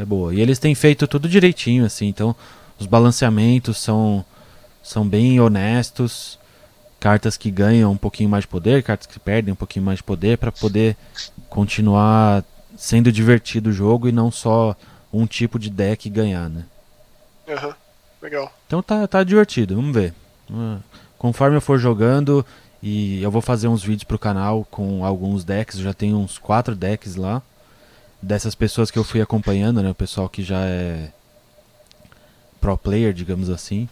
é 0.01 0.05
boa. 0.05 0.33
E 0.33 0.41
eles 0.41 0.59
têm 0.59 0.73
feito 0.73 1.07
tudo 1.07 1.27
direitinho, 1.27 1.85
assim, 1.85 2.07
então 2.07 2.35
os 2.79 2.85
balanceamentos 2.85 3.77
são, 3.77 4.23
são 4.81 5.07
bem 5.07 5.39
honestos. 5.39 6.38
Cartas 6.99 7.37
que 7.37 7.49
ganham 7.49 7.91
um 7.91 7.97
pouquinho 7.97 8.29
mais 8.29 8.43
de 8.43 8.47
poder, 8.49 8.83
cartas 8.83 9.07
que 9.07 9.19
perdem 9.19 9.53
um 9.53 9.55
pouquinho 9.55 9.85
mais 9.85 9.99
de 9.99 10.03
poder 10.03 10.37
para 10.37 10.51
poder 10.51 10.97
continuar 11.49 12.43
sendo 12.77 13.11
divertido 13.11 13.69
o 13.69 13.73
jogo 13.73 14.07
e 14.07 14.11
não 14.11 14.29
só 14.29 14.75
um 15.11 15.25
tipo 15.25 15.57
de 15.57 15.69
deck 15.69 16.09
ganhar, 16.09 16.49
né? 16.49 16.65
Uhum. 17.47 17.73
Legal. 18.21 18.53
Então 18.67 18.83
tá, 18.83 19.07
tá 19.07 19.23
divertido, 19.23 19.75
vamos 19.75 19.93
ver. 19.93 20.13
Conforme 21.17 21.57
eu 21.57 21.61
for 21.61 21.79
jogando, 21.79 22.45
e 22.81 23.21
eu 23.21 23.29
vou 23.29 23.41
fazer 23.41 23.67
uns 23.67 23.83
vídeos 23.83 24.05
pro 24.05 24.17
canal 24.17 24.65
com 24.69 25.05
alguns 25.05 25.43
decks, 25.43 25.79
já 25.79 25.93
tenho 25.93 26.17
uns 26.17 26.37
quatro 26.37 26.75
decks 26.75 27.15
lá 27.15 27.41
dessas 28.21 28.55
pessoas 28.55 28.89
que 28.91 28.99
eu 28.99 29.03
fui 29.03 29.21
acompanhando, 29.21 29.81
né? 29.81 29.89
O 29.89 29.95
pessoal 29.95 30.29
que 30.29 30.43
já 30.43 30.61
é 30.61 31.11
pro 32.59 32.77
player, 32.77 33.13
digamos 33.13 33.49
assim. 33.49 33.87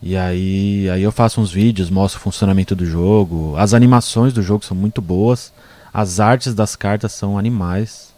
E 0.00 0.16
aí, 0.16 0.88
aí 0.90 1.02
eu 1.02 1.10
faço 1.10 1.40
uns 1.40 1.50
vídeos, 1.50 1.90
mostro 1.90 2.20
o 2.20 2.22
funcionamento 2.22 2.74
do 2.74 2.84
jogo. 2.84 3.56
As 3.56 3.72
animações 3.72 4.32
do 4.32 4.42
jogo 4.42 4.64
são 4.64 4.76
muito 4.76 5.00
boas. 5.00 5.52
As 5.92 6.20
artes 6.20 6.54
das 6.54 6.76
cartas 6.76 7.12
são 7.12 7.38
animais. 7.38 8.14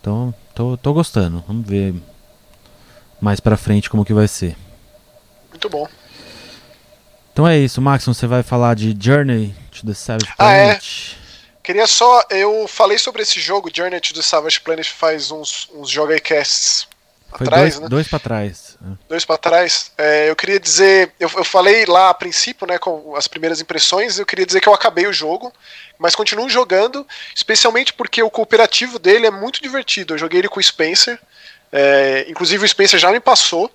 Então, 0.00 0.34
tô, 0.54 0.76
tô 0.76 0.94
gostando. 0.94 1.44
Vamos 1.46 1.66
ver 1.66 1.94
mais 3.20 3.40
pra 3.40 3.56
frente 3.56 3.90
como 3.90 4.04
que 4.04 4.14
vai 4.14 4.26
ser. 4.26 4.56
Muito 5.50 5.68
bom. 5.68 5.86
Então 7.32 7.46
é 7.46 7.58
isso, 7.58 7.82
Max, 7.82 8.06
você 8.06 8.26
vai 8.26 8.42
falar 8.42 8.74
de 8.74 8.96
Journey 8.98 9.54
to 9.70 9.84
the 9.84 9.92
Savage 9.92 10.32
Planet. 10.36 10.38
Ah, 10.38 10.54
é? 10.54 10.80
Queria 11.62 11.86
só. 11.86 12.24
Eu 12.30 12.66
falei 12.66 12.96
sobre 12.96 13.20
esse 13.22 13.38
jogo, 13.40 13.70
Journey 13.72 14.00
to 14.00 14.14
the 14.14 14.22
Savage 14.22 14.60
Planet, 14.60 14.88
faz 14.88 15.30
uns, 15.30 15.68
uns 15.74 15.90
Jogacasts 15.90 16.88
atrás, 17.32 17.74
dois, 17.74 17.80
né? 17.80 17.88
Dois 17.88 18.08
pra 18.08 18.18
trás. 18.18 18.78
É. 18.82 19.08
Dois 19.08 19.24
pra 19.24 19.38
trás. 19.38 19.92
É, 19.98 20.30
eu 20.30 20.36
queria 20.36 20.58
dizer. 20.58 21.12
Eu, 21.18 21.30
eu 21.36 21.44
falei 21.44 21.84
lá 21.86 22.10
a 22.10 22.14
princípio, 22.14 22.66
né, 22.66 22.78
com 22.78 23.14
as 23.16 23.28
primeiras 23.28 23.60
impressões, 23.60 24.18
eu 24.18 24.26
queria 24.26 24.46
dizer 24.46 24.60
que 24.60 24.68
eu 24.68 24.74
acabei 24.74 25.06
o 25.06 25.12
jogo, 25.12 25.52
mas 25.98 26.14
continuo 26.14 26.48
jogando, 26.48 27.06
especialmente 27.34 27.92
porque 27.92 28.22
o 28.22 28.30
cooperativo 28.30 28.98
dele 28.98 29.26
é 29.26 29.30
muito 29.30 29.62
divertido. 29.62 30.14
Eu 30.14 30.18
joguei 30.18 30.40
ele 30.40 30.48
com 30.48 30.60
o 30.60 30.62
Spencer. 30.62 31.18
É, 31.72 32.26
inclusive 32.28 32.64
o 32.64 32.68
Spencer 32.68 32.98
já 32.98 33.10
me 33.10 33.20
passou. 33.20 33.70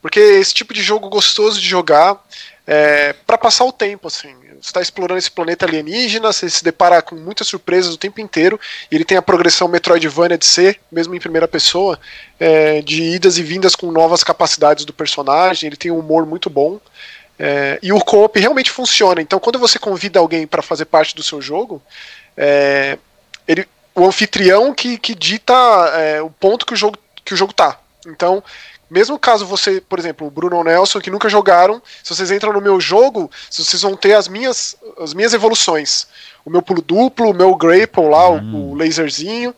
Porque 0.00 0.20
esse 0.20 0.54
tipo 0.54 0.72
de 0.72 0.82
jogo 0.82 1.08
gostoso 1.08 1.60
de 1.60 1.66
jogar 1.66 2.22
é, 2.66 3.12
para 3.26 3.38
passar 3.38 3.64
o 3.64 3.72
tempo, 3.72 4.08
assim. 4.08 4.34
Você 4.60 4.70
está 4.70 4.80
explorando 4.80 5.18
esse 5.18 5.30
planeta 5.30 5.64
alienígena, 5.64 6.32
você 6.32 6.50
se 6.50 6.64
depara 6.64 7.00
com 7.00 7.14
muitas 7.14 7.46
surpresas 7.46 7.94
o 7.94 7.98
tempo 7.98 8.20
inteiro. 8.20 8.58
Ele 8.90 9.04
tem 9.04 9.16
a 9.16 9.22
progressão 9.22 9.68
Metroidvania 9.68 10.36
de 10.36 10.46
ser, 10.46 10.80
mesmo 10.90 11.14
em 11.14 11.20
primeira 11.20 11.46
pessoa, 11.46 11.98
é, 12.40 12.82
de 12.82 13.02
idas 13.02 13.38
e 13.38 13.42
vindas 13.42 13.76
com 13.76 13.92
novas 13.92 14.24
capacidades 14.24 14.84
do 14.84 14.92
personagem. 14.92 15.68
Ele 15.68 15.76
tem 15.76 15.90
um 15.90 15.98
humor 15.98 16.26
muito 16.26 16.50
bom. 16.50 16.80
É, 17.38 17.78
e 17.82 17.92
o 17.92 18.00
co-op 18.00 18.38
realmente 18.40 18.70
funciona. 18.70 19.20
Então, 19.20 19.38
quando 19.38 19.58
você 19.58 19.78
convida 19.78 20.18
alguém 20.18 20.46
para 20.46 20.62
fazer 20.62 20.86
parte 20.86 21.14
do 21.14 21.22
seu 21.22 21.40
jogo, 21.40 21.82
é, 22.36 22.98
ele, 23.46 23.68
o 23.94 24.06
anfitrião 24.06 24.74
que, 24.74 24.98
que 24.98 25.14
dita 25.14 25.54
é, 25.94 26.22
o 26.22 26.30
ponto 26.30 26.66
que 26.66 26.72
o 26.72 26.76
jogo 26.76 26.98
que 27.24 27.34
o 27.34 27.36
jogo 27.36 27.52
tá. 27.52 27.78
Então, 28.06 28.42
mesmo 28.88 29.18
caso 29.18 29.44
você, 29.44 29.80
por 29.80 29.98
exemplo, 29.98 30.26
o 30.26 30.30
Bruno 30.30 30.62
Nelson, 30.62 31.00
que 31.00 31.10
nunca 31.10 31.28
jogaram, 31.28 31.82
se 32.02 32.14
vocês 32.14 32.30
entram 32.30 32.52
no 32.52 32.60
meu 32.60 32.80
jogo, 32.80 33.30
vocês 33.50 33.82
vão 33.82 33.96
ter 33.96 34.14
as 34.14 34.28
minhas, 34.28 34.76
as 34.98 35.12
minhas 35.12 35.34
evoluções. 35.34 36.06
O 36.44 36.50
meu 36.50 36.62
pulo 36.62 36.80
duplo, 36.80 37.30
o 37.30 37.34
meu 37.34 37.54
grapple 37.56 38.08
lá, 38.08 38.30
hum. 38.30 38.54
o, 38.54 38.70
o 38.70 38.74
laserzinho. 38.74 39.54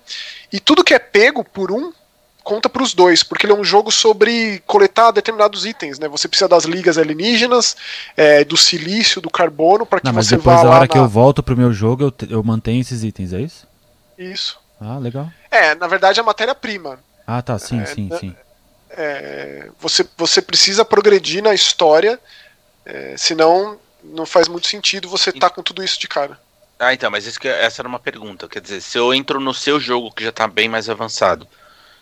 E 0.51 0.59
tudo 0.59 0.83
que 0.83 0.95
é 0.95 0.99
pego 0.99 1.45
por 1.45 1.71
um 1.71 1.93
conta 2.49 2.67
para 2.67 2.83
os 2.83 2.95
dois, 2.95 3.23
porque 3.23 3.45
ele 3.45 3.53
é 3.53 3.57
um 3.57 3.63
jogo 3.63 3.93
sobre 3.93 4.63
coletar 4.67 5.11
determinados 5.11 5.67
itens, 5.67 5.99
né? 5.99 6.09
Você 6.09 6.27
precisa 6.27 6.49
das 6.49 6.65
ligas 6.65 6.97
alienígenas, 6.97 7.77
é, 8.17 8.43
do 8.43 8.57
silício, 8.57 9.21
do 9.21 9.29
carbono, 9.29 9.85
para 9.85 10.01
que 10.01 10.07
Não, 10.07 10.15
mas 10.15 10.29
depois, 10.29 10.63
da 10.63 10.71
hora 10.71 10.81
na... 10.81 10.89
que 10.89 10.97
eu 10.97 11.07
volto 11.07 11.43
pro 11.43 11.55
meu 11.55 11.75
jogo, 11.75 12.05
eu, 12.05 12.15
eu 12.31 12.43
mantenho 12.43 12.81
esses 12.81 13.05
itens, 13.05 13.35
é 13.35 13.41
isso? 13.43 13.67
Isso. 14.17 14.59
Ah, 14.81 14.97
legal. 14.97 15.31
É, 15.51 15.75
na 15.75 15.87
verdade 15.87 16.21
é 16.21 16.23
matéria-prima. 16.23 16.99
Ah, 17.27 17.43
tá, 17.43 17.59
sim, 17.59 17.81
é, 17.81 17.85
sim, 17.85 18.09
sim. 18.19 18.35
É, 18.91 19.69
você, 19.79 20.07
você 20.17 20.41
precisa 20.43 20.85
progredir 20.85 21.43
na 21.43 21.55
história, 21.55 22.19
é, 22.85 23.15
senão 23.17 23.79
não 24.03 24.25
faz 24.25 24.49
muito 24.49 24.67
sentido 24.67 25.09
você 25.09 25.31
estar 25.31 25.49
tá 25.49 25.55
com 25.55 25.63
tudo 25.63 25.83
isso 25.83 26.01
de 26.01 26.09
cara. 26.09 26.39
Ah, 26.79 26.95
então, 26.95 27.11
mas 27.11 27.37
que, 27.37 27.49
essa 27.49 27.83
era 27.83 27.89
uma 27.89 27.99
pergunta. 27.99 28.49
Quer 28.49 28.61
dizer, 28.61 28.81
se 28.81 28.97
eu 28.97 29.13
entro 29.13 29.41
no 29.41 29.53
seu 29.53 29.81
jogo 29.81 30.13
que 30.13 30.23
já 30.23 30.31
está 30.31 30.47
bem 30.47 30.69
mais 30.69 30.89
avançado, 30.89 31.47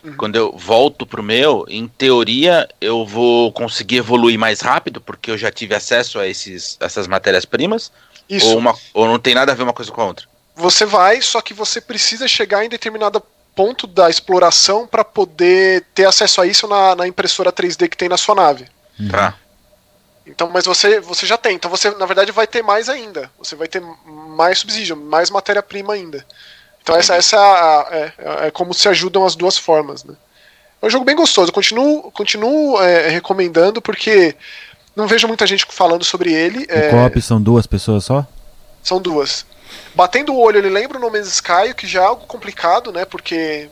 uhum. 0.05 0.17
quando 0.17 0.37
eu 0.37 0.53
volto 0.57 1.07
pro 1.07 1.23
meu, 1.23 1.65
em 1.69 1.89
teoria 1.89 2.69
eu 2.81 3.07
vou 3.07 3.51
conseguir 3.53 3.97
evoluir 3.97 4.39
mais 4.39 4.61
rápido, 4.61 5.01
porque 5.01 5.31
eu 5.31 5.39
já 5.39 5.51
tive 5.51 5.75
acesso 5.75 6.19
a 6.19 6.27
esses, 6.27 6.77
essas 6.79 7.07
matérias-primas? 7.07 7.91
Isso. 8.29 8.49
Ou, 8.49 8.59
uma, 8.59 8.75
ou 8.93 9.07
não 9.07 9.19
tem 9.19 9.35
nada 9.35 9.53
a 9.53 9.55
ver 9.55 9.63
uma 9.63 9.73
coisa 9.73 9.91
com 9.91 10.03
a 10.03 10.07
outra? 10.07 10.27
Você 10.55 10.85
vai, 10.85 11.23
só 11.23 11.41
que 11.41 11.55
você 11.55 11.81
precisa 11.81 12.29
chegar 12.29 12.65
em 12.65 12.69
determinado 12.69 13.23
ponto 13.57 13.87
da 13.87 14.11
exploração 14.11 14.87
para 14.87 15.03
poder 15.03 15.83
ter 15.95 16.05
acesso 16.05 16.43
a 16.43 16.47
isso 16.47 16.69
na, 16.69 16.95
na, 16.95 17.09
impressora 17.09 17.51
3D 17.51 17.89
que 17.89 17.97
tem 17.97 18.09
na 18.09 18.19
sua 18.19 18.35
nave. 18.35 18.67
Uhum. 19.01 19.09
Tá. 19.09 19.35
Então, 20.27 20.51
mas 20.53 20.67
você, 20.67 21.01
você 21.01 21.25
já 21.25 21.39
tem. 21.39 21.57
Então 21.57 21.71
você, 21.71 21.91
na 21.93 22.05
verdade, 22.05 22.31
vai 22.31 22.47
ter 22.47 22.63
mais 22.63 22.89
ainda. 22.89 23.31
Você 23.39 23.57
vai 23.57 23.67
ter 23.67 23.83
mais 24.07 24.59
subsídio, 24.59 24.97
mais 24.97 25.31
matéria-prima 25.31 25.95
ainda. 25.95 26.25
Então 26.83 26.95
essa, 26.95 27.17
essa 27.17 27.89
é, 27.91 28.13
é, 28.19 28.47
é, 28.47 28.51
como 28.51 28.75
se 28.75 28.89
ajudam 28.89 29.25
as 29.25 29.35
duas 29.35 29.57
formas, 29.57 30.05
né? 30.05 30.15
É 30.83 30.87
um 30.87 30.91
jogo 30.91 31.05
bem 31.05 31.17
gostoso. 31.17 31.49
Eu 31.49 31.55
continuo, 31.55 32.11
continuo 32.13 32.81
é, 32.83 33.09
recomendando 33.09 33.81
porque 33.81 34.37
não 34.95 35.07
vejo 35.07 35.27
muita 35.27 35.47
gente 35.47 35.67
falando 35.71 36.05
sobre 36.05 36.33
ele. 36.33 36.65
O 36.65 36.67
é, 36.69 36.91
co-op 36.91 37.23
são 37.23 37.41
duas 37.41 37.67
pessoas 37.67 38.05
só? 38.05 38.27
São 38.83 39.01
duas. 39.01 39.47
Batendo 39.95 40.33
o 40.33 40.39
olho, 40.39 40.59
ele 40.59 40.69
lembra 40.69 40.99
o 40.99 41.01
No 41.01 41.11
Man's 41.11 41.29
Sky, 41.29 41.75
que 41.77 41.87
já 41.87 42.03
é 42.03 42.07
algo 42.07 42.27
complicado, 42.27 42.93
né? 42.93 43.05
Porque 43.05 43.69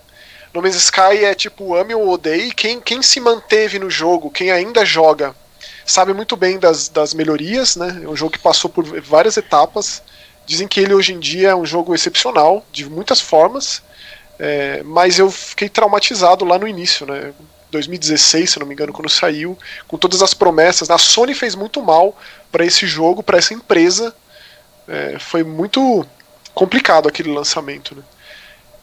No 0.53 0.62
Man's 0.62 0.76
Sky 0.76 1.24
é 1.24 1.34
tipo 1.34 1.74
ame 1.74 1.95
ou 1.95 2.09
odeie. 2.09 2.53
Quem, 2.53 2.80
quem 2.80 3.03
se 3.03 3.20
manteve 3.20 3.78
no 3.78 3.90
jogo, 3.90 4.30
quem 4.30 4.51
ainda 4.51 4.84
joga, 4.84 5.34
sabe 5.84 6.12
muito 6.12 6.36
bem 6.36 6.59
das, 6.59 6.88
das 6.88 7.14
melhorias, 7.14 7.76
né? 7.76 8.01
É 8.03 8.09
um 8.09 8.16
jogo 8.16 8.32
que 8.32 8.38
passou 8.38 8.70
por 8.70 8.84
várias 9.01 9.36
etapas. 9.36 10.03
Dizem 10.47 10.68
que 10.68 10.80
ele 10.80 10.95
hoje 10.95 11.12
em 11.12 11.20
dia 11.20 11.51
é 11.51 11.55
um 11.55 11.66
jogo 11.66 11.95
excepcional, 11.95 12.64
de 12.72 12.88
muitas 12.88 13.20
formas. 13.20 13.82
É, 14.38 14.82
mas 14.82 15.18
eu 15.18 15.30
fiquei 15.30 15.68
traumatizado 15.68 16.45
lá 16.45 16.59
no 16.59 16.66
início, 16.66 17.07
né? 17.07 17.32
2016, 17.70 18.51
se 18.51 18.59
não 18.59 18.66
me 18.66 18.72
engano, 18.72 18.92
quando 18.92 19.09
saiu, 19.09 19.59
com 19.88 19.99
todas 19.99 20.22
as 20.22 20.32
promessas. 20.32 20.90
A 20.90 20.99
Sony 20.99 21.34
fez 21.34 21.55
muito 21.55 21.82
mal 21.82 22.16
para 22.51 22.64
esse 22.64 22.86
jogo, 22.86 23.22
para 23.22 23.38
essa 23.38 23.53
empresa. 23.53 24.14
É, 24.87 25.18
foi 25.18 25.43
muito 25.43 26.07
complicado 26.55 27.09
aquele 27.09 27.32
lançamento, 27.32 27.95
né? 27.95 28.03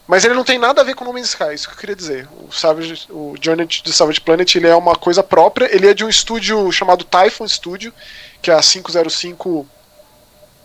Mas 0.06 0.24
ele 0.24 0.34
não 0.34 0.44
tem 0.44 0.58
nada 0.58 0.80
a 0.80 0.84
ver 0.84 0.94
com 0.94 1.04
No 1.04 1.12
Man's 1.12 1.28
Sky, 1.28 1.54
isso 1.54 1.68
que 1.68 1.74
eu 1.74 1.78
queria 1.78 1.96
dizer. 1.96 2.28
O, 2.46 2.52
Savage, 2.52 3.06
o 3.08 3.34
Journey 3.40 3.66
to 3.66 3.92
Savage 3.92 4.20
Planet 4.20 4.54
ele 4.56 4.66
é 4.66 4.74
uma 4.74 4.96
coisa 4.96 5.22
própria. 5.22 5.74
Ele 5.74 5.88
é 5.88 5.94
de 5.94 6.04
um 6.04 6.08
estúdio 6.08 6.70
chamado 6.72 7.04
Typhon 7.04 7.46
Studio, 7.46 7.94
que 8.42 8.50
a 8.50 8.60
505 8.60 9.66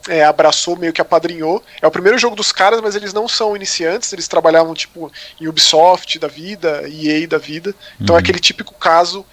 é, 0.10 0.24
abraçou, 0.24 0.76
meio 0.76 0.92
que 0.92 1.02
apadrinhou. 1.02 1.64
É 1.82 1.88
o 1.88 1.92
primeiro 1.92 2.18
jogo 2.18 2.36
dos 2.36 2.52
caras, 2.52 2.82
mas 2.82 2.96
eles 2.96 3.14
não 3.14 3.28
são 3.28 3.56
iniciantes, 3.56 4.12
eles 4.12 4.28
trabalhavam 4.28 4.74
tipo 4.74 5.12
em 5.40 5.48
Ubisoft 5.48 6.18
da 6.18 6.28
vida, 6.28 6.84
EA 6.90 7.28
da 7.28 7.38
vida. 7.38 7.76
Então 8.02 8.16
uhum. 8.16 8.20
é 8.20 8.22
aquele 8.22 8.40
típico 8.40 8.74
caso 8.74 9.26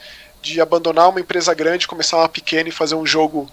de 0.42 0.60
abandonar 0.60 1.08
uma 1.08 1.20
empresa 1.20 1.54
grande, 1.54 1.88
começar 1.88 2.18
uma 2.18 2.28
pequena 2.28 2.68
e 2.68 2.72
fazer 2.72 2.94
um 2.94 3.06
jogo 3.06 3.48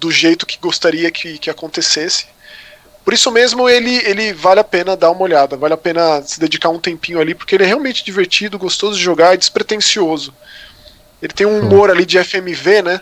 do 0.00 0.10
jeito 0.10 0.46
que 0.46 0.58
gostaria 0.58 1.10
que, 1.10 1.38
que 1.38 1.50
acontecesse. 1.50 2.26
Por 3.04 3.12
isso 3.12 3.30
mesmo 3.30 3.68
ele, 3.68 3.96
ele 4.08 4.32
vale 4.32 4.60
a 4.60 4.64
pena 4.64 4.96
dar 4.96 5.10
uma 5.10 5.22
olhada, 5.22 5.56
vale 5.56 5.74
a 5.74 5.76
pena 5.76 6.22
se 6.22 6.40
dedicar 6.40 6.70
um 6.70 6.78
tempinho 6.78 7.20
ali, 7.20 7.34
porque 7.34 7.54
ele 7.54 7.64
é 7.64 7.66
realmente 7.66 8.02
divertido, 8.02 8.58
gostoso 8.58 8.96
de 8.96 9.02
jogar 9.02 9.34
e 9.34 9.38
despretensioso. 9.38 10.34
Ele 11.22 11.32
tem 11.32 11.46
um 11.46 11.60
humor 11.60 11.90
ali 11.90 12.06
de 12.06 12.22
FMV, 12.22 12.82
né? 12.82 13.00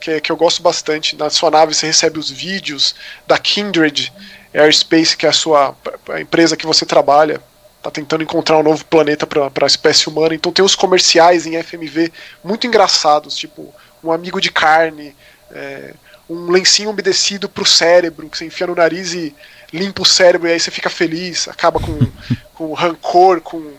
Que, 0.00 0.20
que 0.20 0.30
eu 0.30 0.36
gosto 0.36 0.62
bastante. 0.62 1.16
Na 1.16 1.28
sua 1.30 1.50
nave 1.50 1.74
você 1.74 1.86
recebe 1.86 2.18
os 2.18 2.30
vídeos 2.30 2.94
da 3.26 3.36
Kindred 3.38 4.12
Airspace, 4.54 5.16
que 5.16 5.26
é 5.26 5.28
a 5.28 5.32
sua 5.32 5.76
a 6.08 6.20
empresa 6.20 6.56
que 6.56 6.66
você 6.66 6.86
trabalha. 6.86 7.40
Tá 7.82 7.90
tentando 7.90 8.22
encontrar 8.22 8.58
um 8.58 8.62
novo 8.62 8.84
planeta 8.84 9.26
para 9.26 9.50
a 9.62 9.66
espécie 9.66 10.08
humana. 10.08 10.34
Então 10.34 10.52
tem 10.52 10.64
os 10.64 10.76
comerciais 10.76 11.46
em 11.46 11.60
FMV 11.60 12.12
muito 12.44 12.66
engraçados, 12.66 13.36
tipo 13.36 13.74
um 14.02 14.12
amigo 14.12 14.40
de 14.40 14.50
carne, 14.50 15.14
é, 15.52 15.94
um 16.30 16.48
lencinho 16.48 16.90
umedecido 16.90 17.48
pro 17.48 17.66
cérebro, 17.66 18.28
que 18.28 18.38
você 18.38 18.44
enfia 18.44 18.68
no 18.68 18.74
nariz 18.76 19.12
e 19.12 19.34
limpa 19.72 20.02
o 20.02 20.06
cérebro 20.06 20.48
e 20.48 20.52
aí 20.52 20.60
você 20.60 20.70
fica 20.70 20.88
feliz, 20.88 21.48
acaba 21.48 21.80
com, 21.80 21.98
com 22.54 22.72
rancor, 22.72 23.40
com 23.40 23.72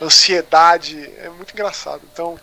ansiedade. 0.00 0.98
É 1.22 1.28
muito 1.28 1.52
engraçado. 1.52 2.00
Então, 2.10 2.38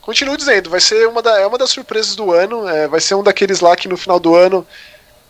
continuo 0.00 0.36
dizendo, 0.36 0.70
vai 0.70 0.80
ser 0.80 1.06
uma, 1.06 1.22
da, 1.22 1.38
é 1.38 1.46
uma 1.46 1.56
das 1.56 1.70
surpresas 1.70 2.16
do 2.16 2.32
ano, 2.32 2.68
é, 2.68 2.88
vai 2.88 3.00
ser 3.00 3.14
um 3.14 3.22
daqueles 3.22 3.60
lá 3.60 3.76
que 3.76 3.86
no 3.86 3.96
final 3.96 4.18
do 4.18 4.34
ano 4.34 4.66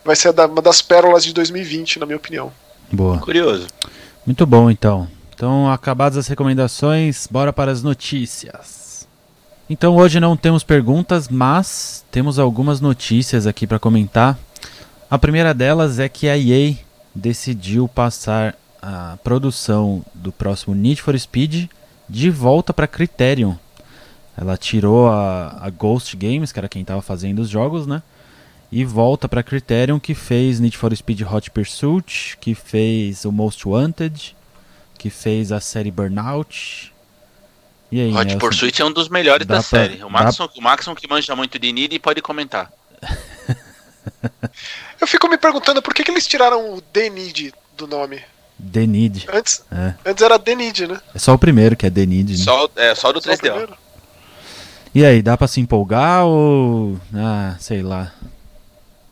vai 0.02 0.16
ser 0.16 0.30
uma 0.30 0.62
das 0.62 0.80
pérolas 0.80 1.22
de 1.22 1.34
2020, 1.34 1.98
na 1.98 2.06
minha 2.06 2.16
opinião. 2.16 2.50
Boa. 2.90 3.18
Curioso. 3.18 3.66
Muito 4.24 4.46
bom, 4.46 4.70
então. 4.70 5.06
Então, 5.34 5.70
acabadas 5.70 6.16
as 6.16 6.28
recomendações, 6.28 7.26
bora 7.26 7.52
para 7.52 7.70
as 7.70 7.82
notícias. 7.82 8.83
Então 9.68 9.96
hoje 9.96 10.20
não 10.20 10.36
temos 10.36 10.62
perguntas, 10.62 11.28
mas 11.28 12.04
temos 12.10 12.38
algumas 12.38 12.82
notícias 12.82 13.46
aqui 13.46 13.66
para 13.66 13.78
comentar. 13.78 14.38
A 15.10 15.18
primeira 15.18 15.54
delas 15.54 15.98
é 15.98 16.06
que 16.06 16.28
a 16.28 16.36
EA 16.36 16.74
decidiu 17.14 17.88
passar 17.88 18.54
a 18.82 19.16
produção 19.24 20.04
do 20.12 20.30
próximo 20.30 20.74
Need 20.74 21.00
for 21.00 21.18
Speed 21.18 21.70
de 22.06 22.30
volta 22.30 22.74
para 22.74 22.86
Criterion. 22.86 23.54
Ela 24.36 24.58
tirou 24.58 25.08
a, 25.08 25.56
a, 25.58 25.70
Ghost 25.70 26.14
Games, 26.14 26.52
que 26.52 26.58
era 26.58 26.68
quem 26.68 26.82
estava 26.82 27.00
fazendo 27.00 27.38
os 27.38 27.48
jogos, 27.48 27.86
né? 27.86 28.02
E 28.70 28.84
volta 28.84 29.28
para 29.28 29.42
Criterion, 29.42 29.98
que 29.98 30.14
fez 30.14 30.60
Need 30.60 30.76
for 30.76 30.94
Speed 30.94 31.22
Hot 31.22 31.50
Pursuit, 31.50 32.36
que 32.38 32.54
fez 32.54 33.24
o 33.24 33.32
Most 33.32 33.66
Wanted, 33.66 34.36
que 34.98 35.08
fez 35.08 35.52
a 35.52 35.60
série 35.60 35.90
Burnout, 35.90 36.92
e 37.94 38.00
aí, 38.00 38.12
Hot 38.12 38.24
Nelson? 38.24 38.38
Pursuit 38.38 38.82
é 38.82 38.84
um 38.84 38.90
dos 38.90 39.08
melhores 39.08 39.46
da 39.46 39.54
pra, 39.54 39.62
série. 39.62 40.02
O 40.02 40.10
Maxon, 40.10 40.48
dá... 40.48 40.52
o 40.56 40.60
Maxon 40.60 40.96
que 40.96 41.06
manja 41.06 41.36
muito 41.36 41.60
de 41.60 41.70
Nid 41.70 41.96
pode 42.00 42.20
comentar. 42.20 42.72
Eu 45.00 45.06
fico 45.06 45.28
me 45.28 45.38
perguntando 45.38 45.80
por 45.80 45.94
que, 45.94 46.02
que 46.02 46.10
eles 46.10 46.26
tiraram 46.26 46.74
o 46.74 46.80
Denid 46.92 47.54
do 47.76 47.86
nome. 47.86 48.20
Denid. 48.58 49.26
Antes, 49.32 49.64
é. 49.70 49.94
antes 50.04 50.24
era 50.24 50.36
Denid, 50.36 50.88
né? 50.88 51.00
É 51.14 51.18
só 51.20 51.34
o 51.34 51.38
primeiro 51.38 51.76
que 51.76 51.86
é 51.86 51.90
Denid. 51.90 52.32
Né? 52.32 52.44
Só, 52.44 52.68
é, 52.74 52.96
só 52.96 53.12
do 53.12 53.20
3D. 53.20 53.68
e 54.92 55.04
aí, 55.04 55.22
dá 55.22 55.36
pra 55.36 55.46
se 55.46 55.60
empolgar 55.60 56.24
ou. 56.24 56.98
Ah, 57.14 57.54
sei 57.60 57.80
lá. 57.80 58.12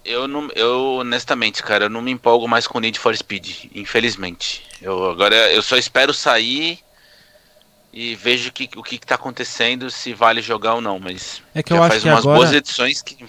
Eu 0.05 0.27
não, 0.27 0.51
eu 0.57 0.97
honestamente, 0.99 1.63
cara, 1.63 1.85
eu 1.85 1.91
não 1.91 2.03
me 2.03 2.11
empolgo 2.11 2.49
mais 2.49 2.67
com 2.67 2.81
Need 2.81 2.99
for 2.99 3.17
Speed, 3.17 3.67
infelizmente. 3.77 4.65
Eu 4.81 5.09
agora 5.09 5.37
eu 5.53 5.63
só 5.63 5.77
espero 5.77 6.13
sair 6.13 6.81
e 7.93 8.15
vejo 8.15 8.51
que, 8.51 8.71
o 8.77 8.83
que 8.83 8.95
está 8.97 9.17
acontecendo, 9.17 9.91
se 9.91 10.15
vale 10.15 10.41
jogar 10.41 10.75
ou 10.75 10.81
não. 10.81 10.99
Mas 10.99 11.43
é 11.55 11.63
que 11.63 11.73
eu 11.73 11.83
acho 11.83 12.01
que 12.01 12.09
umas 12.09 12.21
agora, 12.21 12.39
boas 12.39 12.53
edições 12.53 13.03
que. 13.03 13.25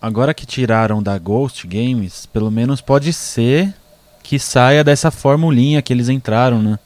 Agora 0.00 0.32
que 0.32 0.46
tiraram 0.46 1.02
da 1.02 1.18
Ghost 1.18 1.66
Games, 1.66 2.24
pelo 2.26 2.50
menos 2.50 2.80
pode 2.80 3.12
ser 3.12 3.74
que 4.22 4.38
saia 4.38 4.84
dessa 4.84 5.10
formulinha 5.10 5.82
que 5.82 5.92
eles 5.92 6.08
entraram, 6.08 6.62
né? 6.62 6.78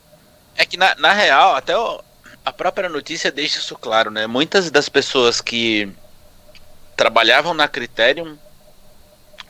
É 0.56 0.64
que 0.64 0.78
na, 0.78 0.94
na 0.94 1.12
real, 1.12 1.54
até 1.54 1.76
o, 1.76 2.02
a 2.42 2.52
própria 2.52 2.88
notícia 2.88 3.30
deixa 3.30 3.58
isso 3.58 3.76
claro, 3.76 4.10
né? 4.10 4.26
Muitas 4.26 4.70
das 4.70 4.88
pessoas 4.88 5.42
que 5.42 5.92
trabalhavam 6.96 7.52
na 7.52 7.68
Criterion 7.68 8.36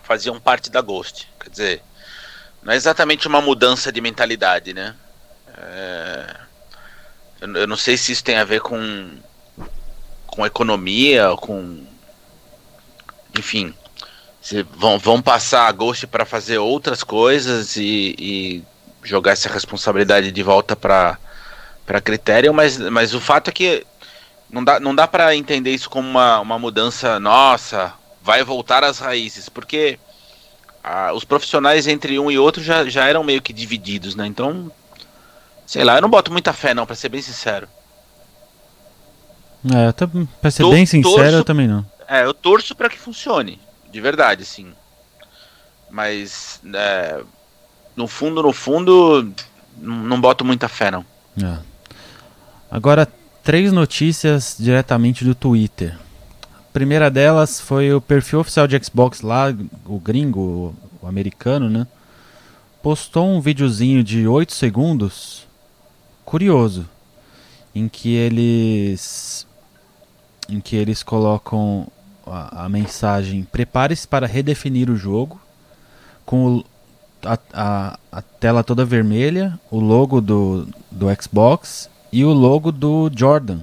faziam 0.02 0.40
parte 0.40 0.68
da 0.68 0.80
Ghost. 0.80 1.28
Quer 1.38 1.50
dizer, 1.50 1.82
não 2.64 2.72
é 2.72 2.76
exatamente 2.76 3.28
uma 3.28 3.40
mudança 3.40 3.92
de 3.92 4.00
mentalidade, 4.00 4.74
né? 4.74 4.96
É 5.56 6.42
eu, 7.43 7.66
não 7.66 7.76
sei 7.76 7.97
se 7.97 8.12
isso 8.12 8.22
tem 8.22 8.36
a 8.36 8.45
ver 8.45 8.61
com, 8.61 9.11
com 10.26 10.47
economia, 10.47 11.30
com. 11.36 11.84
Enfim. 13.36 13.74
Se 14.40 14.62
vão, 14.62 14.99
vão 14.99 15.22
passar 15.22 15.68
a 15.68 15.72
Ghost 15.72 16.07
para 16.07 16.24
fazer 16.24 16.59
outras 16.59 17.03
coisas 17.05 17.76
e, 17.76 18.14
e, 18.18 18.62
jogar 19.03 19.32
essa 19.32 19.49
responsabilidade 19.49 20.30
de 20.32 20.43
volta 20.43 20.74
para 20.74 21.18
para 21.84 22.01
critério, 22.01 22.55
mas, 22.55 22.78
mas 22.78 23.12
o 23.12 23.20
fato 23.20 23.49
é 23.49 23.53
que 23.53 23.84
não 24.49 24.62
dá, 24.62 24.78
não 24.78 24.95
dá 24.95 25.09
para 25.09 25.34
entender 25.34 25.72
isso 25.72 25.90
como 25.90 26.09
uma, 26.09 26.38
uma 26.38 26.57
mudança, 26.57 27.18
nossa, 27.18 27.93
vai 28.22 28.45
voltar 28.45 28.84
às 28.84 29.01
raízes, 29.01 29.49
porque 29.49 29.99
os 31.14 31.24
profissionais 31.24 31.86
entre 31.86 32.18
um 32.18 32.30
e 32.30 32.38
outro 32.38 32.62
já, 32.62 32.84
já 32.88 33.07
eram 33.07 33.24
meio 33.24 33.43
que 33.43 33.53
divididos, 33.53 34.14
né? 34.14 34.26
Então 34.26 34.70
Sei 35.72 35.84
lá, 35.84 35.96
eu 35.96 36.02
não 36.02 36.10
boto 36.10 36.30
muita 36.30 36.52
fé 36.52 36.74
não, 36.74 36.84
pra 36.84 36.94
ser 36.94 37.08
bem 37.08 37.22
sincero. 37.22 37.66
É, 39.74 39.90
tô, 39.92 40.06
pra 40.38 40.50
ser 40.50 40.64
Tô, 40.64 40.70
bem 40.70 40.84
sincero, 40.84 41.16
torço, 41.16 41.36
eu 41.36 41.44
também 41.44 41.66
não. 41.66 41.82
É, 42.06 42.26
eu 42.26 42.34
torço 42.34 42.74
para 42.74 42.90
que 42.90 42.98
funcione, 42.98 43.58
de 43.90 43.98
verdade, 43.98 44.44
sim. 44.44 44.74
Mas, 45.90 46.60
é, 46.74 47.22
no 47.96 48.06
fundo, 48.06 48.42
no 48.42 48.52
fundo, 48.52 49.32
não, 49.78 50.20
boto 50.20 50.44
muita 50.44 50.68
fé 50.68 50.90
não. 50.90 51.06
É. 51.42 51.56
Agora, 52.70 53.08
três 53.42 53.72
notícias 53.72 54.54
diretamente 54.58 55.24
do 55.24 55.34
Twitter. 55.34 55.96
A 56.44 56.70
primeira 56.70 57.10
delas 57.10 57.62
foi 57.62 57.94
o 57.94 58.00
perfil 58.00 58.40
oficial 58.40 58.66
de 58.66 58.78
Xbox 58.84 59.22
lá, 59.22 59.46
o 59.86 59.98
gringo, 59.98 60.76
o 61.00 61.06
americano, 61.06 61.70
né? 61.70 61.86
Postou 62.82 63.26
um 63.26 63.40
videozinho 63.40 64.04
de 64.04 64.28
8 64.28 64.52
segundos, 64.52 65.50
curioso, 66.24 66.88
em 67.74 67.88
que 67.88 68.14
eles 68.14 69.46
em 70.48 70.60
que 70.60 70.76
eles 70.76 71.02
colocam 71.02 71.86
a, 72.26 72.64
a 72.64 72.68
mensagem 72.68 73.42
prepare-se 73.44 74.06
para 74.06 74.26
redefinir 74.26 74.90
o 74.90 74.96
jogo 74.96 75.40
com 76.24 76.56
o, 76.58 76.64
a, 77.24 77.38
a, 77.52 77.98
a, 78.10 78.22
tela 78.22 78.62
toda 78.62 78.84
vermelha, 78.84 79.58
o 79.70 79.78
logo 79.80 80.20
do, 80.20 80.66
do 80.90 81.06
Xbox 81.20 81.88
e 82.12 82.24
o 82.24 82.32
logo 82.32 82.70
do 82.70 83.10
Jordan. 83.14 83.60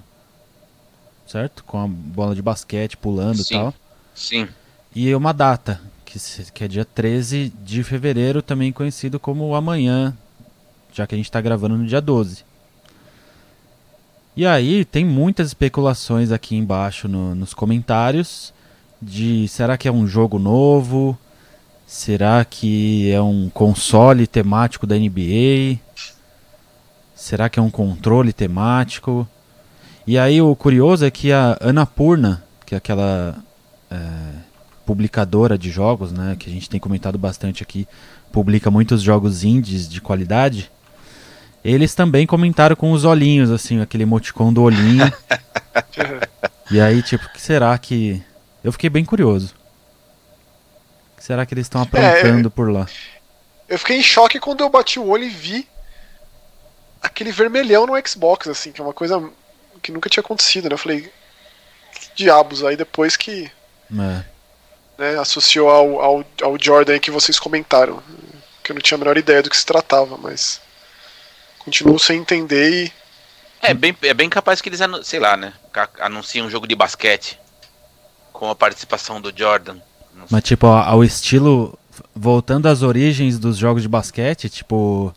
Certo? 1.27 1.63
Com 1.63 1.83
a 1.83 1.87
bola 1.87 2.33
de 2.33 2.41
basquete 2.41 2.97
pulando 2.97 3.43
Sim. 3.43 3.55
e 3.55 3.57
tal. 3.57 3.73
Sim. 4.15 4.47
E 4.95 5.13
uma 5.13 5.31
data, 5.31 5.79
que, 6.03 6.19
que 6.51 6.63
é 6.63 6.67
dia 6.67 6.85
13 6.85 7.53
de 7.63 7.83
fevereiro, 7.83 8.41
também 8.41 8.71
conhecido 8.71 9.19
como 9.19 9.53
amanhã, 9.53 10.17
já 10.91 11.05
que 11.05 11.13
a 11.13 11.17
gente 11.17 11.27
está 11.27 11.39
gravando 11.39 11.77
no 11.77 11.85
dia 11.85 12.01
12. 12.01 12.43
E 14.39 14.45
aí 14.45 14.85
tem 14.85 15.03
muitas 15.03 15.47
especulações 15.47 16.31
aqui 16.31 16.55
embaixo 16.55 17.09
no- 17.09 17.35
nos 17.35 17.53
comentários 17.53 18.53
de 19.01 19.45
será 19.49 19.77
que 19.77 19.85
é 19.85 19.91
um 19.91 20.07
jogo 20.07 20.39
novo? 20.39 21.17
Será 21.85 22.45
que 22.45 23.11
é 23.11 23.21
um 23.21 23.49
console 23.49 24.25
temático 24.25 24.87
da 24.87 24.95
NBA? 24.95 25.77
Será 27.13 27.49
que 27.49 27.59
é 27.59 27.61
um 27.61 27.69
controle 27.69 28.31
temático? 28.31 29.27
E 30.07 30.17
aí 30.17 30.41
o 30.41 30.55
curioso 30.55 31.03
é 31.05 31.11
que 31.11 31.33
a 31.33 31.57
Annapurna, 31.59 32.41
que 32.65 32.73
é 32.73 32.77
aquela 32.77 33.35
é, 33.91 33.97
publicadora 34.85 35.57
de 35.57 35.69
jogos, 35.69 36.13
né, 36.13 36.37
que 36.39 36.49
a 36.49 36.53
gente 36.53 36.69
tem 36.69 36.79
comentado 36.79 37.17
bastante 37.17 37.61
aqui, 37.61 37.85
publica 38.31 38.71
muitos 38.71 39.01
jogos 39.01 39.43
indies 39.43 39.89
de 39.89 39.99
qualidade. 39.99 40.71
Eles 41.63 41.93
também 41.93 42.25
comentaram 42.25 42.75
com 42.75 42.91
os 42.91 43.03
olhinhos, 43.03 43.51
assim, 43.51 43.81
aquele 43.81 44.03
emoticon 44.03 44.53
do 44.53 44.63
olhinho. 44.63 45.11
e 46.71 46.79
aí, 46.79 47.01
tipo, 47.03 47.25
o 47.25 47.29
que 47.29 47.41
será 47.41 47.77
que. 47.77 48.23
Eu 48.63 48.71
fiquei 48.71 48.89
bem 48.89 49.03
curioso. 49.03 49.53
O 51.13 51.17
que 51.17 51.23
será 51.23 51.45
que 51.45 51.53
eles 51.53 51.65
estão 51.65 51.81
aprontando 51.81 52.49
por 52.49 52.71
lá? 52.71 52.87
Eu 53.67 53.77
fiquei 53.77 53.97
em 53.97 54.03
choque 54.03 54.39
quando 54.39 54.61
eu 54.61 54.69
bati 54.69 54.99
o 54.99 55.07
olho 55.07 55.25
e 55.25 55.29
vi 55.29 55.67
aquele 57.01 57.31
vermelhão 57.31 57.85
no 57.85 57.93
Xbox, 58.07 58.47
assim, 58.47 58.71
que 58.71 58.81
é 58.81 58.83
uma 58.83 58.93
coisa 58.93 59.29
que 59.81 59.91
nunca 59.91 60.09
tinha 60.09 60.21
acontecido, 60.21 60.67
né? 60.67 60.73
Eu 60.73 60.77
falei, 60.77 61.11
que 61.93 62.09
diabos, 62.15 62.63
aí 62.63 62.75
depois 62.75 63.15
que 63.15 63.49
É. 63.91 64.23
né, 64.97 65.19
associou 65.19 65.69
ao, 65.69 66.01
ao, 66.01 66.25
ao 66.41 66.57
Jordan 66.59 66.99
que 66.99 67.11
vocês 67.11 67.39
comentaram, 67.39 68.01
que 68.63 68.71
eu 68.71 68.75
não 68.75 68.81
tinha 68.81 68.97
a 68.97 68.99
menor 68.99 69.17
ideia 69.17 69.41
do 69.41 69.49
que 69.49 69.57
se 69.57 69.65
tratava, 69.65 70.17
mas 70.17 70.61
continuo 71.69 71.99
sem 71.99 72.19
entender 72.19 72.85
e 72.85 72.91
É 73.61 73.73
bem, 73.73 73.95
é 74.01 74.13
bem 74.13 74.29
capaz 74.29 74.59
que 74.61 74.69
eles, 74.69 74.79
sei 75.03 75.19
lá, 75.19 75.37
né? 75.37 75.53
Anunciam 75.99 76.47
um 76.47 76.49
jogo 76.49 76.67
de 76.67 76.75
basquete 76.75 77.37
com 78.33 78.49
a 78.49 78.55
participação 78.55 79.21
do 79.21 79.31
Jordan. 79.35 79.77
Mas, 80.29 80.43
tipo, 80.43 80.65
ao- 80.65 80.93
ao 80.95 81.03
estilo. 81.03 81.77
Voltando 82.15 82.67
às 82.67 82.81
origens 82.81 83.37
dos 83.37 83.57
jogos 83.57 83.81
de 83.83 83.87
basquete, 83.89 84.49
tipo. 84.49 85.13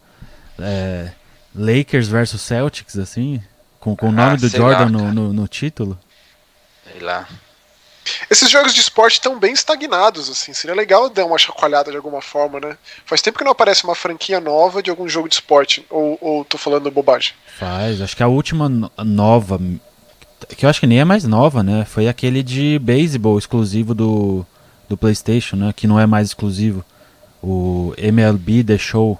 é, 0.59 1.13
Lakers 1.55 2.09
versus 2.09 2.41
Celtics, 2.43 2.99
assim. 2.99 3.41
Com, 3.81 3.95
com 3.97 4.07
o 4.07 4.09
Ah, 4.11 4.13
nome 4.13 4.37
do 4.39 4.49
sei 4.49 4.59
Jordan 4.61 4.85
lá, 4.85 4.89
no, 4.91 5.13
no, 5.13 5.33
no 5.33 5.49
título. 5.49 5.99
Sei 6.91 7.01
lá. 7.01 7.29
Esses 8.31 8.51
jogos 8.51 8.75
de 8.75 8.81
esporte 8.81 9.15
estão 9.15 9.39
bem 9.39 9.53
estagnados, 9.53 10.29
assim. 10.29 10.53
Seria 10.53 10.75
legal 10.75 11.09
dar 11.09 11.25
uma 11.25 11.39
chacoalhada 11.39 11.91
de 11.91 11.97
alguma 11.97 12.21
forma, 12.21 12.59
né? 12.59 12.77
Faz 13.07 13.23
tempo 13.23 13.39
que 13.39 13.45
não 13.45 13.53
aparece 13.53 13.85
uma 13.85 13.95
franquia 13.95 14.41
nova 14.41 14.83
de 14.83 14.91
algum 14.91 15.09
jogo 15.09 15.29
de 15.29 15.35
esporte. 15.37 15.87
Ou, 15.89 16.19
ou 16.21 16.45
tô 16.45 16.59
falando 16.59 16.91
bobagem. 16.91 17.33
Faz. 17.59 18.01
Acho 18.01 18.17
que 18.17 18.23
a 18.23 18.29
última 18.29 18.69
no- 18.69 18.91
nova. 19.05 19.61
Que 20.57 20.67
eu 20.67 20.71
acho 20.71 20.81
que 20.81 20.87
nem 20.87 20.99
é 21.01 21.05
mais 21.05 21.25
nova, 21.25 21.63
né? 21.63 21.85
Foi 21.85 22.09
aquele 22.09 22.43
de 22.43 22.79
beisebol 22.81 23.39
exclusivo 23.39 23.95
do, 23.95 24.45
do 24.89 24.97
PlayStation, 24.97 25.55
né? 25.57 25.73
Que 25.75 25.87
não 25.87 25.99
é 26.01 26.07
mais 26.07 26.29
exclusivo. 26.29 26.85
O 27.43 27.95
MLB 27.97 28.65
The 28.65 28.79
Show. 28.79 29.19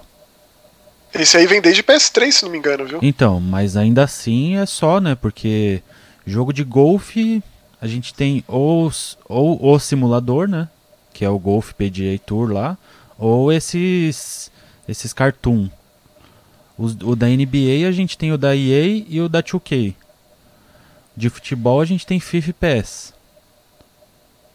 Esse 1.13 1.37
aí 1.37 1.45
vem 1.45 1.61
desde 1.61 1.83
PS3, 1.83 2.31
se 2.31 2.43
não 2.43 2.51
me 2.51 2.57
engano, 2.57 2.85
viu? 2.85 2.99
Então, 3.01 3.39
mas 3.39 3.77
ainda 3.77 4.03
assim 4.03 4.57
é 4.57 4.65
só, 4.65 4.99
né? 4.99 5.15
Porque 5.15 5.81
jogo 6.25 6.51
de 6.51 6.63
golfe 6.63 7.41
a 7.83 7.87
gente 7.87 8.13
tem 8.13 8.45
ou, 8.47 8.89
ou 9.27 9.73
o 9.75 9.77
simulador, 9.79 10.47
né? 10.47 10.69
Que 11.13 11.25
é 11.25 11.29
o 11.29 11.37
Golf 11.37 11.73
PGA 11.73 12.17
Tour 12.25 12.49
lá, 12.49 12.77
ou 13.19 13.51
esses 13.51 14.49
esses 14.87 15.11
cartoon. 15.11 15.67
Os- 16.77 16.95
o 17.03 17.13
da 17.13 17.27
NBA 17.29 17.85
a 17.87 17.91
gente 17.91 18.17
tem 18.17 18.31
o 18.31 18.37
da 18.37 18.55
EA 18.55 19.03
e 19.07 19.19
o 19.19 19.27
da 19.27 19.43
2K. 19.43 19.93
De 21.15 21.29
futebol 21.29 21.81
a 21.81 21.85
gente 21.85 22.07
tem 22.07 22.19
FIFA 22.21 22.49
e 22.49 22.53
PES. 22.53 23.13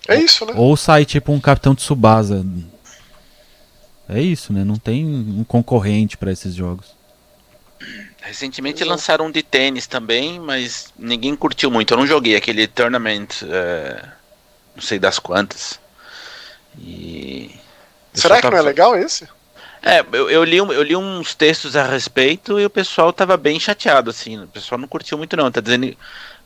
É 0.08 0.18
isso, 0.18 0.46
né? 0.46 0.54
Ou 0.56 0.74
sai 0.74 1.04
tipo 1.04 1.30
um 1.30 1.38
Capitão 1.38 1.74
Tsubasa. 1.74 2.44
É 4.08 4.22
isso, 4.22 4.54
né? 4.54 4.64
Não 4.64 4.76
tem 4.78 5.04
um 5.04 5.44
concorrente 5.44 6.16
para 6.16 6.32
esses 6.32 6.54
jogos. 6.54 6.86
Recentemente 8.20 8.78
Exato. 8.78 8.90
lançaram 8.90 9.26
um 9.26 9.30
de 9.30 9.42
tênis 9.42 9.86
também, 9.86 10.40
mas 10.40 10.92
ninguém 10.98 11.34
curtiu 11.36 11.70
muito. 11.70 11.92
Eu 11.94 11.98
não 11.98 12.06
joguei 12.06 12.34
aquele 12.36 12.66
tournament, 12.66 13.28
é, 13.44 14.02
não 14.74 14.82
sei 14.82 14.98
das 14.98 15.18
quantas. 15.18 15.78
E. 16.78 17.54
Será 18.12 18.36
que 18.36 18.42
só 18.42 18.50
não 18.50 18.56
é 18.56 18.60
tava- 18.60 18.68
legal 18.68 18.96
esse? 18.96 19.28
É, 19.80 20.04
eu, 20.12 20.28
eu 20.28 20.42
li, 20.42 20.56
eu 20.56 20.82
li 20.82 20.96
uns 20.96 21.34
textos 21.36 21.76
a 21.76 21.84
respeito 21.84 22.58
e 22.58 22.64
o 22.66 22.70
pessoal 22.70 23.12
tava 23.12 23.36
bem 23.36 23.60
chateado, 23.60 24.10
assim. 24.10 24.42
O 24.42 24.48
pessoal 24.48 24.78
não 24.78 24.88
curtiu 24.88 25.16
muito, 25.16 25.36
não. 25.36 25.50
Tá 25.50 25.60
dizendo. 25.60 25.96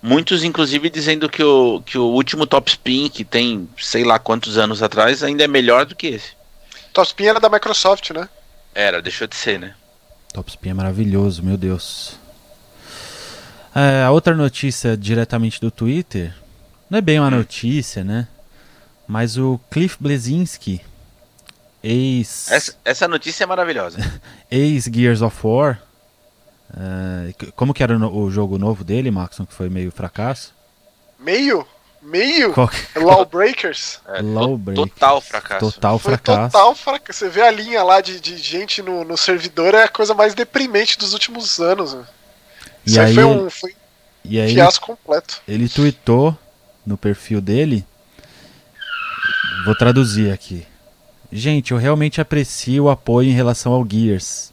Muitos, 0.03 0.45
inclusive, 0.45 0.91
dizendo 0.91 1.29
que 1.29 1.43
o, 1.43 1.81
que 1.87 1.97
o 1.97 2.05
último 2.05 2.45
Top 2.47 2.69
Spin, 2.71 3.09
que 3.09 3.25
tem 3.25 3.69
sei 3.79 4.05
lá 4.05 4.19
quantos 4.19 4.59
anos 4.59 4.83
atrás, 4.83 5.23
ainda 5.23 5.45
é 5.45 5.49
melhor 5.49 5.87
do 5.87 5.95
que 5.95 6.09
esse. 6.09 6.33
Top 6.93 7.07
Spin 7.07 7.27
era 7.27 7.41
da 7.41 7.49
Microsoft, 7.49 8.11
né? 8.11 8.29
Era, 8.75 9.01
deixou 9.01 9.27
de 9.27 9.37
ser, 9.37 9.59
né? 9.59 9.75
Top 10.33 10.51
Spin 10.51 10.71
é 10.71 10.75
maravilhoso, 10.75 11.43
meu 11.43 11.57
Deus. 11.57 12.17
É, 13.75 14.03
a 14.03 14.11
outra 14.11 14.35
notícia 14.35 14.97
diretamente 14.97 15.61
do 15.61 15.71
Twitter, 15.71 16.35
não 16.89 16.99
é 16.99 17.01
bem 17.01 17.19
uma 17.19 17.31
notícia, 17.31 18.03
né? 18.03 18.29
Mas 19.07 19.37
o 19.37 19.59
Cliff 19.71 19.97
Blesinski, 20.01 20.81
ex, 21.83 22.51
Essa, 22.51 22.75
essa 22.85 23.09
notícia 23.09 23.45
é 23.45 23.47
maravilhosa. 23.47 23.99
ex 24.51 24.85
Gears 24.85 25.23
of 25.23 25.39
War, 25.47 25.83
é, 26.75 27.51
como 27.55 27.75
que 27.75 27.83
era 27.83 27.97
o, 27.97 28.25
o 28.25 28.31
jogo 28.31 28.59
novo 28.59 28.85
dele, 28.85 29.11
Maxon, 29.11 29.45
que 29.45 29.55
foi 29.55 29.69
meio 29.69 29.91
fracasso? 29.91 30.55
Meio? 31.19 31.67
Meio? 32.03 32.53
Qual 32.53 32.69
que- 32.69 32.99
Lawbreakers? 32.99 34.01
É, 34.09 34.21
Lawbreakers. 34.21 34.91
total 34.91 35.21
fracasso. 35.21 35.73
Total 35.73 35.99
Foi 35.99 36.13
fracasso. 36.13 36.53
total 36.53 36.75
fracasso. 36.75 37.19
Você 37.21 37.29
vê 37.29 37.43
a 37.43 37.51
linha 37.51 37.83
lá 37.83 38.01
de, 38.01 38.21
de 38.21 38.37
gente 38.39 38.83
no, 38.83 39.05
no 39.05 39.17
servidor, 39.17 39.75
é 39.75 39.85
a 39.85 39.89
coisa 39.89 40.13
mais 40.15 40.35
deprimente 40.35 40.99
dos 40.99 41.13
últimos 41.13 41.61
anos. 41.61 41.95
né? 41.95 42.05
E 42.87 42.91
Isso 42.91 43.01
aí, 43.01 43.07
aí, 43.07 43.15
foi 43.15 43.25
um, 43.25 43.51
foi 43.51 43.75
e 44.25 44.39
um 44.39 44.43
aí 44.43 44.55
fiasco 44.55 44.87
completo. 44.89 45.41
ele 45.47 45.69
tweetou 45.69 46.37
no 46.85 46.97
perfil 46.99 47.41
dele. 47.41 47.85
Vou 49.65 49.75
traduzir 49.77 50.33
aqui. 50.33 50.67
Gente, 51.31 51.71
eu 51.71 51.79
realmente 51.79 52.21
aprecio 52.21 52.85
o 52.85 52.91
apoio 52.91 53.29
em 53.31 53.33
relação 53.33 53.73
ao 53.73 53.87
Gears. 53.89 54.53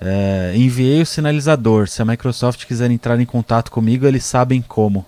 É, 0.00 0.52
enviei 0.54 1.02
o 1.02 1.06
sinalizador. 1.06 1.88
Se 1.88 2.00
a 2.00 2.04
Microsoft 2.04 2.64
quiser 2.64 2.90
entrar 2.90 3.18
em 3.20 3.26
contato 3.26 3.70
comigo, 3.70 4.06
eles 4.06 4.24
sabem 4.24 4.62
como. 4.62 5.04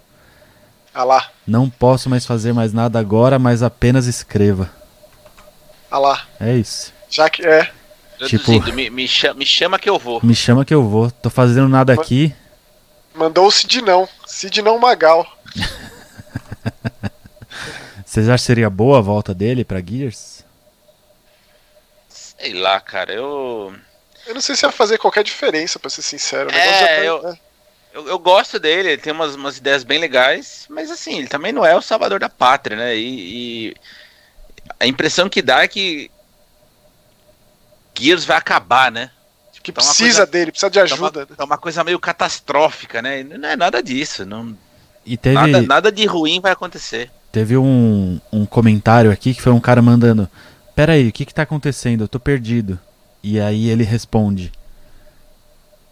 Ah 0.99 1.05
lá, 1.05 1.31
Não 1.47 1.69
posso 1.69 2.09
mais 2.09 2.25
fazer 2.25 2.55
mais 2.55 2.73
nada 2.73 2.99
agora, 2.99 3.39
mas 3.39 3.63
apenas 3.63 4.07
escreva. 4.07 4.71
ah 5.91 5.99
lá. 5.99 6.23
É 6.41 6.55
isso. 6.55 6.91
Já 7.11 7.29
que 7.29 7.47
é. 7.47 7.71
Traduzindo, 8.17 8.65
tipo- 8.65 8.73
me, 8.75 8.89
me, 8.89 9.07
cha- 9.07 9.35
me 9.35 9.45
chama 9.45 9.79
que 9.79 9.91
eu 9.91 9.99
vou. 9.99 10.21
Me 10.25 10.35
chama 10.35 10.65
que 10.65 10.73
eu 10.73 10.83
vou. 10.83 11.11
Tô 11.11 11.29
fazendo 11.29 11.69
nada 11.69 11.93
aqui. 11.93 12.35
Mandou 13.15 13.47
o 13.47 13.51
Sidnão. 13.51 14.09
Sidnão 14.27 14.79
Magal. 14.79 15.27
Vocês 18.05 18.27
acham 18.29 18.37
que 18.37 18.43
seria 18.47 18.71
boa 18.71 18.99
a 18.99 19.03
volta 19.03 19.35
dele 19.35 19.65
pra 19.65 19.81
Gears? 19.85 20.45
Sei 22.09 22.55
lá, 22.55 22.81
cara, 22.81 23.13
eu. 23.13 23.75
Eu 24.27 24.35
não 24.35 24.41
sei 24.41 24.57
se 24.57 24.65
ia 24.65 24.73
fazer 24.73 24.99
qualquer 24.99 25.23
diferença, 25.25 25.79
pra 25.79 25.91
ser 25.91 26.03
sincero. 26.03 26.51
O 26.51 26.55
É, 26.55 26.87
tá- 26.97 27.05
eu- 27.05 27.23
né? 27.23 27.39
Eu, 27.97 28.07
eu 28.09 28.19
gosto 28.19 28.59
dele, 28.61 28.91
ele 28.91 29.01
tem 29.01 29.11
umas, 29.11 29.35
umas 29.35 29.57
ideias 29.57 29.83
bem 29.83 29.99
legais, 29.99 30.67
mas 30.69 30.91
assim, 30.91 31.17
ele 31.19 31.29
também 31.29 31.51
não 31.51 31.65
é 31.65 31.75
o 31.75 31.81
salvador 31.81 32.21
da 32.21 32.29
pátria, 32.29 32.77
né? 32.77 32.95
E, 32.95 33.69
e 33.71 33.75
a 34.79 34.87
impressão 34.87 35.31
que 35.31 35.41
dá 35.41 35.63
é 35.63 35.69
que 35.69 36.11
Gears 37.99 38.25
vai 38.27 38.37
acabar, 38.37 38.93
né? 38.93 39.11
Tipo, 39.53 39.65
que 39.65 39.73
Tá 39.73 39.81
uma 39.81 39.89
precisa 39.89 40.19
coisa- 40.19 40.27
dele, 40.27 40.51
precisa 40.51 40.71
de 40.71 40.79
É 40.79 40.83
uma, 40.83 40.93
ajuda. 40.95 41.27
é 41.39 41.43
uma 41.45 41.57
coisa 41.59 41.83
meio 41.83 41.99
catastrófica, 41.99 43.01
né? 43.01 43.23
Não 43.23 43.49
é 43.49 43.57
nada 43.57 43.83
disso. 43.83 44.27
Não, 44.27 44.57
E 45.05 45.17
teve, 45.17 45.35
nada, 45.35 45.63
nada 45.63 45.91
de 45.93 46.05
ruim 46.05 46.39
vai 46.41 46.53
acontecer. 46.53 47.11
teve 47.33 47.57
um, 47.57 48.21
um 48.31 48.45
comentário 48.45 49.11
aqui 49.11 49.35
que 49.35 49.41
foi 49.41 49.53
um 49.53 49.61
cara 49.61 49.81
mandando: 49.81 50.29
Pera 50.75 50.93
aí, 50.93 51.09
o 51.09 51.13
que 51.13 51.25
que 51.25 51.33
tá 51.35 51.43
acontecendo? 51.43 52.05
Eu 52.05 52.09
tô 52.09 52.21
perdido. 52.21 52.79
E 53.23 53.41
aí 53.41 53.71
ele 53.71 53.83
responde. 53.85 54.53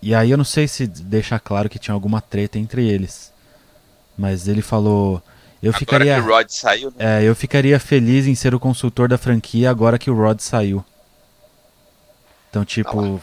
E 0.05 0.15
aí 0.15 0.31
eu 0.31 0.37
não 0.37 0.45
sei 0.45 0.69
se 0.69 0.87
deixa 0.87 1.39
claro 1.39 1.67
que 1.67 1.79
tinha 1.79 1.95
alguma 1.95 2.21
treta 2.21 2.59
entre 2.59 2.87
eles. 2.87 3.33
Mas 4.19 4.47
ele 4.47 4.61
falou: 4.61 5.23
Eu 5.63 5.71
Agora 5.71 5.79
ficaria. 5.79 6.15
que 6.17 6.21
o 6.21 6.27
Rod 6.27 6.49
saiu, 6.51 6.91
né? 6.95 7.23
É, 7.23 7.25
eu 7.25 7.35
ficaria 7.35 7.81
feliz 7.81 8.27
em 8.27 8.35
ser 8.35 8.55
o 8.55 8.61
consultor 8.61 9.09
da 9.09 9.17
franquia 9.17 9.71
agora 9.71 9.99
que 9.99 10.11
o 10.11 10.15
Rod 10.15 10.41
saiu. 10.41 10.85
Então, 12.51 12.67
tipo, 12.67 13.19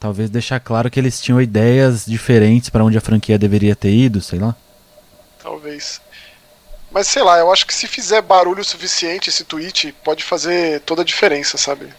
talvez 0.00 0.30
deixar 0.30 0.58
claro 0.58 0.90
que 0.90 0.98
eles 0.98 1.20
tinham 1.20 1.38
ideias 1.38 2.06
diferentes 2.06 2.70
pra 2.70 2.82
onde 2.82 2.96
a 2.96 3.02
franquia 3.02 3.38
deveria 3.38 3.76
ter 3.76 3.92
ido, 3.92 4.22
sei 4.22 4.38
lá. 4.38 4.56
Talvez. 5.42 6.00
Mas 6.90 7.08
sei 7.08 7.22
lá, 7.22 7.38
eu 7.38 7.52
acho 7.52 7.66
que 7.66 7.74
se 7.74 7.86
fizer 7.86 8.22
barulho 8.22 8.64
suficiente 8.64 9.28
esse 9.28 9.44
tweet, 9.44 9.94
pode 10.02 10.24
fazer 10.24 10.80
toda 10.80 11.02
a 11.02 11.04
diferença, 11.04 11.58
sabe? 11.58 11.90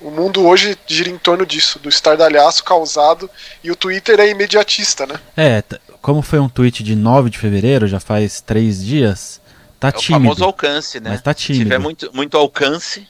O 0.00 0.10
mundo 0.10 0.46
hoje 0.46 0.78
gira 0.86 1.08
em 1.10 1.18
torno 1.18 1.44
disso, 1.44 1.78
do 1.78 1.88
estardalhaço 1.88 2.62
causado, 2.62 3.28
e 3.64 3.70
o 3.70 3.76
Twitter 3.76 4.20
é 4.20 4.28
imediatista, 4.28 5.06
né? 5.06 5.18
É, 5.36 5.62
como 6.00 6.22
foi 6.22 6.38
um 6.38 6.48
tweet 6.48 6.82
de 6.84 6.94
9 6.94 7.30
de 7.30 7.38
fevereiro, 7.38 7.86
já 7.88 7.98
faz 7.98 8.40
três 8.40 8.84
dias, 8.84 9.40
tá 9.80 9.88
É 9.88 9.90
o 9.90 9.94
tímido. 9.94 10.22
famoso 10.24 10.44
alcance, 10.44 11.00
né? 11.00 11.10
Mas 11.10 11.20
tá 11.22 11.32
Se 11.32 11.38
tiver 11.46 11.54
tímido. 11.64 11.80
muito, 11.80 12.10
muito 12.14 12.36
alcance. 12.36 13.06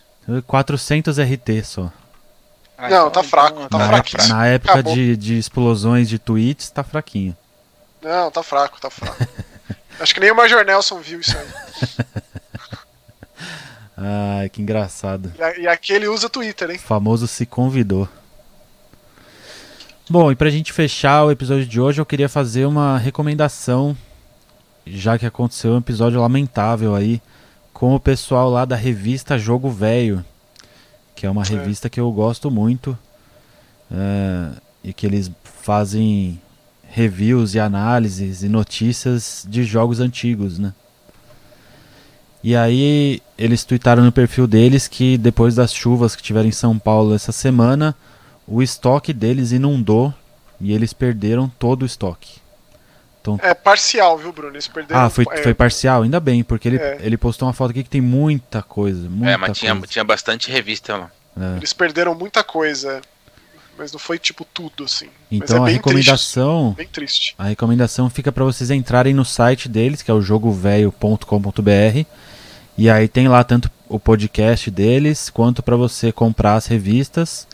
400 0.47 1.19
RT 1.19 1.63
só. 1.65 1.91
ah, 2.79 2.89
Não, 2.89 3.11
tá 3.11 3.23
fraco, 3.23 3.69
tá 3.69 3.79
na, 3.79 3.89
fraquinho. 3.89 4.21
época, 4.23 4.35
na 4.35 4.47
época 4.47 4.83
de, 4.83 5.17
de 5.17 5.39
explosões 5.39 6.09
de 6.09 6.19
tweets, 6.19 6.71
tá 6.71 6.83
fraquinho. 6.83 7.37
Não, 8.03 8.31
tá 8.31 8.43
fraco, 8.43 8.81
tá 8.81 8.89
fraco. 8.91 9.27
acho 10.01 10.15
que 10.15 10.21
nem 10.21 10.31
o 10.31 10.35
Major 10.37 10.65
Nelson 10.65 11.01
viu 11.01 11.21
isso 11.21 11.37
aí. 11.37 11.47
Ai, 14.01 14.49
que 14.49 14.63
engraçado. 14.63 15.33
E, 15.59 15.67
aquele 15.67 16.07
usa 16.07 16.29
Twitter, 16.29 16.71
hein? 16.71 16.77
O 16.77 16.81
famoso 16.81 17.27
se 17.27 17.45
convidou. 17.45 18.09
Bom, 20.09 20.31
e 20.31 20.37
pra 20.37 20.51
gente 20.51 20.73
fechar 20.73 21.25
o 21.25 21.33
episódio 21.33 21.67
de 21.67 21.81
hoje, 21.81 22.01
eu 22.01 22.07
queria 22.07 22.29
fazer 22.29 22.65
uma 22.65 22.97
recomendação, 22.97 23.97
já 24.87 25.19
que 25.19 25.27
aconteceu 25.27 25.73
um 25.73 25.79
episódio 25.79 26.21
lamentável 26.21 26.95
aí, 26.95 27.21
com 27.73 27.93
o 27.93 28.01
pessoal 28.01 28.49
lá 28.49 28.65
da 28.65 28.77
revista 28.77 29.37
Jogo 29.37 29.69
Velho, 29.69 30.25
que 31.17 31.27
é 31.27 31.31
uma 31.31 31.43
revista 31.43 31.91
que 31.91 31.99
eu 31.99 32.11
gosto 32.13 32.51
muito, 32.53 32.97
é, 33.91 34.51
e 34.85 34.93
que 34.93 35.07
eles 35.07 35.29
fazem 35.43 36.41
reviews 36.89 37.55
e 37.55 37.61
análises 37.61 38.45
e 38.45 38.49
notícias 38.49 39.45
de 39.47 39.65
jogos 39.65 39.99
antigos, 39.99 40.59
né? 40.59 40.73
E 42.43 42.55
aí 42.55 43.21
eles 43.37 43.65
tweetaram 43.65 44.05
no 44.05 44.13
perfil 44.13 44.47
deles 44.47 44.87
que 44.87 45.19
depois 45.19 45.55
das 45.57 45.73
chuvas 45.75 46.15
que 46.15 46.23
tiveram 46.23 46.49
em 46.49 46.53
São 46.53 46.79
Paulo 46.79 47.15
essa 47.15 47.33
semana, 47.33 47.95
o 48.47 48.63
estoque 48.63 49.13
deles 49.13 49.53
inundou 49.53 50.15
e 50.61 50.73
eles 50.73 50.93
perderam 50.93 51.49
todo 51.59 51.83
o 51.83 51.87
estoque. 51.87 52.41
É 53.43 53.53
parcial, 53.53 54.17
viu, 54.17 54.33
Bruno? 54.33 54.55
Eles 54.55 54.67
perderam. 54.69 55.03
Ah, 55.03 55.11
foi, 55.11 55.27
é, 55.31 55.43
foi 55.43 55.53
parcial? 55.53 56.03
Ainda 56.03 56.19
bem, 56.19 56.43
porque 56.43 56.67
ele, 56.67 56.79
É. 56.79 56.99
ele 57.01 57.19
postou 57.19 57.47
uma 57.47 57.53
foto 57.53 57.73
aqui 57.73 57.83
que 57.83 57.91
tem 57.91 58.01
muita 58.01 58.63
coisa. 58.63 59.07
Muita 59.07 59.31
É, 59.33 59.37
mas 59.37 59.59
tinha, 59.59 59.73
coisa. 59.73 59.87
tinha 59.87 60.05
bastante 60.05 60.51
revista 60.51 60.97
lá. 60.97 61.11
É. 61.39 61.57
Eles 61.59 61.75
perderam 61.75 62.15
muita 62.15 62.43
coisa. 62.43 63.03
Mas 63.77 63.93
não 63.93 63.99
foi 63.99 64.19
tipo 64.19 64.45
tudo, 64.53 64.85
assim. 64.85 65.09
Então 65.31 65.41
mas 65.41 65.51
é 65.51 65.63
a 65.63 65.65
bem 65.67 65.75
recomendação, 65.75 66.75
Triste, 66.75 66.77
bem 66.79 66.89
triste. 66.89 67.35
a 67.39 67.45
recomendação 67.45 68.09
fica 68.11 68.33
para 68.33 68.43
vocês 68.45 68.71
entrarem 68.71 69.15
no 69.15 69.25
site 69.25 69.69
deles, 69.69 70.01
que 70.03 70.11
é 70.11 70.15
o 70.15 70.21
jogovelho.com.br, 70.23 72.05
e 72.79 72.89
aí 72.89 73.09
tem 73.09 73.29
lá 73.29 73.43
tanto 73.43 73.71
o 73.89 73.99
podcast 73.99 74.71
deles, 74.71 75.29
quanto 75.29 75.63
para 75.63 75.77
você 75.77 76.13
comprar 76.13 76.55
as 76.55 76.67
revistas, 76.67 77.47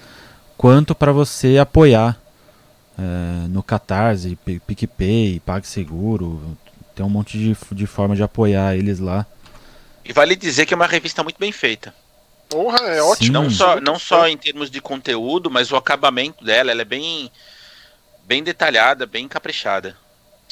quanto 0.56 0.94
para 0.94 1.12
você 1.12 1.58
apoiar 1.58 2.20
é, 2.98 3.48
no 3.48 3.62
Catarse, 3.62 4.38
PicPay, 4.66 5.40
PagSeguro, 5.40 6.56
tem 6.94 7.04
um 7.04 7.08
monte 7.08 7.38
de, 7.38 7.56
de 7.72 7.86
forma 7.86 8.14
de 8.14 8.22
apoiar 8.22 8.76
eles 8.76 9.00
lá. 9.00 9.26
E 10.04 10.12
vale 10.12 10.36
dizer 10.36 10.66
que 10.66 10.74
é 10.74 10.76
uma 10.76 10.86
revista 10.86 11.22
muito 11.22 11.38
bem 11.38 11.50
feita. 11.50 11.94
Porra, 12.48 12.78
é 12.82 12.96
Sim. 12.96 13.00
ótimo. 13.00 13.32
Não 13.32 13.46
Hum. 13.46 13.50
só, 13.50 13.80
não 13.80 13.98
só 13.98 14.28
em 14.28 14.36
termos 14.36 14.70
de 14.70 14.80
conteúdo, 14.80 15.50
mas 15.50 15.72
o 15.72 15.76
acabamento 15.76 16.44
dela, 16.44 16.70
ela 16.70 16.82
é 16.82 16.84
bem, 16.84 17.30
bem 18.24 18.42
detalhada, 18.44 19.06
bem 19.06 19.26
caprichada. 19.26 19.96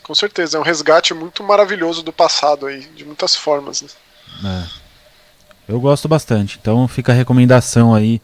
Com 0.02 0.14
certeza, 0.14 0.56
é 0.56 0.60
um 0.60 0.64
resgate 0.64 1.14
muito 1.14 1.44
maravilhoso 1.44 2.02
do 2.02 2.12
passado 2.12 2.66
aí, 2.66 2.80
de 2.80 3.04
muitas 3.04 3.36
formas. 3.36 3.82
Né? 3.82 3.88
É. 4.44 4.66
Eu 5.68 5.80
gosto 5.80 6.08
bastante, 6.08 6.58
então 6.60 6.86
fica 6.88 7.12
a 7.12 7.14
recomendação 7.14 7.94
aí 7.94 8.20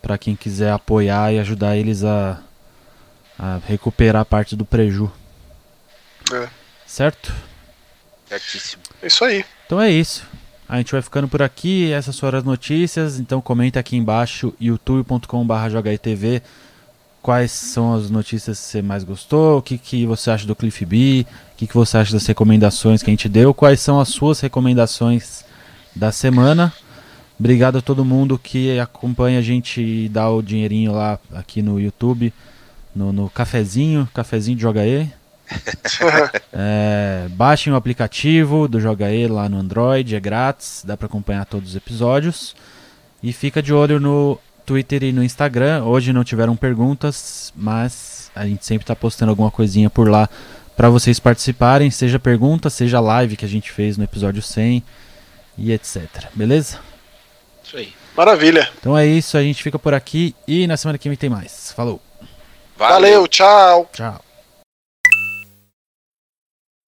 para 0.00 0.16
quem 0.16 0.34
quiser 0.34 0.72
apoiar 0.72 1.32
e 1.32 1.38
ajudar 1.38 1.76
eles 1.76 2.02
a, 2.02 2.40
a 3.38 3.60
recuperar 3.66 4.24
parte 4.24 4.56
do 4.56 4.64
preju. 4.64 5.10
É. 6.32 6.48
Certo? 6.86 7.32
Certíssimo. 8.26 8.82
É 9.02 9.06
isso 9.06 9.24
aí. 9.24 9.44
Então 9.66 9.80
é 9.80 9.90
isso. 9.90 10.26
A 10.68 10.76
gente 10.78 10.92
vai 10.92 11.00
ficando 11.02 11.28
por 11.28 11.42
aqui. 11.42 11.90
Essas 11.92 12.18
foram 12.18 12.38
as 12.38 12.44
notícias. 12.44 13.18
Então 13.18 13.40
comenta 13.40 13.80
aqui 13.80 13.96
embaixo 13.96 14.54
youtube.com/jogaitv 14.60 16.42
quais 17.22 17.50
são 17.50 17.94
as 17.94 18.08
notícias 18.08 18.58
que 18.58 18.64
você 18.64 18.82
mais 18.82 19.04
gostou, 19.04 19.58
o 19.58 19.62
que, 19.62 19.76
que 19.76 20.06
você 20.06 20.30
acha 20.30 20.46
do 20.46 20.56
Cliff 20.56 20.84
B, 20.86 21.26
o 21.52 21.56
que, 21.56 21.66
que 21.66 21.74
você 21.74 21.98
acha 21.98 22.12
das 22.12 22.24
recomendações 22.26 23.02
que 23.02 23.10
a 23.10 23.12
gente 23.12 23.28
deu, 23.28 23.52
quais 23.52 23.80
são 23.80 24.00
as 24.00 24.08
suas 24.08 24.40
recomendações 24.40 25.44
da 25.98 26.12
semana. 26.12 26.72
Obrigado 27.38 27.78
a 27.78 27.82
todo 27.82 28.04
mundo 28.04 28.38
que 28.38 28.78
acompanha 28.78 29.38
a 29.40 29.42
gente 29.42 29.80
e 29.80 30.08
dá 30.08 30.30
o 30.30 30.40
dinheirinho 30.40 30.92
lá 30.92 31.18
aqui 31.34 31.60
no 31.60 31.80
YouTube, 31.80 32.32
no, 32.94 33.12
no 33.12 33.28
cafezinho, 33.28 34.08
cafezinho 34.14 34.56
de 34.56 34.62
Joga 34.62 34.86
E. 34.86 35.10
É, 36.60 37.28
baixem 37.30 37.72
o 37.72 37.76
aplicativo 37.76 38.66
do 38.66 38.80
Joga 38.80 39.12
E 39.12 39.26
lá 39.28 39.48
no 39.48 39.58
Android, 39.58 40.16
é 40.16 40.20
grátis, 40.20 40.82
dá 40.84 40.96
para 40.96 41.06
acompanhar 41.06 41.44
todos 41.46 41.70
os 41.70 41.76
episódios. 41.76 42.56
E 43.22 43.32
fica 43.32 43.62
de 43.62 43.72
olho 43.72 44.00
no 44.00 44.38
Twitter 44.66 45.04
e 45.04 45.12
no 45.12 45.22
Instagram. 45.22 45.84
Hoje 45.84 46.12
não 46.12 46.24
tiveram 46.24 46.56
perguntas, 46.56 47.52
mas 47.54 48.30
a 48.34 48.46
gente 48.46 48.66
sempre 48.66 48.82
está 48.82 48.96
postando 48.96 49.30
alguma 49.30 49.50
coisinha 49.50 49.88
por 49.88 50.08
lá 50.08 50.28
para 50.76 50.88
vocês 50.90 51.18
participarem, 51.20 51.90
seja 51.90 52.18
pergunta, 52.18 52.70
seja 52.70 53.00
live 53.00 53.36
que 53.36 53.44
a 53.44 53.48
gente 53.48 53.70
fez 53.70 53.96
no 53.96 54.04
episódio 54.04 54.42
100 54.42 54.82
e 55.58 55.72
etc. 55.72 56.06
Beleza? 56.34 56.78
Isso 57.64 57.76
aí. 57.76 57.92
Maravilha. 58.16 58.70
Então 58.80 58.96
é 58.96 59.06
isso, 59.06 59.36
a 59.36 59.42
gente 59.42 59.62
fica 59.62 59.78
por 59.78 59.94
aqui 59.94 60.34
e 60.46 60.66
na 60.66 60.76
semana 60.76 60.98
que 60.98 61.08
vem 61.08 61.16
tem 61.16 61.30
mais. 61.30 61.72
Falou, 61.72 62.00
Valeu 62.76 63.26
tchau. 63.26 63.88
tchau. 63.92 64.20